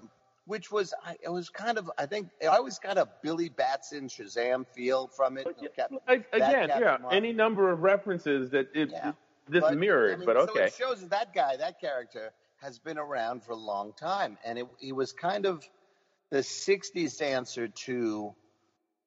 which 0.44 0.70
was, 0.70 0.94
I, 1.04 1.16
it 1.20 1.30
was 1.32 1.48
kind 1.48 1.78
of, 1.78 1.90
I 1.98 2.06
think, 2.06 2.28
I 2.40 2.46
always 2.46 2.78
got 2.78 2.96
a 2.96 3.08
Billy 3.24 3.48
Batson 3.48 4.06
Shazam 4.08 4.64
feel 4.68 5.08
from 5.08 5.36
it. 5.36 5.48
But 5.76 5.90
like, 6.06 6.26
again, 6.32 6.68
yeah. 6.68 6.78
Marvel. 6.80 7.10
Any 7.10 7.32
number 7.32 7.70
of 7.72 7.82
references 7.82 8.50
that 8.50 8.68
it, 8.72 8.90
Yeah. 8.90 9.12
This 9.50 9.62
But, 9.62 9.76
mirrored, 9.78 10.14
I 10.14 10.16
mean, 10.16 10.26
but 10.26 10.36
So 10.36 10.52
okay. 10.52 10.66
it 10.66 10.74
shows 10.78 11.00
that 11.00 11.10
that 11.10 11.34
guy, 11.34 11.56
that 11.56 11.80
character, 11.80 12.32
has 12.60 12.78
been 12.78 12.98
around 12.98 13.42
for 13.42 13.52
a 13.52 13.56
long 13.56 13.92
time, 13.94 14.38
and 14.44 14.58
it, 14.58 14.66
he 14.78 14.92
was 14.92 15.12
kind 15.12 15.44
of 15.46 15.66
the 16.30 16.38
'60s 16.38 17.20
answer 17.20 17.68
to 17.68 18.34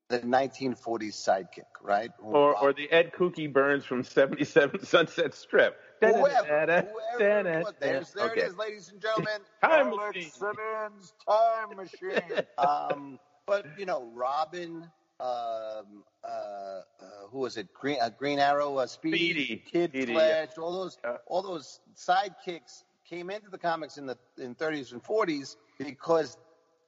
the 0.09 0.19
1940s 0.19 1.13
sidekick, 1.13 1.69
right? 1.81 2.11
Or 2.19 2.55
or 2.57 2.73
the 2.73 2.91
Edd 2.91 3.13
Kookie 3.13 3.51
Byrnes 3.51 3.85
from 3.85 4.03
'77 4.03 4.83
Sunset 4.85 5.33
Strip. 5.33 5.77
whoever, 6.01 6.87
whoever 7.15 7.71
There's, 7.79 8.11
there 8.11 8.31
Okay. 8.31 8.41
it 8.41 8.47
is, 8.47 8.57
ladies 8.57 8.89
and 8.91 9.01
gentlemen. 9.01 9.41
Time 9.61 9.87
Alex 9.87 10.15
machine. 10.15 10.31
Simmons, 10.31 11.13
time 11.27 11.77
machine. 11.77 12.43
um, 12.57 13.19
but 13.47 13.65
you 13.77 13.85
know, 13.85 14.11
Robin. 14.13 14.89
Um, 15.23 16.03
uh, 16.21 16.27
uh, 16.27 16.81
who 17.31 17.39
was 17.39 17.55
it? 17.55 17.73
Green, 17.73 17.97
uh, 18.01 18.09
Green 18.09 18.39
Arrow, 18.39 18.75
uh, 18.75 18.87
Speedy, 18.87 19.17
Speedy. 19.17 19.63
Kid 19.71 19.91
Speedy, 19.91 20.13
Flash, 20.13 20.57
all 20.57 20.73
those, 20.73 20.97
Yeah. 21.01 21.15
all 21.27 21.41
those 21.41 21.79
sidekicks 21.95 22.83
came 23.09 23.29
into 23.29 23.49
the 23.49 23.57
comics 23.57 23.97
in 23.97 24.05
the 24.05 24.17
in 24.37 24.53
30s 24.55 24.91
and 24.91 25.01
40s 25.01 25.55
because 25.77 26.37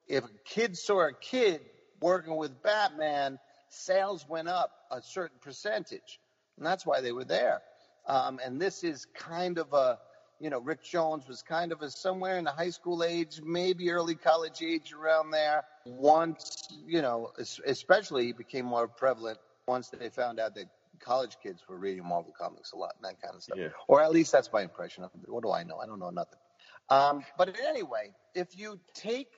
if 0.07 0.25
a 0.25 0.29
kid 0.43 0.75
saw 0.77 1.07
a 1.07 1.13
kid 1.13 1.61
working 2.01 2.35
with 2.35 2.61
Batman, 2.61 3.39
sales 3.69 4.27
went 4.27 4.49
up 4.49 4.71
a 4.91 5.01
certain 5.01 5.39
percentage, 5.41 6.19
and 6.57 6.65
that's 6.65 6.85
why 6.85 6.99
they 6.99 7.13
were 7.13 7.25
there. 7.25 7.61
Um, 8.05 8.39
and 8.43 8.61
this 8.61 8.83
is 8.83 9.05
kind 9.15 9.57
of 9.57 9.71
a, 9.73 9.97
you 10.39 10.49
know, 10.49 10.59
Rick 10.59 10.83
Jones 10.83 11.27
was 11.27 11.41
kind 11.41 11.71
of 11.71 11.81
a 11.81 11.89
somewhere 11.89 12.37
in 12.37 12.43
the 12.43 12.51
high 12.51 12.69
school 12.69 13.03
age, 13.03 13.41
maybe 13.43 13.91
early 13.91 14.15
college 14.15 14.61
age, 14.61 14.93
around 14.93 15.31
there. 15.31 15.63
Once, 15.85 16.67
you 16.85 17.01
know, 17.01 17.31
especially 17.65 18.25
he 18.25 18.33
became 18.33 18.65
more 18.65 18.87
prevalent 18.87 19.39
once 19.67 19.89
they 19.89 20.09
found 20.09 20.39
out 20.39 20.55
that 20.55 20.65
college 20.99 21.37
kids 21.41 21.61
were 21.67 21.77
reading 21.77 22.05
Marvel 22.05 22.33
comics 22.37 22.71
a 22.71 22.75
lot 22.75 22.93
and 22.97 23.05
that 23.05 23.21
kind 23.21 23.35
of 23.35 23.43
stuff. 23.43 23.57
Yeah. 23.57 23.69
Or 23.87 24.01
at 24.01 24.11
least 24.11 24.31
that's 24.31 24.51
my 24.51 24.61
impression 24.61 25.03
of 25.03 25.11
it. 25.13 25.29
What 25.29 25.43
do 25.43 25.51
I 25.51 25.63
know? 25.63 25.77
I 25.77 25.85
don't 25.85 25.99
know 25.99 26.09
nothing. 26.09 26.39
Um, 26.89 27.23
but 27.37 27.55
anyway, 27.59 28.11
if 28.33 28.57
you 28.57 28.79
take 28.93 29.29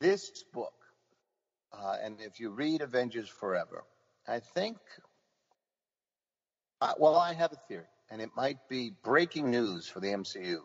this 0.00 0.44
book 0.52 0.74
uh, 1.72 1.96
and 2.02 2.20
if 2.20 2.40
you 2.40 2.50
read 2.50 2.82
Avengers 2.82 3.28
Forever, 3.28 3.84
I 4.28 4.40
think, 4.40 4.78
uh, 6.80 6.94
well, 6.98 7.16
I 7.16 7.32
have 7.34 7.52
a 7.52 7.58
theory, 7.68 7.84
and 8.10 8.20
it 8.20 8.30
might 8.36 8.68
be 8.68 8.92
breaking 9.02 9.50
news 9.50 9.86
for 9.86 10.00
the 10.00 10.08
MCU. 10.08 10.58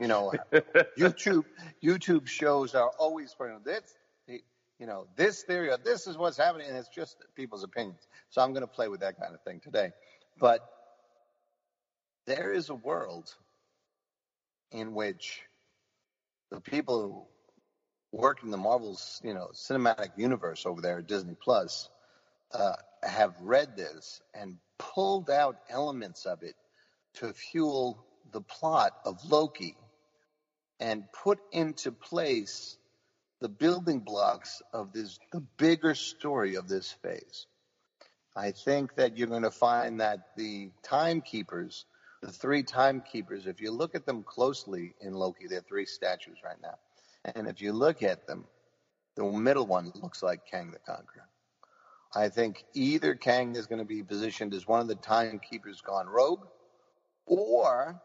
You 0.00 0.06
know, 0.06 0.32
YouTube 0.98 1.44
YouTube 1.82 2.26
shows 2.26 2.74
are 2.74 2.90
always 2.98 3.34
putting 3.34 3.60
this, 3.64 3.94
you 4.26 4.86
know, 4.86 5.06
this 5.16 5.42
theory 5.42 5.70
or 5.70 5.78
this 5.82 6.06
is 6.06 6.16
what's 6.16 6.36
happening, 6.36 6.68
and 6.68 6.76
it's 6.76 6.88
just 6.88 7.16
people's 7.34 7.64
opinions. 7.64 8.06
So 8.30 8.42
I'm 8.42 8.52
going 8.52 8.62
to 8.62 8.66
play 8.66 8.88
with 8.88 9.00
that 9.00 9.18
kind 9.18 9.34
of 9.34 9.42
thing 9.42 9.60
today. 9.60 9.90
But 10.38 10.60
there 12.26 12.52
is 12.52 12.68
a 12.68 12.74
world 12.74 13.34
in 14.70 14.94
which 14.94 15.40
the 16.50 16.60
people 16.60 17.02
who 18.12 18.18
work 18.18 18.42
in 18.42 18.50
the 18.50 18.56
Marvel's, 18.56 19.20
you 19.24 19.34
know, 19.34 19.48
cinematic 19.52 20.10
universe 20.16 20.64
over 20.66 20.80
there 20.80 20.98
at 20.98 21.08
Disney 21.08 21.36
Plus 21.42 21.88
uh, 22.52 22.74
have 23.02 23.34
read 23.40 23.76
this 23.76 24.20
and 24.34 24.56
pulled 24.78 25.30
out 25.30 25.56
elements 25.68 26.24
of 26.24 26.42
it 26.42 26.54
to 27.20 27.32
fuel 27.32 28.04
the 28.32 28.40
plot 28.40 28.92
of 29.04 29.18
Loki 29.30 29.76
and 30.80 31.04
put 31.12 31.38
into 31.52 31.92
place 31.92 32.76
the 33.40 33.48
building 33.48 34.00
blocks 34.00 34.62
of 34.72 34.92
this 34.92 35.18
the 35.32 35.40
bigger 35.56 35.94
story 35.94 36.56
of 36.56 36.68
this 36.68 36.90
phase. 37.02 37.46
I 38.36 38.52
think 38.52 38.94
that 38.96 39.16
you're 39.16 39.28
going 39.28 39.42
to 39.42 39.50
find 39.50 40.00
that 40.00 40.36
the 40.36 40.70
timekeepers, 40.82 41.86
the 42.22 42.30
three 42.30 42.62
timekeepers, 42.62 43.46
if 43.46 43.60
you 43.60 43.72
look 43.72 43.94
at 43.94 44.06
them 44.06 44.22
closely 44.22 44.94
in 45.00 45.14
Loki, 45.14 45.46
they're 45.48 45.60
three 45.60 45.86
statues 45.86 46.38
right 46.44 46.60
now. 46.62 46.76
And 47.34 47.48
if 47.48 47.60
you 47.60 47.72
look 47.72 48.02
at 48.02 48.26
them, 48.26 48.44
the 49.16 49.24
middle 49.24 49.66
one 49.66 49.92
looks 49.96 50.22
like 50.22 50.46
Kang 50.48 50.70
the 50.70 50.78
Conqueror. 50.78 51.26
I 52.14 52.28
think 52.28 52.64
either 52.74 53.14
Kang 53.14 53.56
is 53.56 53.66
going 53.66 53.80
to 53.80 53.84
be 53.84 54.02
positioned 54.02 54.54
as 54.54 54.66
one 54.66 54.80
of 54.80 54.88
the 54.88 54.94
timekeepers 54.94 55.80
gone 55.80 56.06
rogue, 56.06 56.46
or 57.28 58.00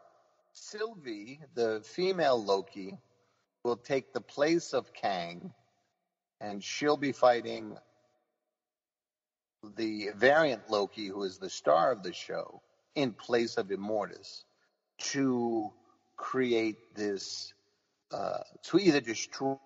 Sylvie, 0.52 1.40
the 1.54 1.80
female 1.84 2.42
Loki, 2.42 2.98
will 3.64 3.76
take 3.76 4.12
the 4.12 4.20
place 4.20 4.72
of 4.72 4.92
Kang, 4.92 5.52
and 6.40 6.62
she'll 6.62 6.96
be 6.96 7.12
fighting 7.12 7.76
the 9.76 10.10
variant 10.14 10.70
Loki, 10.70 11.08
who 11.08 11.24
is 11.24 11.38
the 11.38 11.50
star 11.50 11.90
of 11.90 12.02
the 12.02 12.12
show, 12.12 12.60
in 12.94 13.12
place 13.12 13.56
of 13.56 13.68
Immortus, 13.68 14.44
to 14.98 15.72
create 16.16 16.94
this, 16.94 17.54
uh, 18.12 18.38
to 18.64 18.78
either 18.78 19.00
destroy 19.00 19.56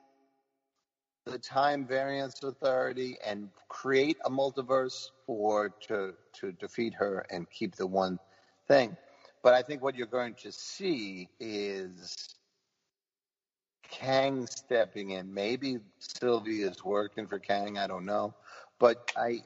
the 1.27 1.39
Time 1.39 1.87
Variance 1.87 2.43
Authority 2.43 3.19
and 3.25 3.51
create 3.69 4.17
a 4.25 4.31
multiverse 4.31 5.11
or 5.27 5.69
to 5.89 6.15
to 6.33 6.53
defeat 6.53 6.95
her 6.95 7.27
and 7.31 7.51
keep 7.51 7.77
the 7.77 7.87
one 7.87 8.19
thing. 8.67 8.97
But 9.43 9.55
I 9.55 9.63
think 9.63 9.83
what 9.83 9.95
you're 9.95 10.07
going 10.07 10.35
to 10.43 10.53
see 10.53 11.29
is 11.39 12.35
Kang 13.91 14.47
stepping 14.47 15.11
in. 15.11 15.33
Maybe 15.33 15.79
Sylvie 15.99 16.63
is 16.63 16.85
working 16.85 17.27
for 17.27 17.39
Kang. 17.39 17.79
I 17.79 17.87
don't 17.87 18.05
know, 18.05 18.35
but 18.79 19.13
I 19.17 19.43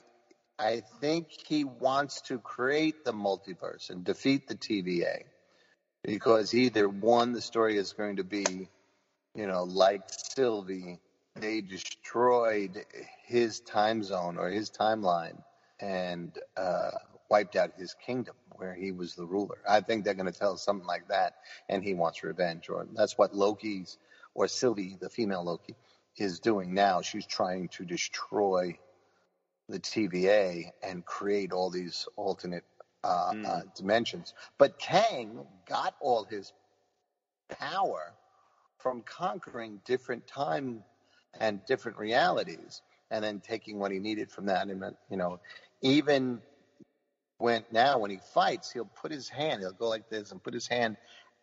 I 0.59 0.83
think 1.01 1.29
he 1.31 1.65
wants 1.65 2.21
to 2.23 2.39
create 2.39 3.05
the 3.05 3.13
multiverse 3.13 3.91
and 3.91 4.05
defeat 4.05 4.49
the 4.49 4.55
TVA 4.55 5.25
because 6.05 6.55
either 6.55 6.89
one, 6.89 7.33
the 7.33 7.41
story 7.41 7.77
is 7.77 7.93
going 7.93 8.17
to 8.17 8.25
be, 8.25 8.69
you 9.35 9.47
know, 9.47 9.65
like 9.65 10.03
Sylvie, 10.09 10.99
they 11.37 11.61
destroyed 11.61 12.85
his 13.25 13.61
time 13.61 14.03
zone 14.03 14.37
or 14.39 14.51
his 14.51 14.71
timeline 14.71 15.43
and 15.81 16.39
uh, 16.57 16.91
wiped 17.31 17.57
out 17.57 17.73
his 17.77 17.95
kingdom 17.95 18.35
where 18.57 18.75
he 18.75 18.93
was 18.93 19.15
the 19.15 19.27
ruler. 19.27 19.59
I 19.69 19.81
think 19.81 20.05
they're 20.05 20.15
going 20.15 20.33
to 20.33 20.39
tell 20.39 20.57
something 20.57 20.87
like 20.87 21.09
that, 21.09 21.37
and 21.69 21.83
he 21.83 21.95
wants 21.95 22.23
revenge, 22.23 22.69
or 22.69 22.87
that's 22.95 23.19
what 23.19 23.35
Loki's 23.35 23.99
or 24.35 24.49
Sylvie, 24.49 24.97
the 25.01 25.11
female 25.11 25.45
Loki, 25.45 25.75
is 26.17 26.41
doing 26.41 26.75
now. 26.75 27.03
She's 27.03 27.27
trying 27.27 27.69
to 27.69 27.85
destroy 27.85 28.79
the 29.69 29.79
TVA 29.79 30.71
and 30.83 31.05
create 31.05 31.53
all 31.53 31.71
these 31.71 32.07
alternate 32.17 32.65
uh, 33.05 33.33
mm. 33.33 33.47
uh, 33.47 33.63
dimensions. 33.77 34.35
But 34.59 34.79
Kang 34.79 35.47
got 35.69 35.95
all 36.01 36.25
his 36.25 36.53
power 37.49 38.13
from 38.79 39.03
conquering 39.03 39.81
different 39.85 40.27
time 40.27 40.83
and 41.39 41.65
different 41.67 41.99
realities, 41.99 42.83
and 43.11 43.25
then 43.25 43.41
taking 43.41 43.79
what 43.79 43.93
he 43.93 43.99
needed 43.99 44.31
from 44.31 44.47
that. 44.47 44.69
And 44.69 44.83
you 45.11 45.17
know, 45.17 45.41
even 45.81 46.41
when 47.43 47.65
now 47.73 47.99
when 47.99 48.11
he 48.11 48.21
fights, 48.33 48.71
he'll 48.71 48.85
put 48.85 49.11
his 49.11 49.29
hand, 49.29 49.61
he'll 49.61 49.73
go 49.73 49.89
like 49.89 50.09
this 50.09 50.31
and 50.31 50.41
put 50.43 50.55
his 50.55 50.69
hand 50.69 50.97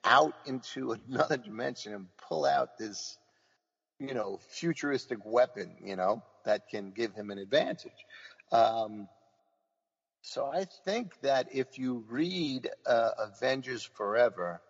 out 0.05 0.33
into 0.45 0.93
another 1.09 1.35
dimension 1.35 1.93
and 1.93 2.07
pull 2.17 2.45
out 2.45 2.77
this, 2.77 3.17
you 3.99 4.13
know, 4.13 4.39
futuristic 4.49 5.19
weapon, 5.25 5.75
you 5.83 5.97
know, 5.97 6.23
that 6.45 6.69
can 6.69 6.91
give 6.91 7.13
him 7.13 7.31
an 7.31 7.37
advantage. 7.37 8.05
Um, 8.53 9.09
so 10.21 10.45
I 10.45 10.65
think 10.85 11.19
that 11.21 11.49
if 11.53 11.77
you 11.77 12.05
read 12.07 12.69
uh, 12.85 13.11
Avengers 13.19 13.83
Forever, 13.83 14.61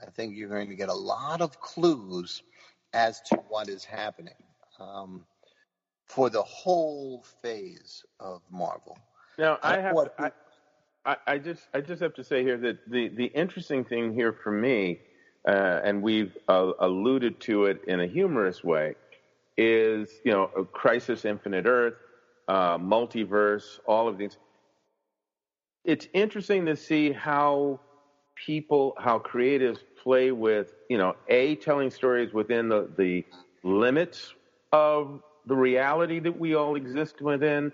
I 0.00 0.06
think 0.06 0.34
you're 0.34 0.48
going 0.48 0.70
to 0.70 0.76
get 0.76 0.88
a 0.88 0.94
lot 0.94 1.42
of 1.42 1.60
clues 1.60 2.42
as 2.94 3.20
to 3.26 3.36
what 3.48 3.68
is 3.68 3.84
happening 3.84 4.34
um, 4.78 5.26
for 6.06 6.30
the 6.30 6.42
whole 6.42 7.22
phase 7.42 8.02
of 8.18 8.40
Marvel. 8.50 8.98
Now 9.38 9.58
I 9.62 9.78
have. 9.78 9.94
What, 9.94 10.14
I, 10.18 10.32
I, 11.10 11.16
I, 11.26 11.38
just 11.38 11.66
I 11.74 11.80
just 11.80 12.00
have 12.02 12.14
to 12.14 12.24
say 12.24 12.44
here 12.44 12.56
that 12.58 12.88
the, 12.88 13.08
the 13.08 13.24
interesting 13.24 13.84
thing 13.84 14.14
here 14.14 14.32
for 14.32 14.52
me, 14.52 15.00
uh, 15.48 15.80
and 15.82 16.02
we've 16.02 16.36
uh, 16.48 16.70
alluded 16.78 17.40
to 17.40 17.64
it 17.64 17.82
in 17.88 18.00
a 18.00 18.06
humorous 18.06 18.62
way, 18.62 18.94
is 19.56 20.08
you 20.24 20.30
know 20.30 20.46
Crisis 20.72 21.24
Infinite 21.24 21.66
Earth, 21.66 21.94
uh, 22.46 22.78
multiverse, 22.78 23.80
all 23.86 24.06
of 24.06 24.18
these. 24.18 24.38
It's 25.84 26.06
interesting 26.14 26.66
to 26.66 26.76
see 26.76 27.10
how 27.10 27.80
people, 28.46 28.94
how 28.96 29.18
creatives 29.18 29.78
play 30.00 30.30
with 30.30 30.74
you 30.88 30.98
know 30.98 31.16
a 31.28 31.56
telling 31.56 31.90
stories 31.90 32.32
within 32.32 32.68
the 32.68 32.88
the 32.96 33.24
limits 33.64 34.32
of 34.72 35.22
the 35.46 35.56
reality 35.56 36.20
that 36.20 36.38
we 36.38 36.54
all 36.54 36.76
exist 36.76 37.20
within, 37.20 37.72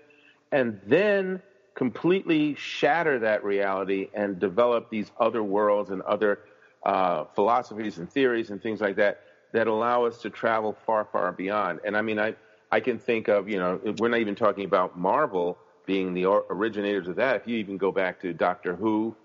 and 0.51 0.81
then 0.87 1.39
completely 1.77 2.55
shatter 2.55 3.19
that 3.19 3.43
reality 3.43 4.09
and 4.15 4.39
develop 4.39 4.89
these 4.89 5.11
other 5.19 5.43
worlds 5.43 5.91
and 5.91 6.01
other 6.01 6.39
uh, 6.83 7.23
philosophies 7.35 7.99
and 7.99 8.11
theories 8.11 8.49
and 8.49 8.61
things 8.63 8.81
like 8.81 8.95
that 8.95 9.21
that 9.53 9.67
allow 9.67 10.03
us 10.03 10.17
to 10.17 10.29
travel 10.31 10.75
far, 10.87 11.05
far 11.05 11.31
beyond. 11.31 11.79
And 11.85 11.95
I 11.95 12.01
mean, 12.01 12.17
I, 12.17 12.33
I 12.71 12.79
can 12.79 12.97
think 12.97 13.27
of, 13.27 13.47
you 13.47 13.59
know, 13.59 13.79
we're 13.99 14.09
not 14.09 14.19
even 14.19 14.33
talking 14.33 14.65
about 14.65 14.97
Marvel 14.97 15.55
being 15.85 16.15
the 16.15 16.25
originators 16.25 17.07
of 17.07 17.15
that. 17.17 17.35
If 17.35 17.47
you 17.47 17.57
even 17.57 17.77
go 17.77 17.91
back 17.91 18.19
to 18.21 18.33
Doctor 18.33 18.75
Who, 18.75 19.15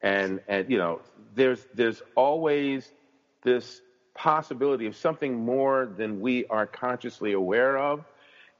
and 0.00 0.40
and 0.48 0.68
you 0.70 0.78
know, 0.78 1.00
there's 1.34 1.66
there's 1.74 2.02
always 2.16 2.90
this 3.42 3.82
possibility 4.14 4.86
of 4.86 4.96
something 4.96 5.34
more 5.34 5.86
than 5.86 6.20
we 6.20 6.46
are 6.46 6.66
consciously 6.66 7.34
aware 7.34 7.76
of 7.76 8.04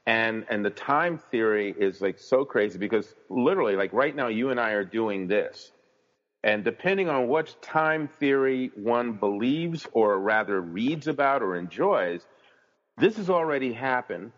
and 0.09 0.43
and 0.49 0.65
the 0.65 0.71
time 0.71 1.19
theory 1.19 1.75
is 1.77 2.01
like 2.01 2.17
so 2.17 2.43
crazy 2.43 2.79
because 2.79 3.13
literally 3.29 3.75
like 3.75 3.93
right 3.93 4.15
now 4.15 4.27
you 4.27 4.49
and 4.49 4.59
I 4.59 4.71
are 4.71 4.83
doing 4.83 5.27
this. 5.27 5.71
And 6.43 6.63
depending 6.63 7.09
on 7.09 7.27
what 7.27 7.61
time 7.61 8.07
theory 8.19 8.71
one 8.75 9.13
believes 9.13 9.85
or 9.91 10.17
rather 10.17 10.59
reads 10.59 11.07
about 11.07 11.43
or 11.43 11.55
enjoys 11.55 12.25
this 12.97 13.17
has 13.17 13.29
already 13.29 13.71
happened. 13.71 14.31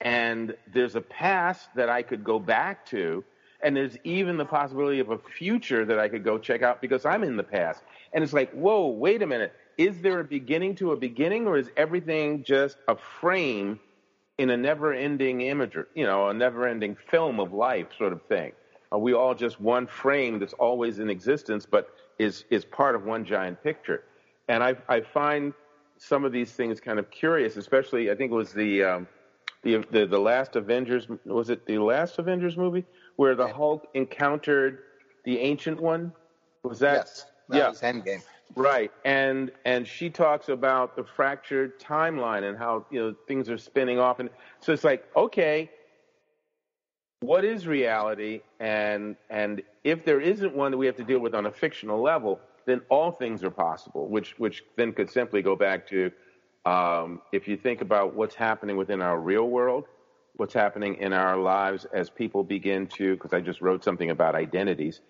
And 0.00 0.54
there's 0.72 0.94
a 0.94 1.00
past 1.00 1.68
that 1.74 1.88
I 1.88 2.02
could 2.02 2.22
go 2.22 2.38
back 2.38 2.86
to. 2.86 3.24
And 3.64 3.74
there's 3.76 3.96
even 4.04 4.36
the 4.36 4.44
possibility 4.44 5.00
of 5.00 5.10
a 5.10 5.18
future 5.18 5.84
that 5.86 5.98
I 5.98 6.08
could 6.08 6.22
go 6.22 6.38
check 6.38 6.62
out 6.62 6.80
because 6.80 7.04
I'm 7.04 7.24
in 7.24 7.36
the 7.36 7.42
past. 7.42 7.82
And 8.12 8.22
it's 8.22 8.32
like 8.32 8.52
whoa 8.52 8.86
wait 8.86 9.22
a 9.22 9.26
minute. 9.26 9.54
Is 9.76 10.00
there 10.02 10.20
a 10.20 10.24
beginning 10.24 10.76
to 10.76 10.92
a 10.92 10.96
beginning 10.96 11.48
or 11.48 11.58
is 11.58 11.68
everything 11.76 12.44
just 12.44 12.76
a 12.86 12.94
frame 13.20 13.80
in 14.38 14.50
a 14.50 14.56
never-ending 14.56 15.42
imagery, 15.42 15.84
you 15.94 16.04
know, 16.04 16.28
a 16.28 16.34
never-ending 16.34 16.96
film 17.10 17.38
of 17.38 17.52
life 17.52 17.86
sort 17.96 18.12
of 18.12 18.22
thing? 18.22 18.52
Are 18.92 18.98
we 18.98 19.12
all 19.12 19.34
just 19.34 19.60
one 19.60 19.86
frame 19.86 20.38
that's 20.38 20.52
always 20.54 20.98
in 20.98 21.10
existence, 21.10 21.66
but 21.66 21.90
is 22.18 22.44
is 22.50 22.64
part 22.64 22.94
of 22.94 23.04
one 23.04 23.24
giant 23.24 23.62
picture? 23.62 24.04
And 24.48 24.62
I 24.62 24.76
I 24.88 25.00
find 25.00 25.52
some 25.96 26.24
of 26.24 26.32
these 26.32 26.52
things 26.52 26.80
kind 26.80 26.98
of 26.98 27.10
curious, 27.10 27.56
especially 27.56 28.10
I 28.10 28.14
think 28.14 28.30
it 28.30 28.34
was 28.34 28.52
the 28.52 28.84
um, 28.84 29.08
the, 29.62 29.84
the 29.90 30.06
the 30.06 30.18
last 30.18 30.56
Avengers 30.56 31.08
was 31.24 31.50
it 31.50 31.66
the 31.66 31.78
last 31.78 32.18
Avengers 32.18 32.56
movie 32.56 32.84
where 33.16 33.34
the 33.34 33.48
Hulk 33.48 33.86
encountered 33.94 34.80
the 35.24 35.38
Ancient 35.38 35.80
One? 35.80 36.12
Was 36.62 36.78
that? 36.80 36.94
Yes, 36.94 37.26
that 37.48 37.56
yeah. 37.56 37.68
was 37.68 37.80
Endgame. 37.80 38.22
Right, 38.56 38.92
and 39.04 39.50
and 39.64 39.86
she 39.86 40.10
talks 40.10 40.48
about 40.48 40.94
the 40.94 41.02
fractured 41.04 41.80
timeline 41.80 42.48
and 42.48 42.56
how 42.56 42.86
you 42.90 43.00
know 43.00 43.14
things 43.26 43.50
are 43.50 43.58
spinning 43.58 43.98
off, 43.98 44.20
and 44.20 44.30
so 44.60 44.72
it's 44.72 44.84
like, 44.84 45.04
okay, 45.16 45.70
what 47.20 47.44
is 47.44 47.66
reality, 47.66 48.42
and 48.60 49.16
and 49.28 49.62
if 49.82 50.04
there 50.04 50.20
isn't 50.20 50.54
one 50.54 50.70
that 50.70 50.78
we 50.78 50.86
have 50.86 50.96
to 50.96 51.04
deal 51.04 51.18
with 51.18 51.34
on 51.34 51.46
a 51.46 51.50
fictional 51.50 52.00
level, 52.00 52.38
then 52.64 52.80
all 52.90 53.10
things 53.10 53.42
are 53.42 53.50
possible, 53.50 54.08
which 54.08 54.38
which 54.38 54.62
then 54.76 54.92
could 54.92 55.10
simply 55.10 55.42
go 55.42 55.56
back 55.56 55.88
to 55.88 56.12
um, 56.64 57.22
if 57.32 57.48
you 57.48 57.56
think 57.56 57.80
about 57.80 58.14
what's 58.14 58.36
happening 58.36 58.76
within 58.76 59.02
our 59.02 59.18
real 59.18 59.48
world, 59.48 59.86
what's 60.36 60.54
happening 60.54 60.94
in 60.96 61.12
our 61.12 61.36
lives 61.36 61.86
as 61.92 62.08
people 62.08 62.44
begin 62.44 62.86
to, 62.86 63.14
because 63.14 63.32
I 63.32 63.40
just 63.40 63.60
wrote 63.60 63.82
something 63.82 64.10
about 64.10 64.34
identities 64.36 65.00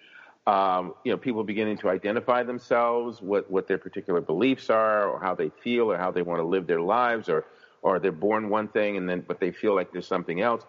um, 0.46 0.94
you 1.04 1.12
know, 1.12 1.16
people 1.16 1.42
beginning 1.42 1.78
to 1.78 1.88
identify 1.88 2.42
themselves, 2.42 3.22
what, 3.22 3.50
what 3.50 3.66
their 3.66 3.78
particular 3.78 4.20
beliefs 4.20 4.68
are, 4.68 5.08
or 5.08 5.18
how 5.20 5.34
they 5.34 5.50
feel, 5.62 5.90
or 5.90 5.96
how 5.96 6.10
they 6.10 6.22
want 6.22 6.40
to 6.40 6.44
live 6.44 6.66
their 6.66 6.80
lives, 6.80 7.28
or, 7.28 7.46
or 7.82 7.98
they're 7.98 8.12
born 8.12 8.50
one 8.50 8.68
thing 8.68 8.96
and 8.96 9.08
then, 9.08 9.24
but 9.26 9.40
they 9.40 9.52
feel 9.52 9.74
like 9.74 9.92
there's 9.92 10.06
something 10.06 10.40
else. 10.40 10.62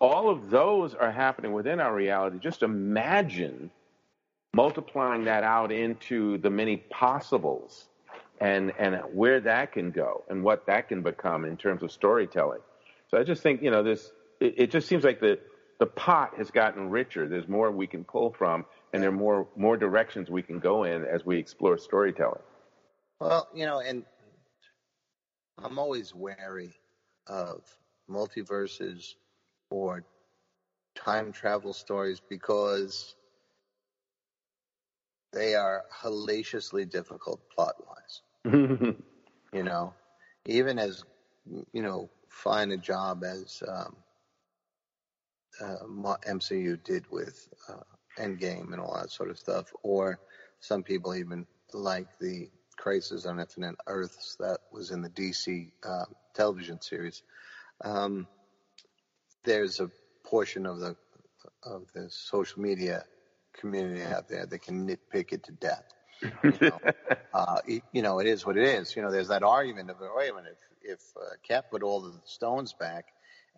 All 0.00 0.28
of 0.28 0.50
those 0.50 0.94
are 0.94 1.10
happening 1.10 1.52
within 1.52 1.80
our 1.80 1.94
reality. 1.94 2.38
Just 2.38 2.62
imagine 2.62 3.70
multiplying 4.54 5.24
that 5.24 5.42
out 5.42 5.72
into 5.72 6.38
the 6.38 6.50
many 6.50 6.76
possibles 6.76 7.86
and, 8.40 8.72
and 8.78 9.00
where 9.12 9.40
that 9.40 9.72
can 9.72 9.90
go 9.90 10.24
and 10.28 10.44
what 10.44 10.66
that 10.66 10.88
can 10.88 11.02
become 11.02 11.44
in 11.44 11.56
terms 11.56 11.82
of 11.82 11.90
storytelling. 11.90 12.60
So 13.10 13.18
I 13.18 13.24
just 13.24 13.42
think, 13.42 13.62
you 13.62 13.70
know, 13.70 13.82
this, 13.82 14.10
it, 14.40 14.54
it 14.56 14.70
just 14.70 14.88
seems 14.88 15.04
like 15.04 15.20
the, 15.20 15.38
the 15.78 15.86
pot 15.86 16.34
has 16.38 16.50
gotten 16.50 16.90
richer. 16.90 17.28
There's 17.28 17.48
more 17.48 17.70
we 17.70 17.86
can 17.86 18.04
pull 18.04 18.32
from 18.32 18.64
and 18.96 19.02
there 19.02 19.10
are 19.10 19.12
more 19.12 19.46
more 19.56 19.76
directions 19.76 20.30
we 20.30 20.40
can 20.40 20.58
go 20.58 20.84
in 20.84 21.04
as 21.04 21.26
we 21.26 21.36
explore 21.36 21.76
storytelling. 21.76 22.40
Well, 23.20 23.46
you 23.54 23.66
know, 23.66 23.80
and 23.80 24.04
I'm 25.62 25.78
always 25.78 26.14
wary 26.14 26.72
of 27.26 27.62
multiverses 28.10 29.16
or 29.68 30.02
time 30.94 31.30
travel 31.30 31.74
stories 31.74 32.22
because 32.26 33.16
they 35.34 35.54
are 35.54 35.84
hellaciously 35.90 36.86
difficult 36.86 37.40
plot 37.50 37.74
wise. 37.86 38.22
you 39.52 39.62
know, 39.62 39.92
even 40.46 40.78
as 40.78 41.04
you 41.74 41.82
know, 41.82 42.08
find 42.30 42.72
a 42.72 42.78
job 42.78 43.24
as 43.24 43.62
um, 43.68 43.94
uh, 45.60 46.16
MCU 46.26 46.82
did 46.82 47.04
with 47.10 47.46
uh, 47.68 47.95
Endgame 48.18 48.72
and 48.72 48.80
all 48.80 48.94
that 48.94 49.10
sort 49.10 49.30
of 49.30 49.38
stuff, 49.38 49.72
or 49.82 50.18
some 50.60 50.82
people 50.82 51.14
even 51.14 51.46
like 51.72 52.06
the 52.20 52.48
Crisis 52.76 53.26
on 53.26 53.40
Infinite 53.40 53.76
Earths 53.86 54.36
that 54.38 54.58
was 54.72 54.90
in 54.90 55.02
the 55.02 55.08
DC 55.08 55.70
uh, 55.84 56.04
television 56.34 56.80
series. 56.80 57.22
Um, 57.82 58.26
there's 59.44 59.80
a 59.80 59.90
portion 60.24 60.66
of 60.66 60.78
the 60.78 60.96
of 61.62 61.84
the 61.94 62.08
social 62.10 62.60
media 62.60 63.04
community 63.58 64.02
out 64.02 64.28
there 64.28 64.46
that 64.46 64.58
can 64.60 64.86
nitpick 64.86 65.32
it 65.32 65.44
to 65.44 65.52
death. 65.52 65.84
You 66.42 66.52
know, 66.60 66.80
uh, 67.34 67.60
it, 67.66 67.82
you 67.92 68.02
know, 68.02 68.18
it 68.18 68.26
is 68.26 68.44
what 68.44 68.56
it 68.56 68.66
is. 68.66 68.94
You 68.94 69.02
know, 69.02 69.10
there's 69.10 69.28
that 69.28 69.42
argument 69.42 69.90
of 69.90 69.96
wait 70.00 70.30
a 70.30 70.34
minute, 70.34 70.56
if, 70.82 70.92
if 70.92 71.00
uh, 71.16 71.34
Cap 71.46 71.70
put 71.70 71.82
all 71.82 72.00
the 72.00 72.14
stones 72.24 72.72
back, 72.72 73.06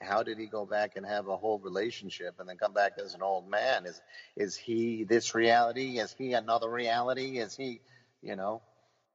how 0.01 0.23
did 0.23 0.39
he 0.39 0.47
go 0.47 0.65
back 0.67 0.97
and 0.97 1.05
have 1.07 1.29
a 1.29 1.37
whole 1.37 1.59
relationship 1.59 2.37
and 2.39 2.49
then 2.49 2.57
come 2.57 2.73
back 2.73 2.93
as 3.03 3.15
an 3.15 3.23
old 3.23 3.49
man? 3.49 3.87
Is 3.87 4.01
is 4.37 4.57
he 4.57 5.05
this 5.05 5.35
reality? 5.35 5.99
Is 5.99 6.15
he 6.17 6.35
another 6.35 6.71
reality? 6.71 7.39
Is 7.39 7.57
he, 7.57 7.81
you 8.23 8.37
know, 8.37 8.63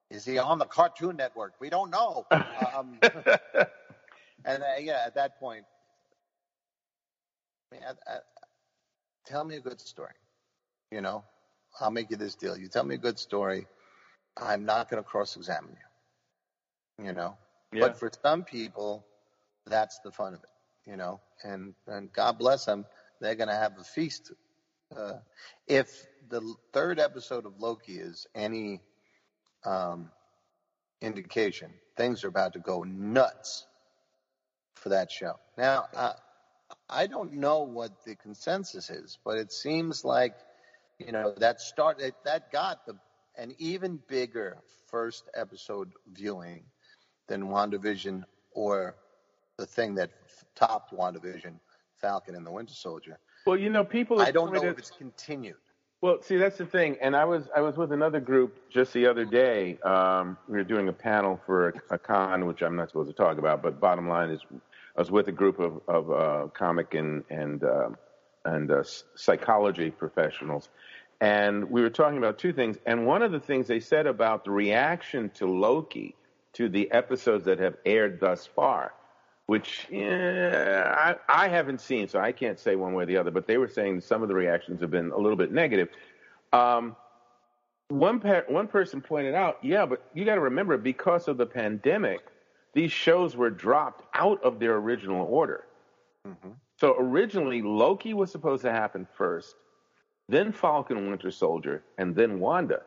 is 0.09 0.25
he 0.25 0.37
on 0.37 0.59
the 0.59 0.65
Cartoon 0.65 1.15
Network? 1.17 1.53
We 1.59 1.69
don't 1.69 1.89
know. 1.89 2.25
Um, 2.75 2.97
and 4.45 4.63
uh, 4.63 4.79
yeah, 4.79 5.03
at 5.05 5.15
that 5.15 5.39
point, 5.39 5.65
I 7.71 7.75
mean, 7.75 7.83
I, 7.87 8.11
I, 8.11 8.17
tell 9.25 9.43
me 9.43 9.57
a 9.57 9.59
good 9.61 9.79
story. 9.79 10.13
You 10.91 11.01
know, 11.01 11.23
I'll 11.79 11.91
make 11.91 12.09
you 12.09 12.17
this 12.17 12.35
deal. 12.35 12.57
You 12.57 12.67
tell 12.67 12.83
me 12.83 12.95
a 12.95 12.99
good 12.99 13.19
story. 13.19 13.67
I'm 14.37 14.65
not 14.65 14.89
going 14.89 15.01
to 15.03 15.07
cross-examine 15.07 15.75
you. 16.99 17.05
You 17.05 17.13
know, 17.13 17.37
Yeah. 17.71 17.81
but 17.81 17.97
for 17.99 18.09
some 18.23 18.43
people, 18.43 19.05
that's 19.65 19.99
the 19.99 20.11
fun 20.11 20.33
of 20.33 20.43
it. 20.43 20.49
You 20.85 20.97
know, 20.97 21.21
and 21.43 21.73
and 21.87 22.11
God 22.11 22.37
bless 22.37 22.65
them, 22.65 22.85
they're 23.21 23.35
going 23.35 23.49
to 23.49 23.55
have 23.55 23.79
a 23.79 23.83
feast. 23.83 24.31
Uh, 24.95 25.13
if 25.67 26.05
the 26.29 26.55
third 26.73 26.99
episode 26.99 27.45
of 27.45 27.59
Loki 27.59 27.93
is 27.93 28.27
any 28.35 28.81
um, 29.65 30.11
indication, 31.01 31.71
things 31.95 32.23
are 32.23 32.27
about 32.27 32.53
to 32.53 32.59
go 32.59 32.83
nuts 32.83 33.65
for 34.75 34.89
that 34.89 35.11
show. 35.11 35.39
Now, 35.57 35.85
uh, 35.95 36.13
I 36.89 37.07
don't 37.07 37.33
know 37.33 37.61
what 37.61 38.03
the 38.05 38.15
consensus 38.15 38.89
is, 38.89 39.17
but 39.23 39.37
it 39.37 39.51
seems 39.51 40.03
like 40.03 40.35
you 40.99 41.11
know 41.11 41.33
that 41.37 41.61
start 41.61 41.99
that, 41.99 42.13
that 42.25 42.51
got 42.51 42.85
the 42.85 42.95
an 43.37 43.55
even 43.57 43.99
bigger 44.07 44.57
first 44.87 45.29
episode 45.33 45.91
viewing 46.11 46.63
than 47.27 47.43
WandaVision 47.47 48.23
or 48.51 48.95
the 49.57 49.65
thing 49.65 49.95
that 49.95 50.11
topped 50.55 50.93
WandaVision, 50.93 51.53
Falcon 51.99 52.35
and 52.35 52.45
the 52.45 52.51
Winter 52.51 52.73
Soldier. 52.73 53.17
Well, 53.45 53.57
you 53.57 53.69
know, 53.69 53.83
people. 53.83 54.21
I 54.21 54.31
don't 54.31 54.53
know 54.53 54.63
if 54.63 54.77
it's 54.77 54.91
continued. 54.91 55.55
Well, 56.01 56.21
see, 56.21 56.35
that's 56.35 56.57
the 56.57 56.65
thing. 56.65 56.97
And 57.01 57.15
I 57.15 57.23
was 57.25 57.47
I 57.55 57.61
was 57.61 57.77
with 57.77 57.91
another 57.91 58.19
group 58.19 58.69
just 58.69 58.93
the 58.93 59.07
other 59.07 59.25
day. 59.25 59.77
Um, 59.83 60.37
we 60.49 60.57
were 60.57 60.63
doing 60.63 60.89
a 60.89 60.93
panel 60.93 61.39
for 61.45 61.69
a, 61.69 61.73
a 61.91 61.97
con, 61.97 62.45
which 62.45 62.61
I'm 62.61 62.75
not 62.75 62.89
supposed 62.89 63.09
to 63.09 63.15
talk 63.15 63.37
about. 63.37 63.61
But 63.61 63.79
bottom 63.79 64.09
line 64.09 64.29
is, 64.29 64.41
I 64.51 64.99
was 64.99 65.11
with 65.11 65.27
a 65.27 65.31
group 65.31 65.59
of 65.59 65.81
of 65.87 66.11
uh, 66.11 66.47
comic 66.53 66.93
and 66.93 67.23
and 67.29 67.63
uh, 67.63 67.89
and 68.45 68.71
uh, 68.71 68.83
psychology 69.15 69.91
professionals, 69.91 70.67
and 71.21 71.69
we 71.69 71.81
were 71.81 71.89
talking 71.89 72.17
about 72.17 72.37
two 72.37 72.51
things. 72.53 72.77
And 72.85 73.05
one 73.05 73.21
of 73.21 73.31
the 73.31 73.39
things 73.39 73.67
they 73.67 73.79
said 73.79 74.07
about 74.07 74.43
the 74.43 74.51
reaction 74.51 75.29
to 75.35 75.47
Loki, 75.47 76.15
to 76.53 76.67
the 76.67 76.91
episodes 76.91 77.45
that 77.45 77.59
have 77.59 77.77
aired 77.85 78.19
thus 78.19 78.45
far, 78.45 78.91
which 79.47 79.87
yeah, 79.91 81.15
I, 81.29 81.45
I 81.45 81.47
haven't 81.47 81.81
seen, 81.81 82.07
so 82.07 82.19
I 82.19 82.31
can't 82.31 82.59
say 82.59 82.75
one 82.75 82.93
way 82.93 83.03
or 83.03 83.05
the 83.05 83.17
other. 83.17 83.31
But 83.31 83.47
they 83.47 83.57
were 83.57 83.67
saying 83.67 84.01
some 84.01 84.21
of 84.21 84.29
the 84.29 84.35
reactions 84.35 84.81
have 84.81 84.91
been 84.91 85.11
a 85.11 85.17
little 85.17 85.37
bit 85.37 85.51
negative. 85.51 85.89
Um, 86.53 86.95
one 87.89 88.19
pa- 88.19 88.43
one 88.47 88.67
person 88.67 89.01
pointed 89.01 89.35
out, 89.35 89.59
yeah, 89.61 89.85
but 89.85 90.09
you 90.13 90.25
got 90.25 90.35
to 90.35 90.41
remember, 90.41 90.77
because 90.77 91.27
of 91.27 91.37
the 91.37 91.45
pandemic, 91.45 92.21
these 92.73 92.91
shows 92.91 93.35
were 93.35 93.49
dropped 93.49 94.05
out 94.15 94.41
of 94.43 94.59
their 94.59 94.75
original 94.77 95.27
order. 95.27 95.65
So 96.77 96.95
originally, 96.97 97.61
Loki 97.61 98.13
was 98.13 98.31
supposed 98.31 98.63
to 98.63 98.71
happen 98.71 99.07
first, 99.15 99.55
then 100.27 100.51
Falcon 100.51 101.09
Winter 101.09 101.31
Soldier, 101.31 101.83
and 101.97 102.15
then 102.15 102.39
Wanda. 102.39 102.81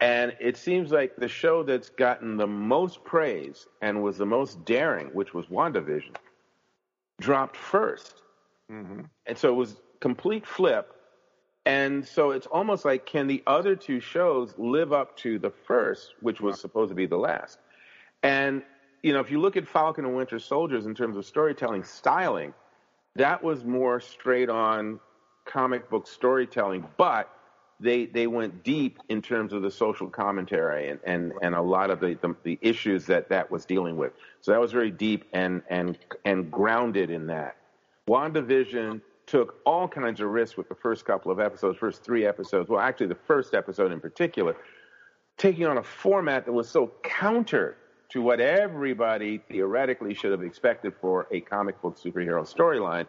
And 0.00 0.36
it 0.40 0.56
seems 0.56 0.90
like 0.90 1.16
the 1.16 1.28
show 1.28 1.62
that's 1.62 1.90
gotten 1.90 2.36
the 2.36 2.46
most 2.46 3.04
praise 3.04 3.66
and 3.82 4.02
was 4.02 4.18
the 4.18 4.26
most 4.26 4.64
daring, 4.64 5.06
which 5.08 5.34
was 5.34 5.46
WandaVision, 5.46 6.14
dropped 7.20 7.56
1st 7.56 8.14
mm-hmm. 8.70 9.00
And 9.26 9.38
so 9.38 9.48
it 9.48 9.56
was 9.56 9.76
complete 10.00 10.46
flip. 10.46 10.92
And 11.66 12.06
so 12.06 12.30
it's 12.30 12.46
almost 12.46 12.84
like 12.84 13.06
can 13.06 13.26
the 13.26 13.42
other 13.46 13.74
two 13.74 14.00
shows 14.00 14.54
live 14.58 14.92
up 14.92 15.16
to 15.18 15.38
the 15.38 15.50
first, 15.50 16.14
which 16.20 16.40
was 16.40 16.60
supposed 16.60 16.90
to 16.90 16.94
be 16.94 17.06
the 17.06 17.16
last? 17.16 17.58
And 18.22 18.62
you 19.02 19.12
know, 19.12 19.20
if 19.20 19.30
you 19.30 19.40
look 19.40 19.56
at 19.56 19.68
Falcon 19.68 20.04
and 20.06 20.16
Winter 20.16 20.38
Soldiers 20.38 20.86
in 20.86 20.94
terms 20.94 21.16
of 21.16 21.26
storytelling 21.26 21.84
styling, 21.84 22.54
that 23.16 23.42
was 23.42 23.64
more 23.64 24.00
straight 24.00 24.48
on 24.48 24.98
comic 25.44 25.88
book 25.90 26.06
storytelling, 26.06 26.86
but 26.96 27.30
they 27.84 28.06
they 28.06 28.26
went 28.26 28.64
deep 28.64 28.98
in 29.08 29.20
terms 29.20 29.52
of 29.52 29.62
the 29.62 29.70
social 29.70 30.08
commentary 30.08 30.88
and, 30.88 30.98
and, 31.04 31.32
and 31.42 31.54
a 31.54 31.60
lot 31.60 31.90
of 31.90 32.00
the, 32.00 32.18
the, 32.22 32.34
the 32.42 32.58
issues 32.62 33.04
that 33.06 33.28
that 33.28 33.50
was 33.50 33.64
dealing 33.64 33.96
with. 33.96 34.12
So 34.40 34.52
that 34.52 34.60
was 34.60 34.72
very 34.72 34.90
deep 34.90 35.24
and 35.32 35.62
and 35.68 35.98
and 36.24 36.50
grounded 36.50 37.10
in 37.10 37.26
that. 37.28 37.56
WandaVision 38.08 39.00
took 39.26 39.60
all 39.64 39.86
kinds 39.86 40.20
of 40.20 40.28
risks 40.30 40.56
with 40.56 40.68
the 40.68 40.74
first 40.74 41.04
couple 41.04 41.30
of 41.30 41.40
episodes, 41.40 41.78
first 41.78 42.02
three 42.02 42.26
episodes. 42.26 42.68
Well, 42.68 42.80
actually, 42.80 43.06
the 43.06 43.14
first 43.26 43.54
episode 43.54 43.92
in 43.92 44.00
particular, 44.00 44.56
taking 45.36 45.66
on 45.66 45.78
a 45.78 45.82
format 45.82 46.46
that 46.46 46.52
was 46.52 46.68
so 46.68 46.92
counter 47.02 47.76
to 48.10 48.22
what 48.22 48.40
everybody 48.40 49.38
theoretically 49.48 50.14
should 50.14 50.30
have 50.30 50.42
expected 50.42 50.92
for 51.00 51.26
a 51.30 51.40
comic 51.40 51.80
book 51.82 51.98
superhero 51.98 52.42
storyline, 52.42 53.06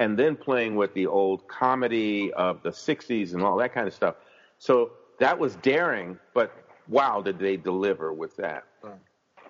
and 0.00 0.18
then 0.18 0.36
playing 0.36 0.76
with 0.76 0.92
the 0.94 1.06
old 1.06 1.46
comedy 1.48 2.32
of 2.32 2.62
the 2.62 2.70
60s 2.70 3.34
and 3.34 3.42
all 3.42 3.56
that 3.56 3.72
kind 3.72 3.86
of 3.86 3.94
stuff. 3.94 4.16
So 4.58 4.92
that 5.20 5.38
was 5.38 5.56
daring, 5.56 6.18
but 6.34 6.52
wow, 6.88 7.20
did 7.22 7.38
they 7.38 7.56
deliver 7.56 8.12
with 8.12 8.36
that. 8.36 8.64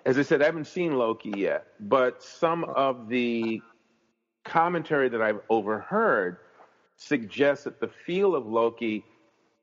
As 0.05 0.19
I 0.19 0.21
said, 0.21 0.41
I 0.41 0.45
haven't 0.45 0.67
seen 0.67 0.97
Loki 0.97 1.33
yet, 1.35 1.65
but 1.79 2.21
some 2.21 2.63
of 2.65 3.09
the 3.09 3.61
commentary 4.43 5.09
that 5.09 5.21
I've 5.21 5.39
overheard 5.49 6.37
suggests 6.95 7.63
that 7.63 7.79
the 7.79 7.87
feel 7.87 8.35
of 8.35 8.45
Loki 8.45 9.03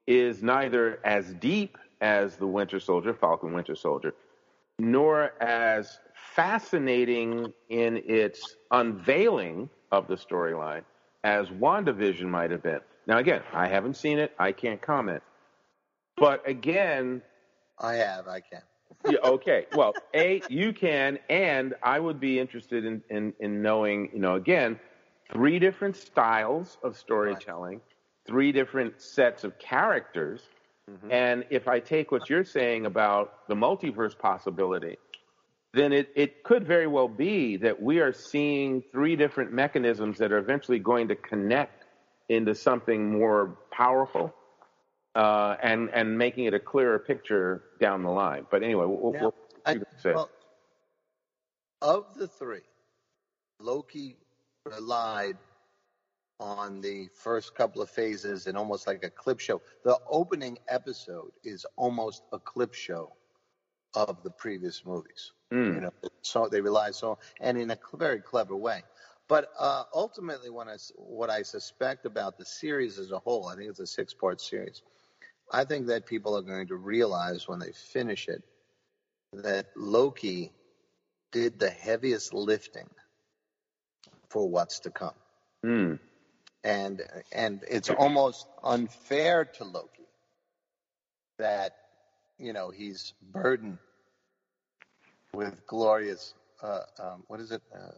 is 0.07 0.43
neither 0.43 0.99
as 1.05 1.33
deep 1.35 1.79
as 2.01 2.37
the 2.37 2.47
Winter 2.47 2.81
Soldier, 2.81 3.15
Falcon 3.15 3.53
Winter 3.53 3.77
Soldier, 3.77 4.15
nor 4.81 5.33
as 5.41 6.01
fascinating 6.35 7.53
in 7.69 8.03
its 8.05 8.57
unveiling 8.73 9.71
of 9.93 10.09
the 10.09 10.17
storyline 10.17 10.83
as 11.23 11.47
WandaVision 11.49 12.25
might 12.25 12.51
have 12.51 12.63
been. 12.63 12.81
Now, 13.07 13.19
again, 13.19 13.43
I 13.53 13.69
haven't 13.69 13.97
seen 13.97 14.19
it. 14.19 14.33
I 14.39 14.51
can't 14.51 14.81
comment. 14.81 15.23
But 16.17 16.49
again, 16.49 17.23
I 17.79 17.95
have, 17.95 18.27
I 18.27 18.41
can. 18.41 18.63
yeah, 19.09 19.19
okay. 19.25 19.67
Well, 19.75 19.93
A, 20.15 20.43
you 20.49 20.73
can, 20.73 21.19
and 21.29 21.75
I 21.83 21.99
would 21.99 22.21
be 22.21 22.39
interested 22.39 22.85
in, 22.85 23.03
in, 23.11 23.33
in 23.41 23.63
knowing, 23.63 24.11
you 24.13 24.21
know, 24.21 24.35
again, 24.35 24.79
three 25.33 25.59
different 25.59 25.97
styles 25.97 26.79
of 26.83 26.97
storytelling, 26.97 27.81
three 28.27 28.53
different 28.53 29.01
sets 29.01 29.45
of 29.45 29.59
characters. 29.59 30.43
Mm-hmm. 30.91 31.11
And 31.11 31.45
if 31.51 31.69
I 31.69 31.81
take 31.81 32.13
what 32.13 32.29
you're 32.29 32.45
saying 32.45 32.87
about 32.87 33.49
the 33.49 33.55
multiverse 33.55 34.17
possibility, 34.17 34.99
then 35.75 35.93
it, 35.93 36.11
it 36.15 36.43
could 36.43 36.67
very 36.67 36.87
well 36.87 37.09
be 37.09 37.57
that 37.59 37.81
we 37.81 38.01
are 38.01 38.13
seeing 38.13 38.83
three 38.93 39.17
different 39.17 39.53
mechanisms 39.53 40.19
that 40.19 40.31
are 40.33 40.39
eventually 40.39 40.79
going 40.79 41.09
to 41.09 41.15
connect 41.15 41.85
into 42.29 42.55
something 42.55 43.13
more 43.13 43.59
powerful 43.71 44.35
uh, 45.15 45.57
and 45.63 45.91
and 45.93 46.17
making 46.17 46.45
it 46.45 46.55
a 46.55 46.61
clearer 46.61 46.99
picture 46.99 47.65
down 47.81 48.03
the 48.03 48.11
line. 48.11 48.47
But 48.51 48.63
anyway, 48.63 48.87
we'll, 48.87 49.13
Now, 49.13 49.21
we'll 49.21 49.35
I, 49.67 49.73
you 49.73 49.81
can 49.81 49.99
say. 49.99 50.13
well, 50.15 50.31
of 51.81 52.07
the 52.17 52.29
three, 52.29 52.61
Loki 53.61 54.17
relied 54.65 55.37
on 56.41 56.81
the 56.81 57.09
first 57.15 57.55
couple 57.55 57.83
of 57.83 57.91
phases 57.91 58.47
and 58.47 58.57
almost 58.57 58.87
like 58.87 59.05
a 59.05 59.11
clip 59.11 59.39
show. 59.39 59.61
The 59.85 59.99
opening 60.09 60.59
episode 60.69 61.31
is 61.45 61.65
almost 61.77 62.23
a 62.33 62.39
clip 62.39 62.75
show 62.75 63.13
of 63.95 64.23
the 64.23 64.31
previous 64.31 64.85
movies. 64.85 65.33
Mm. 65.53 65.75
You 65.75 65.81
know, 65.83 65.93
so 66.23 66.49
they 66.49 66.61
rely 66.61 66.93
so 66.93 67.19
and 67.41 67.59
in 67.59 67.71
a 67.71 67.77
cl- 67.77 67.99
very 67.99 68.21
clever 68.21 68.57
way. 68.57 68.83
But 69.29 69.51
uh, 69.59 69.85
ultimately, 69.95 70.51
when 70.51 70.69
I, 70.69 70.77
what 70.97 71.31
I 71.31 71.43
suspect 71.43 72.07
about 72.07 72.39
the 72.39 72.45
series 72.45 72.99
as 72.99 73.13
a 73.13 73.19
whole, 73.19 73.49
I 73.49 73.57
think 73.57 73.71
it's 73.71 73.81
a 73.81 73.87
six-part 73.87 74.41
series. 74.41 74.83
I 75.51 75.65
think 75.65 75.87
that 75.87 76.07
people 76.07 76.37
are 76.37 76.43
going 76.43 76.69
to 76.69 76.77
realize 76.77 77.47
when 77.47 77.59
they 77.59 77.73
finish 77.73 78.29
it 78.29 78.43
that 79.33 79.67
Loki 79.77 80.53
did 81.31 81.59
the 81.59 81.71
heaviest 81.71 82.35
lifting 82.35 82.89
for 84.29 84.49
what's 84.49 84.81
to 84.81 84.91
come. 84.91 85.15
Mm. 85.65 85.99
And 86.65 87.03
and 87.33 87.61
it's 87.69 87.91
almost 87.91 88.47
unfair 88.63 89.45
to 89.45 89.65
Loki 89.65 90.07
that 91.39 91.77
you 92.39 92.53
know 92.53 92.71
he's 92.71 93.15
burdened 93.23 93.79
with 95.35 95.67
glorious 95.67 96.35
uh, 96.63 96.81
um, 96.99 97.25
what 97.27 97.41
is 97.41 97.51
it 97.51 97.63
uh, 97.75 97.93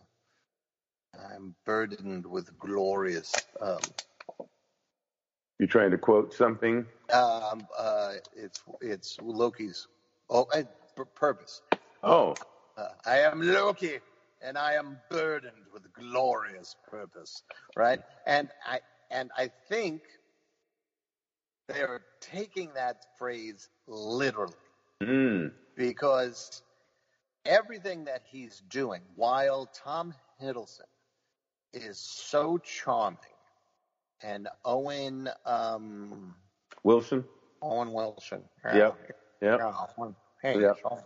I'm 1.30 1.54
burdened 1.64 2.26
with 2.26 2.56
glorious. 2.58 3.32
Um, 3.60 3.78
You're 5.58 5.68
trying 5.68 5.90
to 5.92 5.98
quote 5.98 6.34
something? 6.34 6.86
um, 7.12 7.66
uh, 7.78 8.14
it's 8.36 8.62
it's 8.80 9.18
Loki's. 9.22 9.86
Oh, 10.30 10.46
uh, 10.54 10.62
purpose. 11.14 11.62
Oh, 12.02 12.34
Uh, 12.76 12.88
I 13.06 13.18
am 13.18 13.40
Loki, 13.40 14.00
and 14.42 14.58
I 14.58 14.74
am 14.74 14.98
burdened 15.10 15.66
with 15.72 15.92
glorious 15.92 16.74
purpose. 16.88 17.42
Right, 17.76 18.00
and 18.26 18.48
I 18.66 18.80
and 19.10 19.30
I 19.36 19.50
think 19.68 20.02
they 21.68 21.82
are 21.82 22.02
taking 22.20 22.72
that 22.74 23.04
phrase 23.18 23.68
literally 23.86 24.54
mm. 25.02 25.52
because 25.76 26.62
everything 27.46 28.04
that 28.06 28.22
he's 28.24 28.62
doing, 28.68 29.02
while 29.16 29.66
Tom 29.66 30.14
Hiddleston 30.42 30.82
is 31.72 31.98
so 31.98 32.58
charming, 32.58 33.18
and 34.22 34.48
Owen 34.64 35.28
um, 35.46 36.34
Wilson? 36.84 37.24
Owen 37.62 37.92
Wilson, 37.92 38.42
Yep. 38.72 38.96
Yep. 39.42 39.58
yeah, 39.58 39.72
Owen, 39.98 40.16
hey, 40.42 40.60
Yep. 40.60 40.78
Owen, 40.84 41.04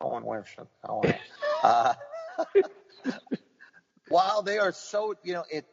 Owen 0.00 0.24
Wilson, 0.24 0.66
Owen. 0.88 1.14
uh, 1.62 1.94
while 4.08 4.42
they 4.42 4.58
are 4.58 4.72
so, 4.72 5.14
you 5.22 5.34
know, 5.34 5.44
it, 5.50 5.66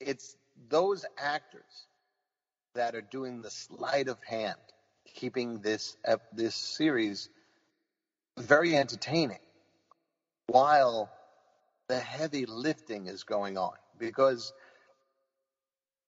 it's 0.00 0.36
those 0.68 1.04
actors 1.18 1.86
that 2.74 2.94
are 2.94 3.02
doing 3.02 3.42
the 3.42 3.50
sleight 3.50 4.08
of 4.08 4.18
hand, 4.22 4.58
keeping 5.06 5.60
this 5.60 5.96
ep- 6.06 6.22
this 6.32 6.54
series 6.56 7.30
very 8.38 8.76
entertaining, 8.76 9.38
while 10.46 11.10
the 11.88 11.98
heavy 11.98 12.46
lifting 12.46 13.06
is 13.06 13.24
going 13.24 13.58
on. 13.58 13.74
Because 13.98 14.52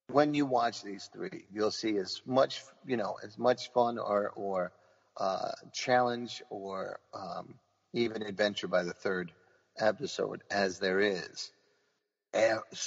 when 0.09 0.35
you 0.35 0.47
watch 0.47 0.83
these 0.83 1.09
three, 1.13 1.45
you'll 1.53 1.71
see 1.71 1.97
as 1.97 2.21
much, 2.27 2.63
you 2.87 2.97
know, 2.97 3.17
as 3.23 3.39
much 3.39 3.73
fun 3.73 3.99
or 3.99 4.33
or 4.35 4.73
uh, 5.17 5.53
challenge 5.73 6.43
or 6.51 6.99
um, 7.13 7.55
even 7.93 8.23
adventure 8.23 8.69
by 8.69 8.83
the 8.83 8.93
third 8.93 9.33
episode 9.79 10.43
as 10.51 10.79
there 10.79 11.01
is. 11.01 11.53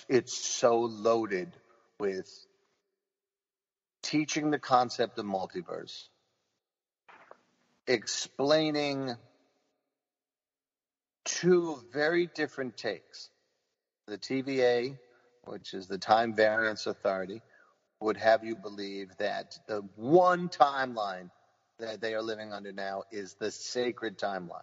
It's 0.09 0.37
so 0.37 0.79
loaded 0.81 1.51
with 1.99 2.29
teaching 4.03 4.51
the 4.51 4.59
concept 4.59 5.17
of 5.17 5.25
multiverse, 5.25 6.07
explaining 7.87 9.15
two 11.27 11.79
very 11.93 12.29
different 12.35 12.77
takes. 12.77 13.29
The 14.07 14.17
TVA, 14.17 14.97
which 15.45 15.73
is 15.73 15.87
the 15.87 15.99
Time 15.99 16.35
Variance 16.35 16.87
Authority, 16.87 17.41
would 18.01 18.17
have 18.17 18.43
you 18.43 18.55
believe 18.55 19.09
that 19.19 19.57
the 19.67 19.81
one 19.95 20.49
timeline 20.49 21.31
that 21.79 22.01
they 22.01 22.15
are 22.15 22.23
living 22.23 22.53
under 22.53 22.73
now 22.73 23.03
is 23.11 23.35
the 23.35 23.51
sacred 23.51 24.17
timeline. 24.19 24.61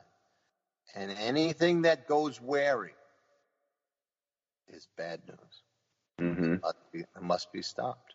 And 0.94 1.12
anything 1.12 1.82
that 1.82 2.08
goes 2.08 2.40
wary 2.40 2.94
is 4.68 4.88
bad 4.96 5.20
news. 5.28 5.62
hmm 6.20 6.56
Must 6.62 6.78
be, 6.92 7.00
it 7.00 7.22
must 7.22 7.52
be 7.52 7.62
stopped. 7.62 8.14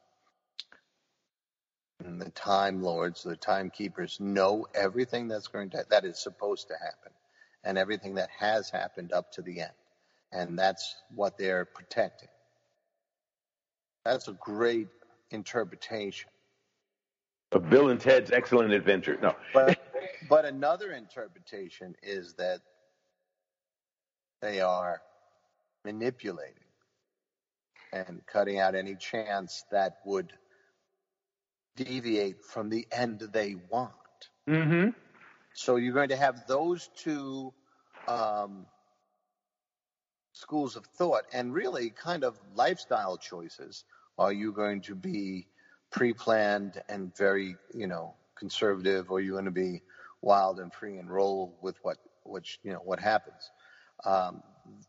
And 2.06 2.22
the 2.22 2.32
Time 2.32 2.82
Lords, 2.84 3.24
the 3.24 3.38
Timekeepers, 3.38 4.20
know 4.20 4.68
everything 4.76 5.28
that's 5.28 5.48
going 5.48 5.72
to 5.72 5.86
that 5.90 6.06
is 6.06 6.20
supposed 6.24 6.70
to 6.70 6.76
happen, 6.76 7.14
and 7.64 7.78
everything 7.78 8.16
that 8.16 8.30
has 8.38 8.70
happened 8.70 9.12
up 9.14 9.32
to 9.34 9.42
the 9.42 9.62
end, 9.62 9.72
and 10.32 10.58
that's 10.58 10.96
what 11.14 11.38
they're 11.38 11.66
protecting. 11.66 12.30
That's 14.06 14.28
a 14.28 14.34
great 14.34 14.88
interpretation. 15.32 16.30
Of 17.52 17.70
Bill 17.70 17.90
and 17.90 18.00
Ted's 18.00 18.32
Excellent 18.32 18.72
Adventure. 18.72 19.18
No. 19.22 19.36
But 19.54 19.80
but 20.30 20.46
another 20.46 20.92
interpretation 20.92 21.96
is 22.04 22.36
that 22.36 22.62
they 24.42 24.62
are 24.62 25.02
manipulating 25.84 26.54
and 27.92 28.22
cutting 28.28 28.60
out 28.60 28.76
any 28.76 28.96
chance 28.96 29.64
that 29.72 29.98
would 30.06 30.32
deviate 31.76 32.44
from 32.44 32.70
the 32.70 32.88
end 32.92 33.20
they 33.34 33.56
want. 33.70 33.92
hmm 34.48 34.90
So 35.54 35.76
you're 35.76 35.94
going 35.94 36.10
to 36.10 36.16
have 36.16 36.48
those 36.48 36.90
two 36.96 37.54
um, 38.08 38.66
schools 40.34 40.76
of 40.76 40.86
thought 40.86 41.24
and 41.34 41.54
really 41.54 41.90
kind 41.90 42.24
of 42.24 42.40
lifestyle 42.56 43.18
choices. 43.18 43.84
Are 44.18 44.34
you 44.34 44.52
going 44.52 44.82
to 44.82 44.96
be 44.96 45.48
pre-planned 45.92 46.82
and 46.88 47.16
very, 47.16 47.56
you 47.74 47.88
know, 47.88 48.14
conservative, 48.36 49.12
or 49.12 49.18
are 49.18 49.22
you 49.22 49.34
going 49.34 49.46
to 49.46 49.52
be 49.52 49.82
wild 50.22 50.60
and 50.60 50.74
free 50.74 50.98
and 50.98 51.10
roll 51.10 51.58
with 51.62 51.78
what, 51.84 51.98
which, 52.24 52.60
you 52.64 52.72
know, 52.72 52.80
what 52.80 53.00
happens? 53.00 53.52
Um, 54.06 54.44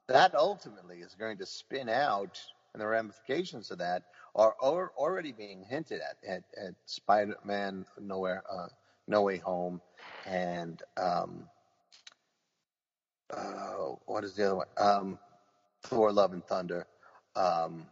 that 0.08 0.34
ultimately 0.34 0.98
is 0.98 1.14
going 1.14 1.38
to 1.38 1.46
spin 1.46 1.88
out, 1.88 2.40
and 2.74 2.80
the 2.80 2.86
ramifications 2.86 3.70
of 3.70 3.78
that 3.78 4.04
are 4.34 4.54
al- 4.62 4.90
already 4.96 5.32
being 5.32 5.64
hinted 5.68 6.00
at 6.00 6.16
at, 6.28 6.44
at 6.56 6.74
Spider-Man 6.86 7.86
Nowhere, 7.98 8.42
uh, 8.52 8.66
No 9.10 9.22
Way 9.24 9.38
Home, 9.38 9.82
and 10.26 10.82
um, 10.96 11.48
uh, 13.30 13.94
what 14.06 14.24
is 14.24 14.34
the 14.36 14.46
other 14.46 14.56
one? 14.56 14.66
Um, 14.78 15.20
Thor: 15.84 16.12
Love 16.12 16.32
and 16.32 16.46
Thunder, 16.46 16.86
um, 17.36 17.88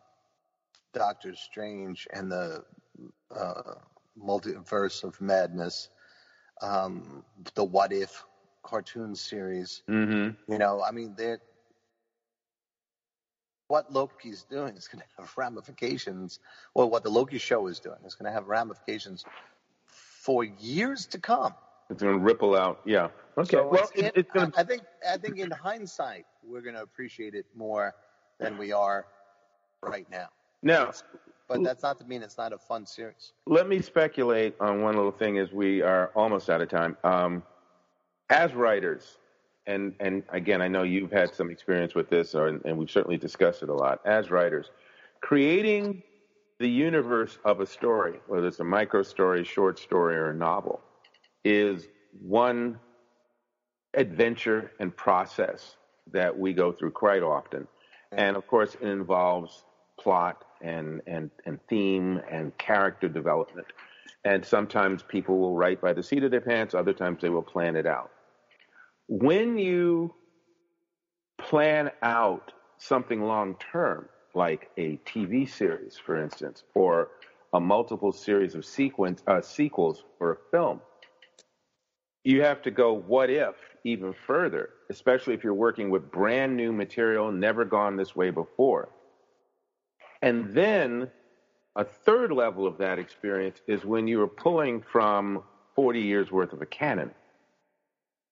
Doctor 0.94 1.34
Strange, 1.34 2.08
and 2.14 2.30
the 2.32 2.64
uh, 3.36 3.74
Multiverse 4.18 5.04
of 5.04 5.20
Madness, 5.20 5.90
um, 6.62 7.24
the 7.54 7.64
What 7.64 7.92
If 7.92 8.24
cartoon 8.64 9.14
series. 9.16 9.82
hmm 9.88 10.30
You 10.48 10.58
know, 10.58 10.82
I 10.82 10.92
mean, 10.92 11.14
they're 11.16 11.40
what 13.68 13.92
Loki's 13.92 14.44
doing 14.44 14.76
is 14.76 14.88
going 14.88 15.02
to 15.18 15.22
have 15.22 15.32
ramifications. 15.36 16.40
Well, 16.74 16.90
what 16.90 17.04
the 17.04 17.10
Loki 17.10 17.38
show 17.38 17.66
is 17.68 17.80
doing 17.80 17.98
is 18.04 18.14
going 18.14 18.30
to 18.30 18.32
have 18.34 18.48
ramifications 18.48 19.24
for 20.28 20.44
years 20.44 21.06
to 21.06 21.18
come. 21.18 21.54
It's 21.88 22.02
going 22.02 22.18
to 22.18 22.22
ripple 22.22 22.54
out. 22.54 22.80
Yeah. 22.84 23.08
Okay. 23.38 23.56
So 23.56 23.66
well, 23.66 23.84
it's, 23.84 23.92
it, 23.92 24.04
it- 24.14 24.26
it's. 24.34 24.54
I 24.56 24.60
I 24.60 24.62
think 24.62 24.82
I 25.10 25.16
think 25.16 25.38
in 25.38 25.50
hindsight 25.50 26.26
we're 26.46 26.60
going 26.60 26.74
to 26.74 26.82
appreciate 26.82 27.34
it 27.34 27.46
more 27.56 27.94
than 28.38 28.58
we 28.58 28.70
are 28.70 29.06
right 29.82 30.06
now. 30.10 30.28
Now, 30.62 30.92
But 31.48 31.62
that's 31.62 31.82
not 31.82 31.98
to 32.00 32.04
mean 32.04 32.22
it's 32.22 32.36
not 32.36 32.52
a 32.52 32.58
fun 32.58 32.84
series. 32.84 33.32
let 33.46 33.66
me 33.70 33.80
speculate 33.80 34.54
on 34.60 34.82
one 34.82 34.96
little 34.96 35.12
thing 35.12 35.38
as 35.38 35.50
we 35.50 35.80
are 35.80 36.10
almost 36.14 36.50
out 36.50 36.60
of 36.60 36.68
time. 36.68 36.94
Um, 37.04 37.42
as 38.28 38.52
writers, 38.52 39.16
and, 39.66 39.94
and 40.00 40.24
again, 40.28 40.60
I 40.60 40.68
know 40.68 40.82
you've 40.82 41.10
had 41.12 41.34
some 41.34 41.48
experience 41.50 41.94
with 41.94 42.10
this, 42.10 42.34
or, 42.34 42.48
and 42.48 42.76
we've 42.76 42.90
certainly 42.90 43.16
discussed 43.16 43.62
it 43.62 43.70
a 43.70 43.74
lot. 43.74 44.00
As 44.04 44.30
writers, 44.30 44.66
creating 45.22 46.02
the 46.58 46.68
universe 46.68 47.38
of 47.44 47.60
a 47.60 47.66
story, 47.66 48.20
whether 48.26 48.46
it's 48.46 48.60
a 48.60 48.64
micro 48.64 49.02
story, 49.02 49.44
short 49.44 49.78
story, 49.78 50.16
or 50.16 50.30
a 50.30 50.34
novel, 50.34 50.80
is 51.44 51.86
one 52.20 52.78
adventure 53.94 54.72
and 54.80 54.96
process 54.96 55.76
that 56.12 56.36
we 56.36 56.52
go 56.52 56.72
through 56.72 56.90
quite 56.90 57.22
often. 57.22 57.66
And 58.12 58.36
of 58.36 58.46
course, 58.46 58.74
it 58.80 58.88
involves 58.88 59.64
plot 60.00 60.44
and, 60.60 61.00
and, 61.06 61.30
and 61.46 61.58
theme 61.68 62.20
and 62.30 62.56
character 62.58 63.08
development. 63.08 63.66
And 64.24 64.44
sometimes 64.44 65.02
people 65.02 65.38
will 65.38 65.54
write 65.54 65.80
by 65.80 65.92
the 65.92 66.02
seat 66.02 66.24
of 66.24 66.30
their 66.30 66.40
pants, 66.40 66.74
other 66.74 66.92
times 66.92 67.20
they 67.20 67.28
will 67.28 67.42
plan 67.42 67.76
it 67.76 67.86
out. 67.86 68.10
When 69.06 69.58
you 69.58 70.14
plan 71.38 71.90
out 72.02 72.52
something 72.78 73.22
long 73.22 73.56
term, 73.72 74.08
like 74.38 74.70
a 74.78 74.96
TV 75.04 75.46
series, 75.46 75.98
for 75.98 76.16
instance, 76.22 76.62
or 76.74 77.10
a 77.52 77.60
multiple 77.60 78.12
series 78.12 78.54
of 78.54 78.64
sequence, 78.64 79.22
uh, 79.26 79.42
sequels 79.42 80.04
for 80.16 80.32
a 80.32 80.36
film, 80.50 80.80
you 82.24 82.42
have 82.42 82.62
to 82.62 82.70
go 82.70 82.92
what 82.92 83.30
if 83.30 83.56
even 83.84 84.14
further, 84.26 84.70
especially 84.90 85.34
if 85.34 85.42
you're 85.42 85.54
working 85.54 85.90
with 85.90 86.10
brand 86.10 86.56
new 86.56 86.72
material, 86.72 87.32
never 87.32 87.64
gone 87.64 87.96
this 87.96 88.14
way 88.14 88.30
before. 88.30 88.88
And 90.22 90.54
then 90.54 91.10
a 91.76 91.84
third 91.84 92.32
level 92.32 92.66
of 92.66 92.78
that 92.78 92.98
experience 92.98 93.60
is 93.66 93.84
when 93.84 94.06
you 94.06 94.20
are 94.22 94.28
pulling 94.28 94.82
from 94.82 95.42
40 95.74 96.00
years 96.00 96.30
worth 96.30 96.52
of 96.52 96.62
a 96.62 96.66
canon. 96.66 97.10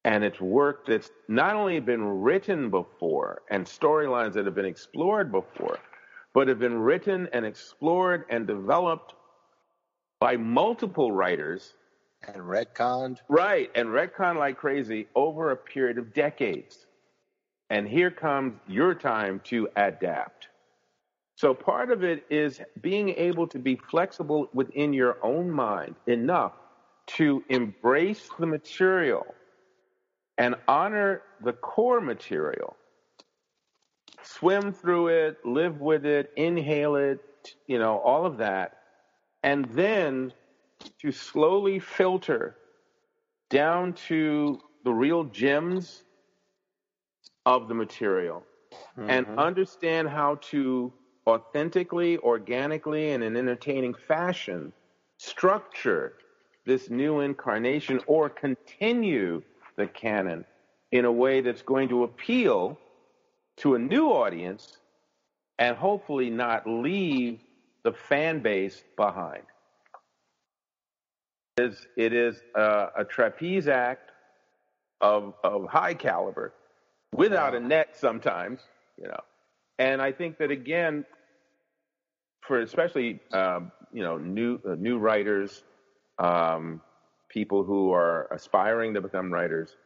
And 0.04 0.22
it's 0.22 0.40
work 0.40 0.86
that's 0.86 1.10
not 1.26 1.56
only 1.56 1.80
been 1.80 2.04
written 2.04 2.70
before 2.70 3.42
and 3.50 3.66
storylines 3.66 4.34
that 4.34 4.44
have 4.44 4.54
been 4.54 4.64
explored 4.64 5.32
before, 5.32 5.78
but 6.36 6.48
have 6.48 6.58
been 6.58 6.78
written 6.78 7.26
and 7.32 7.46
explored 7.46 8.26
and 8.28 8.46
developed 8.46 9.14
by 10.20 10.36
multiple 10.36 11.10
writers 11.10 11.72
And 12.28 12.42
retconned. 12.42 13.20
Right, 13.26 13.70
and 13.74 13.88
retcon 13.88 14.36
like 14.36 14.58
crazy 14.58 15.06
over 15.14 15.50
a 15.50 15.56
period 15.56 15.96
of 15.96 16.12
decades. 16.12 16.84
And 17.70 17.88
here 17.88 18.10
comes 18.10 18.52
your 18.68 18.94
time 18.94 19.40
to 19.44 19.68
adapt. 19.76 20.48
So 21.36 21.54
part 21.54 21.90
of 21.90 22.04
it 22.04 22.26
is 22.28 22.60
being 22.82 23.08
able 23.10 23.46
to 23.48 23.58
be 23.58 23.80
flexible 23.90 24.50
within 24.52 24.92
your 24.92 25.16
own 25.24 25.50
mind 25.50 25.94
enough 26.06 26.52
to 27.18 27.42
embrace 27.48 28.28
the 28.38 28.46
material 28.46 29.24
and 30.36 30.54
honor 30.68 31.22
the 31.42 31.54
core 31.54 32.02
material. 32.02 32.76
Swim 34.26 34.72
through 34.72 35.08
it, 35.08 35.44
live 35.44 35.80
with 35.80 36.04
it, 36.04 36.32
inhale 36.36 36.96
it, 36.96 37.20
you 37.66 37.78
know, 37.78 37.98
all 37.98 38.26
of 38.26 38.38
that. 38.38 38.78
And 39.42 39.66
then 39.66 40.32
to 41.00 41.12
slowly 41.12 41.78
filter 41.78 42.56
down 43.48 43.92
to 43.92 44.60
the 44.84 44.92
real 44.92 45.24
gems 45.24 46.02
of 47.44 47.68
the 47.68 47.74
material 47.74 48.42
mm-hmm. 48.98 49.08
and 49.08 49.26
understand 49.38 50.08
how 50.08 50.36
to 50.50 50.92
authentically, 51.26 52.18
organically, 52.18 53.12
and 53.12 53.22
in 53.22 53.36
an 53.36 53.48
entertaining 53.48 53.94
fashion 53.94 54.72
structure 55.18 56.14
this 56.64 56.90
new 56.90 57.20
incarnation 57.20 58.00
or 58.06 58.28
continue 58.28 59.42
the 59.76 59.86
canon 59.86 60.44
in 60.90 61.04
a 61.04 61.12
way 61.12 61.40
that's 61.40 61.62
going 61.62 61.88
to 61.88 62.02
appeal 62.02 62.78
to 63.58 63.74
a 63.74 63.78
new 63.78 64.08
audience 64.08 64.78
and 65.58 65.76
hopefully 65.76 66.30
not 66.30 66.66
leave 66.66 67.40
the 67.82 67.92
fan 67.92 68.40
base 68.40 68.82
behind. 68.96 69.42
It 71.56 71.64
is, 71.64 71.86
it 71.96 72.12
is 72.12 72.42
a, 72.54 72.88
a 72.98 73.04
trapeze 73.04 73.68
act 73.68 74.10
of, 75.00 75.34
of 75.42 75.66
high 75.68 75.94
caliber 75.94 76.52
without 77.14 77.54
a 77.54 77.60
net 77.60 77.96
sometimes, 77.96 78.60
you 79.00 79.08
know. 79.08 79.20
And 79.78 80.00
I 80.00 80.12
think 80.12 80.38
that 80.38 80.50
again, 80.50 81.04
for 82.40 82.60
especially 82.60 83.20
um, 83.32 83.72
you 83.92 84.02
know 84.02 84.16
new 84.18 84.58
uh, 84.66 84.74
new 84.74 84.98
writers, 84.98 85.64
um, 86.18 86.80
people 87.28 87.64
who 87.64 87.92
are 87.92 88.28
aspiring 88.32 88.94
to 88.94 89.00
become 89.00 89.32
writers, 89.32 89.76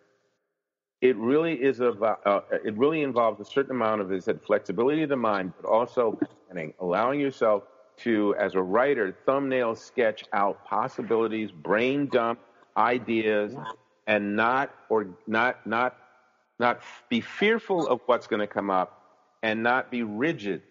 it 1.01 1.17
really 1.17 1.55
is 1.55 1.81
a 1.81 1.91
uh, 1.93 2.41
it 2.65 2.77
really 2.77 3.03
involves 3.03 3.41
a 3.41 3.45
certain 3.45 3.73
amount 3.73 4.01
of 4.01 4.13
is 4.13 4.27
that 4.27 4.45
flexibility 4.45 5.03
of 5.03 5.09
the 5.09 5.17
mind, 5.17 5.53
but 5.61 5.69
also 5.69 6.19
planning, 6.47 6.75
allowing 6.81 7.21
yourself 7.21 7.65
to, 7.99 8.35
as 8.39 8.55
a 8.55 8.63
writer, 8.63 9.17
thumbnail 9.27 9.75
sketch 9.75 10.25
out 10.33 10.65
possibilities, 10.65 11.51
brain 11.51 12.07
dump 12.07 12.39
ideas, 12.77 13.55
and 14.07 14.37
not 14.37 14.75
or 14.89 15.07
not 15.27 15.67
not 15.67 15.97
not 16.59 16.81
be 17.09 17.21
fearful 17.23 17.87
of 17.87 18.01
what's 18.07 18.27
going 18.27 18.41
to 18.41 18.47
come 18.47 18.71
up, 18.71 19.03
and 19.43 19.63
not 19.63 19.91
be 19.91 20.03
rigid 20.03 20.63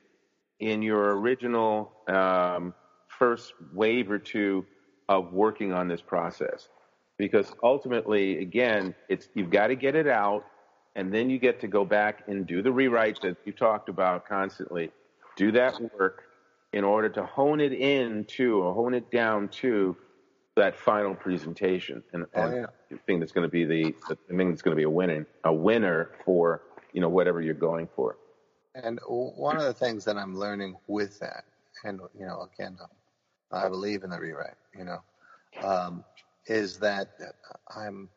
in 0.59 0.83
your 0.83 1.17
original 1.17 1.91
um, 2.07 2.73
first 3.07 3.53
wave 3.73 4.11
or 4.11 4.19
two 4.19 4.65
of 5.07 5.33
working 5.33 5.73
on 5.73 5.87
this 5.87 6.01
process 6.01 6.69
because 7.19 7.53
ultimately 7.61 8.39
again 8.39 8.95
it's 9.09 9.29
you've 9.35 9.51
got 9.51 9.67
to 9.67 9.75
get 9.75 9.93
it 9.93 10.07
out 10.07 10.43
and 10.95 11.13
then 11.13 11.29
you 11.29 11.37
get 11.37 11.59
to 11.59 11.67
go 11.67 11.85
back 11.85 12.23
and 12.27 12.47
do 12.47 12.63
the 12.63 12.69
rewrites 12.69 13.21
that 13.21 13.37
you 13.45 13.51
talked 13.51 13.89
about 13.89 14.27
constantly 14.27 14.89
do 15.35 15.51
that 15.51 15.79
work 15.99 16.23
in 16.73 16.83
order 16.83 17.09
to 17.09 17.23
hone 17.23 17.59
it 17.59 17.73
in 17.73 18.25
to 18.25 18.63
or 18.63 18.73
hone 18.73 18.95
it 18.95 19.11
down 19.11 19.47
to 19.49 19.95
that 20.55 20.75
final 20.75 21.13
presentation 21.13 22.01
and, 22.13 22.25
oh, 22.33 22.41
and 22.41 22.55
yeah. 22.55 22.65
the 22.89 22.97
thing 23.05 23.19
that's 23.19 23.31
going 23.31 23.45
to 23.45 23.51
be 23.51 23.63
the, 23.63 23.93
the 24.07 24.15
thing 24.35 24.49
that's 24.49 24.63
going 24.63 24.75
to 24.75 24.79
be 24.79 24.83
a 24.83 24.89
winning 24.89 25.25
a 25.43 25.53
winner 25.53 26.11
for 26.25 26.63
you 26.93 27.01
know 27.01 27.09
whatever 27.09 27.41
you're 27.41 27.53
going 27.53 27.87
for 27.95 28.17
and 28.75 28.99
one 29.05 29.57
of 29.57 29.63
the 29.63 29.73
things 29.73 30.03
that 30.05 30.17
i'm 30.17 30.35
learning 30.35 30.75
with 30.87 31.19
that 31.19 31.43
and 31.83 31.99
you 32.17 32.25
know 32.25 32.47
again 32.55 32.77
I 33.51 33.67
believe 33.67 34.03
in 34.03 34.09
the 34.09 34.19
rewrite, 34.19 34.55
you 34.77 34.85
know, 34.85 35.01
um, 35.67 36.03
is 36.49 36.77
that 36.79 37.09
I'm 37.75 38.09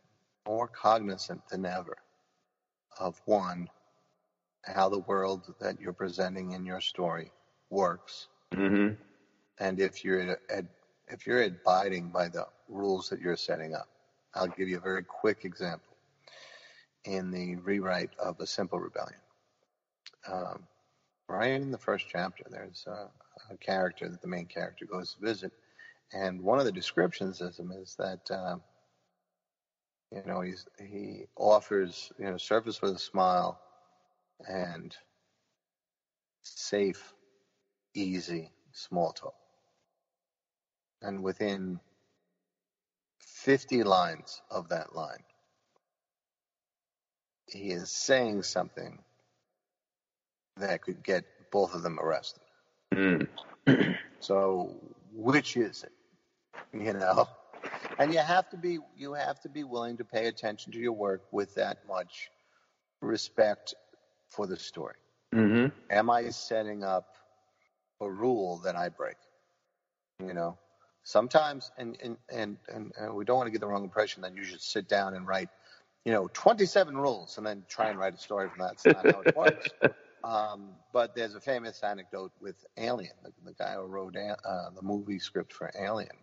more 0.47 0.67
cognizant 0.67 1.47
than 1.49 1.65
ever 1.65 1.97
of 2.99 3.21
one, 3.27 3.69
how 4.65 4.89
the 4.89 5.01
world 5.01 5.55
that 5.61 5.81
you're 5.81 5.93
presenting 5.93 6.53
in 6.53 6.65
your 6.65 6.81
story 6.81 7.31
works, 7.71 8.29
mm-hmm. 8.53 8.95
and 9.59 9.81
if 9.81 10.05
you're 10.05 10.39
ad, 10.51 10.67
if 11.09 11.27
you're 11.27 11.43
abiding 11.43 12.09
by 12.09 12.29
the 12.29 12.47
rules 12.69 13.09
that 13.11 13.21
you're 13.21 13.37
setting 13.37 13.75
up. 13.75 13.89
I'll 14.35 14.49
give 14.49 14.69
you 14.69 14.79
a 14.79 14.81
very 14.81 15.03
quick 15.03 15.45
example. 15.45 15.95
In 17.05 17.31
the 17.31 17.57
rewrite 17.57 18.11
of 18.19 18.41
A 18.41 18.47
Simple 18.47 18.79
Rebellion, 18.79 19.21
um, 20.27 20.63
right 21.29 21.51
in 21.51 21.71
the 21.71 21.79
first 21.79 22.07
chapter, 22.09 22.45
there's 22.49 22.87
a, 22.87 23.11
a 23.53 23.57
character 23.59 24.09
that 24.09 24.23
the 24.23 24.29
main 24.29 24.47
character 24.47 24.87
goes 24.87 25.15
to 25.15 25.21
visit. 25.21 25.53
And 26.15 26.43
one 26.43 26.59
of 26.59 26.65
the 26.65 26.73
descriptions 26.73 27.41
of 27.41 27.57
him 27.57 27.73
is 27.73 27.95
that, 27.99 28.31
uh, 28.31 28.57
you 30.11 30.23
know, 30.27 30.43
he's, 30.43 30.67
he 30.79 31.25
offers, 31.37 32.13
you 32.19 32.27
know, 32.27 32.37
service 32.37 32.83
with 32.83 32.97
a 32.97 32.99
smile 32.99 33.59
and 34.47 34.95
safe, 36.43 37.15
easy 37.95 38.51
small 38.73 39.13
talk. 39.13 39.35
And 41.01 41.23
within 41.23 41.81
50 43.21 43.83
lines 43.85 44.43
of 44.51 44.69
that 44.69 44.95
line, 44.95 45.23
he 47.47 47.71
is 47.71 47.91
saying 47.91 48.43
something 48.43 48.99
that 50.57 50.83
could 50.83 51.03
get 51.03 51.25
both 51.51 51.75
of 51.75 51.83
them 51.83 51.99
arrested. 51.99 52.43
Mm. 52.93 53.27
so 54.21 54.77
which 55.13 55.57
is 55.57 55.85
it? 55.85 55.93
You 56.73 56.93
know? 56.95 57.29
And 57.99 58.13
you 58.13 58.21
have 58.21 58.49
to 58.51 58.57
be 58.57 58.79
you 58.97 59.15
have 59.15 59.41
to 59.41 59.49
be 59.49 59.65
willing 59.65 59.97
to 59.99 60.05
pay 60.05 60.27
attention 60.27 60.73
to 60.73 60.79
your 60.79 60.93
work 60.93 61.23
with 61.31 61.55
that 61.55 61.87
much 61.87 62.31
respect 63.01 63.75
for 64.29 64.47
the 64.47 64.57
story. 64.57 64.97
Mm-hmm. 65.35 65.69
Am 65.91 66.11
I 66.11 66.31
setting 66.31 66.85
up 66.85 67.15
a 68.01 68.11
rule 68.11 68.59
that 68.65 68.77
I 68.77 68.89
break? 68.89 69.17
You 70.21 70.35
know, 70.35 70.59
sometimes, 71.05 71.71
and 71.79 71.97
and 72.03 72.17
and, 72.31 72.57
and, 72.73 72.93
and 72.99 73.15
we 73.15 73.25
don't 73.25 73.37
want 73.37 73.47
to 73.47 73.51
get 73.51 73.61
the 73.61 73.67
wrong 73.67 73.85
impression 73.85 74.23
that 74.23 74.35
you 74.35 74.45
should 74.45 74.63
sit 74.63 74.89
down 74.89 75.15
and 75.15 75.27
write, 75.27 75.49
you 76.05 76.13
know, 76.13 76.29
27 76.33 76.97
rules 76.97 77.39
and 77.39 77.47
then 77.47 77.65
try 77.69 77.91
and 77.91 77.99
write 77.99 78.15
a 78.15 78.19
story 78.19 78.49
from 78.49 78.59
that. 78.61 78.79
That's 78.83 79.05
not 79.05 79.15
how 79.15 79.21
it 79.23 79.37
works. 79.37 79.69
Um, 80.25 80.77
but 80.93 81.17
there's 81.17 81.35
a 81.35 81.41
famous 81.41 81.83
anecdote 81.83 82.31
with 82.41 82.65
Alien, 82.77 83.15
the, 83.25 83.33
the 83.45 83.55
guy 83.55 83.75
who 83.75 83.87
wrote 83.87 84.17
uh, 84.17 84.71
the 84.71 84.83
movie 84.83 85.19
script 85.19 85.53
for 85.53 85.73
Alien. 85.77 86.17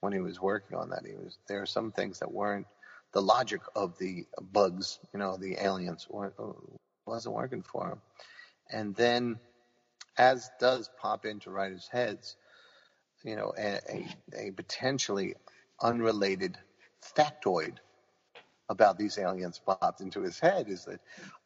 When 0.00 0.12
he 0.12 0.20
was 0.20 0.40
working 0.40 0.76
on 0.76 0.90
that, 0.90 1.04
he 1.06 1.14
was 1.14 1.38
there 1.48 1.62
are 1.62 1.66
some 1.66 1.92
things 1.92 2.20
that 2.20 2.32
weren't 2.32 2.66
the 3.12 3.22
logic 3.22 3.62
of 3.74 3.98
the 3.98 4.26
bugs, 4.52 4.98
you 5.12 5.18
know, 5.18 5.36
the 5.36 5.56
aliens 5.62 6.06
wasn't 7.06 7.34
working 7.34 7.62
for 7.62 7.88
him. 7.88 8.00
And 8.70 8.94
then, 8.94 9.38
as 10.16 10.50
does 10.60 10.90
pop 11.00 11.24
into 11.24 11.50
writers' 11.50 11.88
heads, 11.90 12.36
you 13.24 13.36
know, 13.36 13.52
a, 13.58 13.80
a, 13.90 14.48
a 14.48 14.50
potentially 14.50 15.34
unrelated 15.80 16.58
factoid 17.16 17.76
about 18.68 18.98
these 18.98 19.18
aliens 19.18 19.60
popped 19.64 20.00
into 20.00 20.20
his 20.20 20.38
head 20.38 20.68
is 20.68 20.84
that, 20.84 21.00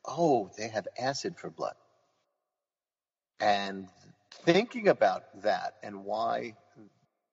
oh, 0.04 0.50
they 0.58 0.68
have 0.68 0.88
acid 0.98 1.36
for 1.38 1.50
blood. 1.50 1.74
And 3.38 3.88
thinking 4.44 4.88
about 4.88 5.42
that 5.42 5.74
and 5.82 6.04
why 6.04 6.56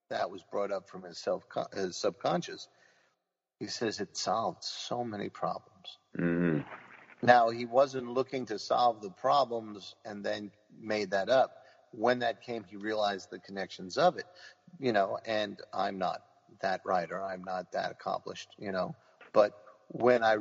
that 0.09 0.29
was 0.29 0.43
brought 0.43 0.71
up 0.71 0.89
from 0.89 1.03
his 1.03 1.17
self 1.17 1.43
his 1.73 1.97
subconscious, 1.97 2.67
he 3.59 3.67
says 3.67 3.99
it 3.99 4.15
solved 4.17 4.63
so 4.63 5.03
many 5.03 5.29
problems. 5.29 5.97
Mm-hmm. 6.17 6.59
Now 7.21 7.49
he 7.49 7.65
wasn't 7.65 8.07
looking 8.07 8.45
to 8.47 8.59
solve 8.59 9.01
the 9.01 9.09
problems 9.09 9.95
and 10.05 10.23
then 10.23 10.51
made 10.79 11.11
that 11.11 11.29
up. 11.29 11.51
When 11.91 12.19
that 12.19 12.41
came, 12.41 12.63
he 12.63 12.77
realized 12.77 13.29
the 13.31 13.39
connections 13.39 13.97
of 13.97 14.17
it, 14.17 14.25
you 14.79 14.93
know. 14.93 15.17
And 15.25 15.59
I'm 15.73 15.97
not 15.97 16.21
that 16.61 16.81
writer. 16.85 17.23
I'm 17.23 17.43
not 17.43 17.71
that 17.73 17.91
accomplished, 17.91 18.49
you 18.57 18.71
know. 18.71 18.95
But 19.33 19.53
when 19.87 20.23
I 20.23 20.37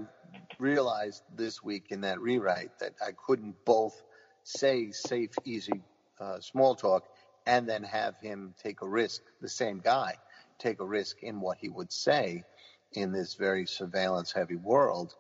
realized 0.59 1.23
this 1.35 1.63
week 1.63 1.87
in 1.91 2.03
that 2.03 2.21
rewrite 2.21 2.79
that 2.81 2.93
I 3.05 3.13
couldn't 3.13 3.65
both 3.65 4.01
say 4.45 4.91
safe, 4.93 5.31
easy 5.45 5.83
uh, 6.21 6.41
small 6.41 6.75
talk, 6.75 7.09
and 7.49 7.67
then 7.67 7.83
have 7.83 8.15
him 8.21 8.55
take 8.63 8.83
a 8.83 8.89
risk, 8.89 9.23
the 9.41 9.49
same 9.49 9.81
guy, 9.81 10.15
take 10.59 10.81
a 10.81 10.85
risk 10.85 11.23
in 11.23 11.41
what 11.41 11.57
he 11.59 11.71
would 11.71 11.91
say 11.91 12.45
in 12.93 13.11
this 13.11 13.35
very 13.35 13.67
surveillance 13.67 14.31
heavy 14.31 14.57
world, 14.57 15.15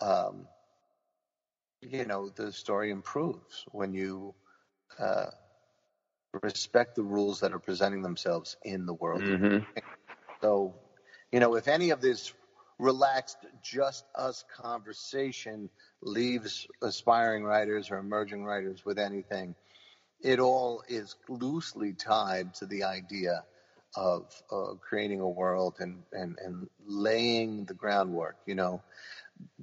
um, 0.00 0.48
you 1.82 2.06
know, 2.06 2.30
the 2.30 2.50
story 2.50 2.90
improves 2.90 3.66
when 3.72 3.92
you 3.92 4.34
uh, 4.98 5.26
respect 6.42 6.96
the 6.96 7.02
rules 7.02 7.40
that 7.40 7.52
are 7.52 7.58
presenting 7.58 8.00
themselves 8.00 8.56
in 8.64 8.86
the 8.86 8.94
world. 8.94 9.22
Mm-hmm. 9.22 9.64
So, 10.40 10.74
you 11.30 11.40
know, 11.40 11.56
if 11.56 11.68
any 11.68 11.90
of 11.90 12.00
this 12.00 12.32
relaxed, 12.78 13.38
just 13.62 14.06
us 14.14 14.44
conversation 14.54 15.68
leaves 16.00 16.66
aspiring 16.82 17.44
writers 17.44 17.90
or 17.90 17.98
emerging 17.98 18.44
writers 18.44 18.84
with 18.84 18.98
anything. 18.98 19.54
It 20.20 20.40
all 20.40 20.82
is 20.88 21.14
loosely 21.28 21.94
tied 21.94 22.54
to 22.54 22.66
the 22.66 22.84
idea 22.84 23.44
of 23.96 24.30
uh, 24.52 24.74
creating 24.80 25.20
a 25.20 25.28
world 25.28 25.76
and, 25.80 26.04
and, 26.12 26.36
and 26.44 26.68
laying 26.86 27.64
the 27.66 27.74
groundwork. 27.74 28.36
You 28.46 28.54
know, 28.54 28.82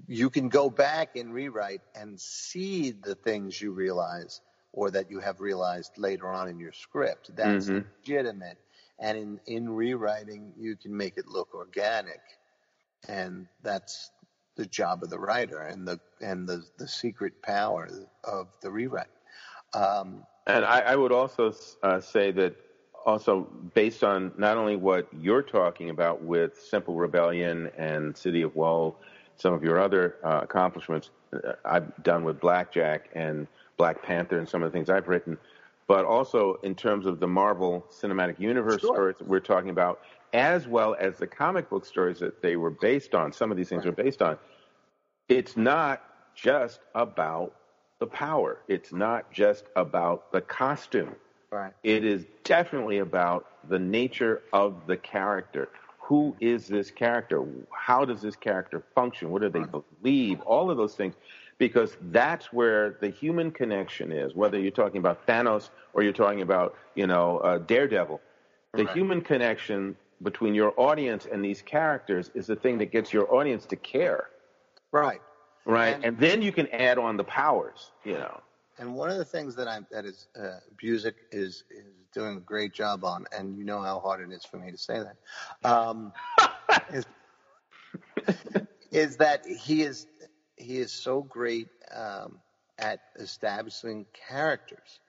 you 0.07 0.29
can 0.29 0.49
go 0.49 0.69
back 0.69 1.15
and 1.15 1.33
rewrite 1.33 1.81
and 1.95 2.19
see 2.19 2.91
the 2.91 3.15
things 3.15 3.61
you 3.61 3.71
realize 3.73 4.41
or 4.71 4.91
that 4.91 5.09
you 5.09 5.19
have 5.19 5.39
realized 5.39 5.91
later 5.97 6.27
on 6.29 6.49
in 6.49 6.59
your 6.59 6.73
script. 6.73 7.31
That's 7.35 7.71
Mhm. 7.71 7.85
legitimate. 8.03 8.57
And 8.99 9.17
in, 9.17 9.39
in 9.45 9.69
rewriting, 9.69 10.53
you 10.57 10.75
can 10.77 10.95
make 10.95 11.17
it 11.17 11.27
look 11.27 11.53
organic. 11.53 12.21
And 13.07 13.47
that's 13.61 14.11
the 14.55 14.65
job 14.65 15.03
of 15.03 15.09
the 15.09 15.19
writer 15.19 15.59
and 15.61 15.87
the, 15.87 15.99
and 16.21 16.47
the, 16.47 16.63
the 16.77 16.87
secret 16.87 17.41
power 17.41 17.89
of 18.23 18.47
the 18.61 18.71
rewrite. 18.71 19.07
Um, 19.73 20.25
And 20.47 20.65
I, 20.65 20.79
I 20.79 20.95
would 20.95 21.11
also 21.11 21.53
uh, 21.83 21.99
say 21.99 22.31
that 22.31 22.55
also 23.05 23.41
based 23.73 24.03
on 24.03 24.31
not 24.37 24.57
only 24.57 24.75
what 24.75 25.07
you're 25.19 25.41
talking 25.41 25.89
about 25.89 26.21
with 26.21 26.59
Simple 26.59 26.95
Rebellion 26.95 27.69
and 27.77 28.15
City 28.15 28.41
of 28.41 28.55
Woe, 28.55 28.95
some 29.35 29.53
of 29.53 29.63
your 29.63 29.79
other 29.79 30.15
uh, 30.23 30.41
accomplishments 30.43 31.09
uh, 31.33 31.53
I've 31.65 32.03
done 32.03 32.23
with 32.23 32.39
Blackjack 32.39 33.09
and 33.13 33.47
Black 33.77 34.03
Panther 34.03 34.37
and 34.37 34.47
some 34.47 34.63
of 34.63 34.71
the 34.71 34.77
things 34.77 34.89
I've 34.89 35.07
written, 35.07 35.37
but 35.87 36.05
also 36.05 36.55
in 36.63 36.75
terms 36.75 37.05
of 37.05 37.19
the 37.19 37.27
Marvel 37.27 37.85
Cinematic 37.91 38.39
Universe 38.39 38.81
Sure. 38.81 38.93
stories 38.95 39.15
we're 39.21 39.39
talking 39.39 39.69
about, 39.69 40.01
as 40.33 40.67
well 40.67 40.95
as 40.99 41.17
the 41.17 41.27
comic 41.27 41.69
book 41.69 41.85
stories 41.85 42.19
that 42.19 42.41
they 42.41 42.55
were 42.55 42.69
based 42.69 43.15
on. 43.15 43.31
Some 43.31 43.51
of 43.51 43.57
these 43.57 43.69
things 43.69 43.85
Right. 43.85 43.93
are 43.93 44.03
based 44.03 44.21
on. 44.21 44.37
It's 45.29 45.57
not 45.57 46.03
just 46.35 46.81
about 46.95 47.53
the 48.03 48.07
power. 48.07 48.57
It's 48.67 48.91
not 48.91 49.31
just 49.31 49.63
about 49.77 50.29
the 50.33 50.41
costume. 50.41 51.15
right. 51.51 51.71
It 51.83 52.03
is 52.03 52.25
definitely 52.43 52.97
about 52.97 53.45
the 53.69 53.79
nature 53.79 54.41
of 54.51 54.87
the 54.87 54.97
character. 54.97 55.69
Who 55.99 56.35
is 56.41 56.67
this 56.67 56.91
character? 56.91 57.45
How 57.71 58.03
does 58.03 58.21
this 58.21 58.35
character 58.35 58.83
function? 58.93 59.29
What 59.31 59.41
do 59.41 59.47
they 59.49 59.63
believe? 59.63 60.41
All 60.41 60.69
of 60.69 60.75
those 60.75 60.95
things. 60.95 61.15
Because 61.59 61.95
that's 62.11 62.51
where 62.51 62.97
the 62.99 63.07
human 63.09 63.51
connection 63.51 64.11
is, 64.11 64.35
whether 64.35 64.59
you're 64.59 64.71
talking 64.71 64.97
about 64.97 65.25
Thanos 65.25 65.69
or 65.93 66.03
you're 66.03 66.11
talking 66.11 66.41
about, 66.41 66.75
you 66.95 67.07
know, 67.07 67.37
uh, 67.37 67.59
Daredevil. 67.59 68.19
The 68.73 68.83
Right. 68.83 68.93
human 68.97 69.21
connection 69.21 69.95
between 70.21 70.55
your 70.55 70.73
audience 70.77 71.25
and 71.25 71.43
these 71.45 71.61
characters 71.61 72.31
is 72.33 72.47
the 72.47 72.55
thing 72.57 72.79
that 72.79 72.91
gets 72.91 73.13
your 73.13 73.33
audience 73.33 73.65
to 73.67 73.77
care, 73.77 74.27
Right. 74.91 75.21
Right? 75.65 75.95
And- 75.95 76.05
And, 76.05 76.17
then 76.17 76.41
you 76.41 76.51
can 76.51 76.67
add 76.69 76.97
on 76.97 77.17
the 77.17 77.23
powers, 77.23 77.91
you 78.03 78.13
know. 78.13 78.41
And 78.79 78.95
one 78.95 79.09
of 79.11 79.17
the 79.17 79.25
things 79.25 79.55
that 79.55 79.67
I'm 79.67 79.85
that 79.91 80.03
is 80.05 80.27
uh, 80.35 80.59
Busiek 80.81 81.13
is 81.31 81.63
is 81.69 81.85
doing 82.11 82.37
a 82.37 82.39
great 82.39 82.73
job 82.73 83.03
on, 83.03 83.25
and 83.31 83.55
you 83.57 83.63
know 83.63 83.81
how 83.81 83.99
hard 83.99 84.21
it 84.27 84.33
is 84.33 84.43
for 84.43 84.57
me 84.57 84.71
to 84.71 84.77
say 84.77 84.99
that, 84.99 85.15
um, 85.69 86.11
is, 86.91 87.05
is 88.91 89.17
that 89.17 89.45
he 89.45 89.83
is 89.83 90.07
he 90.57 90.77
is 90.79 90.91
so 90.91 91.21
great 91.21 91.67
um, 91.93 92.39
at 92.79 92.99
establishing 93.19 94.05
characters. 94.27 94.99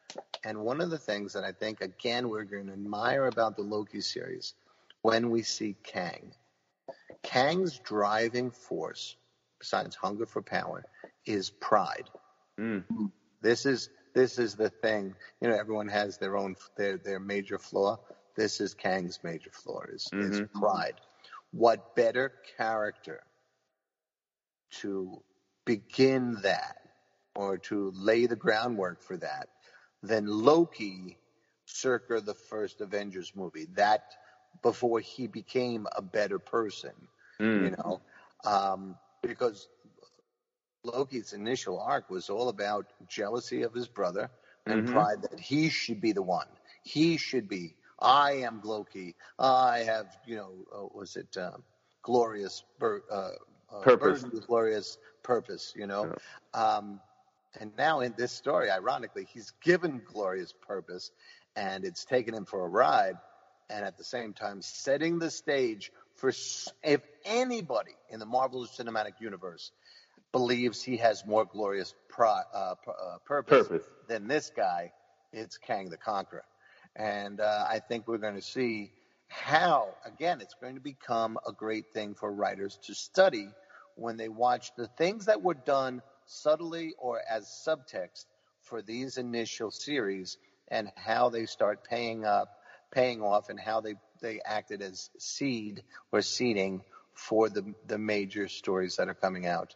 And 0.45 0.59
one 0.61 0.81
of 0.83 0.91
the 0.91 0.99
things 0.99 1.33
that 1.33 1.43
I 1.45 1.53
think 1.53 1.81
again 1.81 2.29
we're 2.29 2.45
going 2.45 2.67
to 2.67 2.73
admire 2.75 3.27
about 3.29 3.57
the 3.57 3.63
Loki 3.63 4.03
series 4.03 4.55
when 5.03 5.31
we 5.31 5.43
see 5.43 5.75
Kang, 5.83 6.33
Kang's 7.23 7.79
driving 7.79 8.51
force, 8.51 9.17
besides 9.59 9.97
hunger 9.97 10.27
for 10.27 10.43
power, 10.43 10.85
is 11.27 11.51
pride. 11.51 12.11
Mm. 12.59 12.85
This 13.43 13.67
is 13.67 13.89
this 14.15 14.39
is 14.39 14.57
the 14.57 14.71
thing. 14.71 15.15
You 15.41 15.49
know, 15.49 15.57
everyone 15.57 15.89
has 15.89 16.19
their 16.19 16.37
own 16.37 16.57
their 16.77 16.99
their 16.99 17.21
major 17.21 17.59
flaw. 17.59 17.99
This 18.37 18.61
is 18.61 18.75
Kang's 18.75 19.21
major 19.23 19.51
flaw 19.53 19.83
is, 19.89 20.13
is 20.21 20.41
Mhm. 20.41 20.51
pride. 20.55 21.01
What 21.53 21.95
better 21.95 22.33
character 22.57 23.23
to 24.71 25.23
begin 25.65 26.37
that 26.43 26.77
or 27.35 27.59
to 27.59 27.91
lay 27.95 28.27
the 28.27 28.37
groundwork 28.37 29.03
for 29.03 29.17
that 29.19 29.49
than 30.03 30.27
Loki 30.27 31.19
circa 31.67 32.21
the 32.21 32.35
first 32.35 32.81
Avengers 32.81 33.33
movie. 33.35 33.67
That 33.75 34.03
before 34.63 35.01
he 35.01 35.27
became 35.27 35.87
a 35.97 36.03
better 36.03 36.39
person 36.39 37.09
Mm. 37.41 37.65
you 37.65 37.71
know, 37.71 38.03
um, 38.45 38.99
because 39.27 39.69
Loki's 40.85 41.33
initial 41.33 41.81
arc 41.81 42.11
was 42.11 42.29
all 42.31 42.49
about 42.49 42.87
jealousy 43.09 43.63
of 43.63 43.73
his 43.75 43.89
brother 43.89 44.31
and 44.69 44.85
Mhm. 44.85 44.87
pride 44.87 45.23
that 45.23 45.39
he 45.41 45.69
should 45.69 46.01
be 46.01 46.13
the 46.13 46.23
one. 46.23 46.49
He 46.83 47.17
should 47.17 47.49
be. 47.49 47.77
I 47.99 48.33
am 48.33 48.61
Loki. 48.63 49.15
I 49.39 49.79
have, 49.81 50.07
you 50.27 50.37
know, 50.37 50.53
uh, 50.75 50.87
was 50.95 51.17
it 51.17 51.37
um, 51.37 51.63
glorious 52.03 52.65
bur- 52.79 53.05
uh, 53.11 53.31
uh, 53.75 53.85
Purpose. 53.85 54.25
glorious 54.47 54.99
purpose? 55.23 55.73
You 55.77 55.87
know, 55.87 56.11
um, 56.55 57.01
and 57.59 57.75
now 57.77 58.01
in 58.01 58.15
this 58.17 58.33
story, 58.33 58.71
ironically, 58.71 59.25
he's 59.25 59.53
given 59.63 60.01
glorious 60.05 60.53
purpose, 60.53 61.11
and 61.57 61.85
it's 61.85 62.05
taken 62.05 62.35
him 62.35 62.45
for 62.45 62.65
a 62.65 62.69
ride, 62.69 63.17
and 63.71 63.85
at 63.85 63.97
the 63.97 64.05
same 64.05 64.33
time 64.35 64.61
setting 64.61 65.19
the 65.19 65.31
stage 65.31 65.93
for 66.25 66.33
if 66.83 67.03
anybody 67.27 67.95
in 68.09 68.19
the 68.19 68.25
Marvel 68.25 68.67
Cinematic 68.67 69.21
Universe 69.21 69.73
believes 70.33 70.83
he 70.83 70.97
has 70.97 71.27
more 71.27 71.45
glorious 71.45 71.95
pri- 72.09 72.43
uh, 72.55 72.75
uh, 72.89 73.19
purpose, 73.27 73.69
Purpose. 73.69 73.87
than 74.09 74.27
this 74.27 74.51
guy, 74.57 74.93
it's 75.35 75.59
Kang 75.59 75.91
the 75.91 75.99
Conqueror. 75.99 76.45
And 76.97 77.41
uh, 77.41 77.67
I 77.69 77.81
think 77.81 78.09
we're 78.09 78.19
going 78.19 78.37
to 78.37 78.43
see 78.43 78.93
how, 79.29 79.89
again, 80.07 80.41
it's 80.41 80.55
going 80.61 80.77
to 80.77 80.81
become 80.81 81.39
a 81.47 81.53
great 81.53 81.93
thing 81.93 82.15
for 82.15 82.33
writers 82.33 82.79
to 82.87 82.95
study 82.95 83.49
when 83.97 84.17
they 84.17 84.31
watch 84.31 84.71
the 84.77 84.87
things 84.97 85.27
that 85.27 85.43
were 85.43 85.55
done 85.55 86.01
subtly 86.25 86.95
or 86.99 87.21
as 87.31 87.47
subtext 87.69 88.25
for 88.63 88.81
these 88.81 89.19
initial 89.19 89.71
series 89.71 90.39
and 90.69 90.91
how 90.97 91.29
they 91.29 91.45
start 91.45 91.85
paying 91.85 92.25
up, 92.25 92.49
paying 92.91 93.21
off, 93.21 93.51
and 93.51 93.61
how 93.61 93.83
they, 93.83 93.95
they 94.25 94.41
acted 94.45 94.83
as 94.83 95.11
seed 95.19 95.83
or 96.11 96.23
seeding 96.23 96.83
for 97.13 97.49
the 97.49 97.75
the 97.87 97.99
major 97.99 98.49
stories 98.49 98.97
that 98.97 99.09
are 99.09 99.15
coming 99.15 99.47
out, 99.47 99.75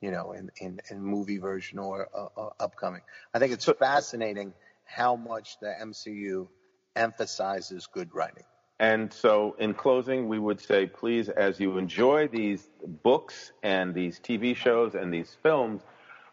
you 0.00 0.10
know, 0.10 0.32
in 0.32 0.50
in, 0.56 0.80
in 0.90 1.02
movie 1.02 1.38
version 1.38 1.78
or 1.78 2.08
uh, 2.12 2.40
uh, 2.40 2.50
upcoming. 2.58 3.02
I 3.34 3.38
think 3.38 3.52
it's 3.52 3.68
fascinating 3.78 4.54
how 4.84 5.14
much 5.14 5.58
the 5.60 5.72
MCU 5.82 6.48
emphasizes 6.96 7.86
good 7.86 8.12
writing. 8.14 8.44
And 8.80 9.12
so, 9.12 9.54
in 9.58 9.74
closing, 9.74 10.26
we 10.26 10.38
would 10.38 10.58
say, 10.58 10.86
please, 10.86 11.28
as 11.28 11.60
you 11.60 11.76
enjoy 11.76 12.28
these 12.28 12.66
books 13.02 13.52
and 13.62 13.94
these 13.94 14.18
TV 14.18 14.56
shows 14.56 14.94
and 14.94 15.12
these 15.12 15.36
films, 15.42 15.82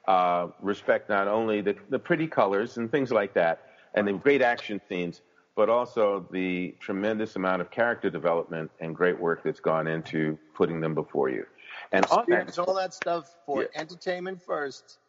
uh, 0.08 0.48
respect 0.62 1.10
not 1.10 1.28
only 1.28 1.60
the, 1.60 1.76
the 1.90 2.00
pretty 2.00 2.26
colors 2.26 2.78
and 2.78 2.90
things 2.90 3.12
like 3.12 3.34
that, 3.34 3.64
and 3.94 4.08
the 4.08 4.14
great 4.14 4.42
action 4.42 4.80
scenes, 4.88 5.22
but 5.58 5.70
also 5.70 6.26
the 6.32 6.76
tremendous 6.80 7.36
amount 7.36 7.62
of 7.62 7.72
character 7.72 8.12
development 8.12 8.70
and 8.80 8.96
great 8.96 9.20
work 9.20 9.44
that's 9.44 9.60
gone 9.60 9.88
into 9.88 10.38
putting 10.54 10.80
them 10.80 10.94
before 10.94 11.30
you. 11.30 11.46
And 11.92 12.06
Experience 12.06 12.60
all 12.60 12.76
that 12.76 12.94
stuff 12.94 13.36
for 13.46 13.64
Yeah. 13.64 13.68
entertainment 13.74 14.42
first, 14.42 15.00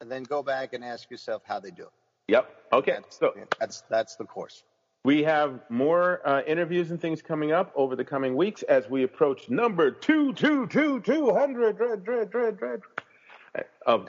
and 0.00 0.10
then 0.10 0.24
go 0.24 0.42
back 0.42 0.72
and 0.72 0.84
ask 0.84 1.08
yourself 1.08 1.44
how 1.46 1.60
they 1.60 1.70
do 1.70 1.84
it. 1.84 1.92
yep, 2.26 2.50
okay. 2.72 2.94
That's, 2.94 3.16
So 3.16 3.32
that's 3.60 3.80
that's 3.82 4.16
the 4.16 4.24
course. 4.24 4.64
We 5.04 5.22
have 5.22 5.60
more 5.68 6.26
uh, 6.26 6.42
interviews 6.42 6.90
and 6.90 7.00
things 7.00 7.22
coming 7.22 7.52
up 7.52 7.72
over 7.76 7.96
the 7.96 8.04
coming 8.04 8.36
weeks 8.36 8.62
as 8.64 8.88
we 8.88 9.04
approach 9.04 9.48
number 9.50 9.90
two, 9.90 10.32
two, 10.32 10.66
two, 10.66 11.00
two 11.00 11.32
hundred, 11.32 11.76
dread, 11.76 12.04
dread, 12.04 12.30
dread, 12.30 12.58
dread, 12.58 12.80
of 13.86 14.08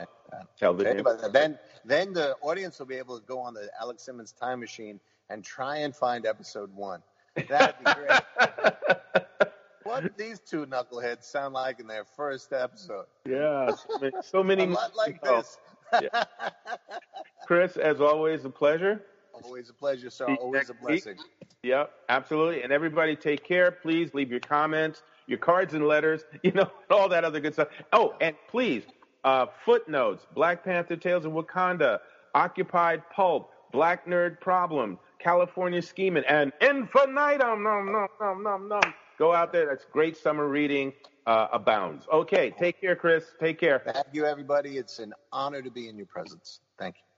television. 0.57 1.05
Okay, 1.05 1.29
then 1.31 1.59
then 1.85 2.13
the 2.13 2.35
audience 2.41 2.79
will 2.79 2.87
be 2.87 2.97
able 2.97 3.19
to 3.19 3.25
go 3.25 3.39
on 3.39 3.53
the 3.53 3.69
Alex 3.79 4.03
Simmons 4.03 4.31
time 4.31 4.59
machine 4.59 4.99
and 5.29 5.43
try 5.43 5.77
and 5.77 5.95
find 5.95 6.25
episode 6.25 6.73
one. 6.75 7.01
That'd 7.49 7.75
be 7.79 7.91
great. 7.93 8.21
what 9.83 10.17
these 10.17 10.39
two 10.39 10.65
knuckleheads 10.65 11.23
sound 11.23 11.53
like 11.53 11.79
in 11.79 11.87
their 11.87 12.05
first 12.15 12.53
episode. 12.53 13.05
yeah, 13.27 13.71
so 14.21 14.43
many, 14.43 14.63
A 14.63 14.67
lot 14.67 14.95
like 14.95 15.19
oh, 15.23 15.37
this. 15.37 15.57
Yeah. 16.01 16.23
Chris, 17.45 17.77
as 17.77 18.01
always, 18.01 18.45
a 18.45 18.49
pleasure. 18.49 19.03
Always 19.43 19.69
a 19.69 19.73
pleasure, 19.73 20.09
sir. 20.09 20.27
See 20.27 20.35
Always 20.35 20.69
a 20.69 20.73
next 20.73 20.85
week. 20.85 21.03
blessing. 21.03 21.17
Yep, 21.63 21.91
absolutely. 22.09 22.63
And 22.63 22.71
everybody 22.71 23.15
take 23.15 23.43
care. 23.43 23.71
Please 23.71 24.13
leave 24.13 24.29
your 24.29 24.39
comments, 24.39 25.01
your 25.27 25.39
cards 25.39 25.73
and 25.73 25.87
letters, 25.87 26.23
you 26.43 26.51
know, 26.51 26.69
all 26.89 27.09
that 27.09 27.23
other 27.23 27.39
good 27.39 27.53
stuff. 27.53 27.69
Oh, 27.91 28.15
and 28.21 28.35
please, 28.49 28.83
uh, 29.23 29.47
footnotes, 29.65 30.25
Black 30.33 30.63
Panther 30.63 30.95
Tales 30.95 31.25
of 31.25 31.33
Wakanda, 31.33 31.99
Occupied 32.35 33.03
Pulp, 33.09 33.51
Black 33.71 34.05
Nerd 34.05 34.39
Problem, 34.39 34.99
California 35.23 35.81
Scheming, 35.81 36.23
and 36.27 36.51
Infinitum. 36.61 37.63
Nom, 37.63 37.91
nom, 37.91 38.07
nom, 38.19 38.43
nom, 38.43 38.67
nom. 38.67 38.81
Go 39.17 39.33
out 39.33 39.53
there. 39.53 39.65
That's 39.65 39.85
great 39.85 40.17
summer 40.17 40.47
reading 40.47 40.91
uh, 41.25 41.47
abounds. 41.53 42.05
Okay, 42.11 42.53
take 42.59 42.81
care, 42.81 42.95
Chris. 42.95 43.25
Take 43.39 43.59
care. 43.59 43.81
Thank 43.85 44.07
you, 44.11 44.25
everybody. 44.25 44.77
It's 44.77 44.99
an 44.99 45.13
honor 45.31 45.61
to 45.61 45.71
be 45.71 45.87
in 45.87 45.97
your 45.97 46.07
presence. 46.07 46.59
Thank 46.77 46.95
you. 46.97 47.12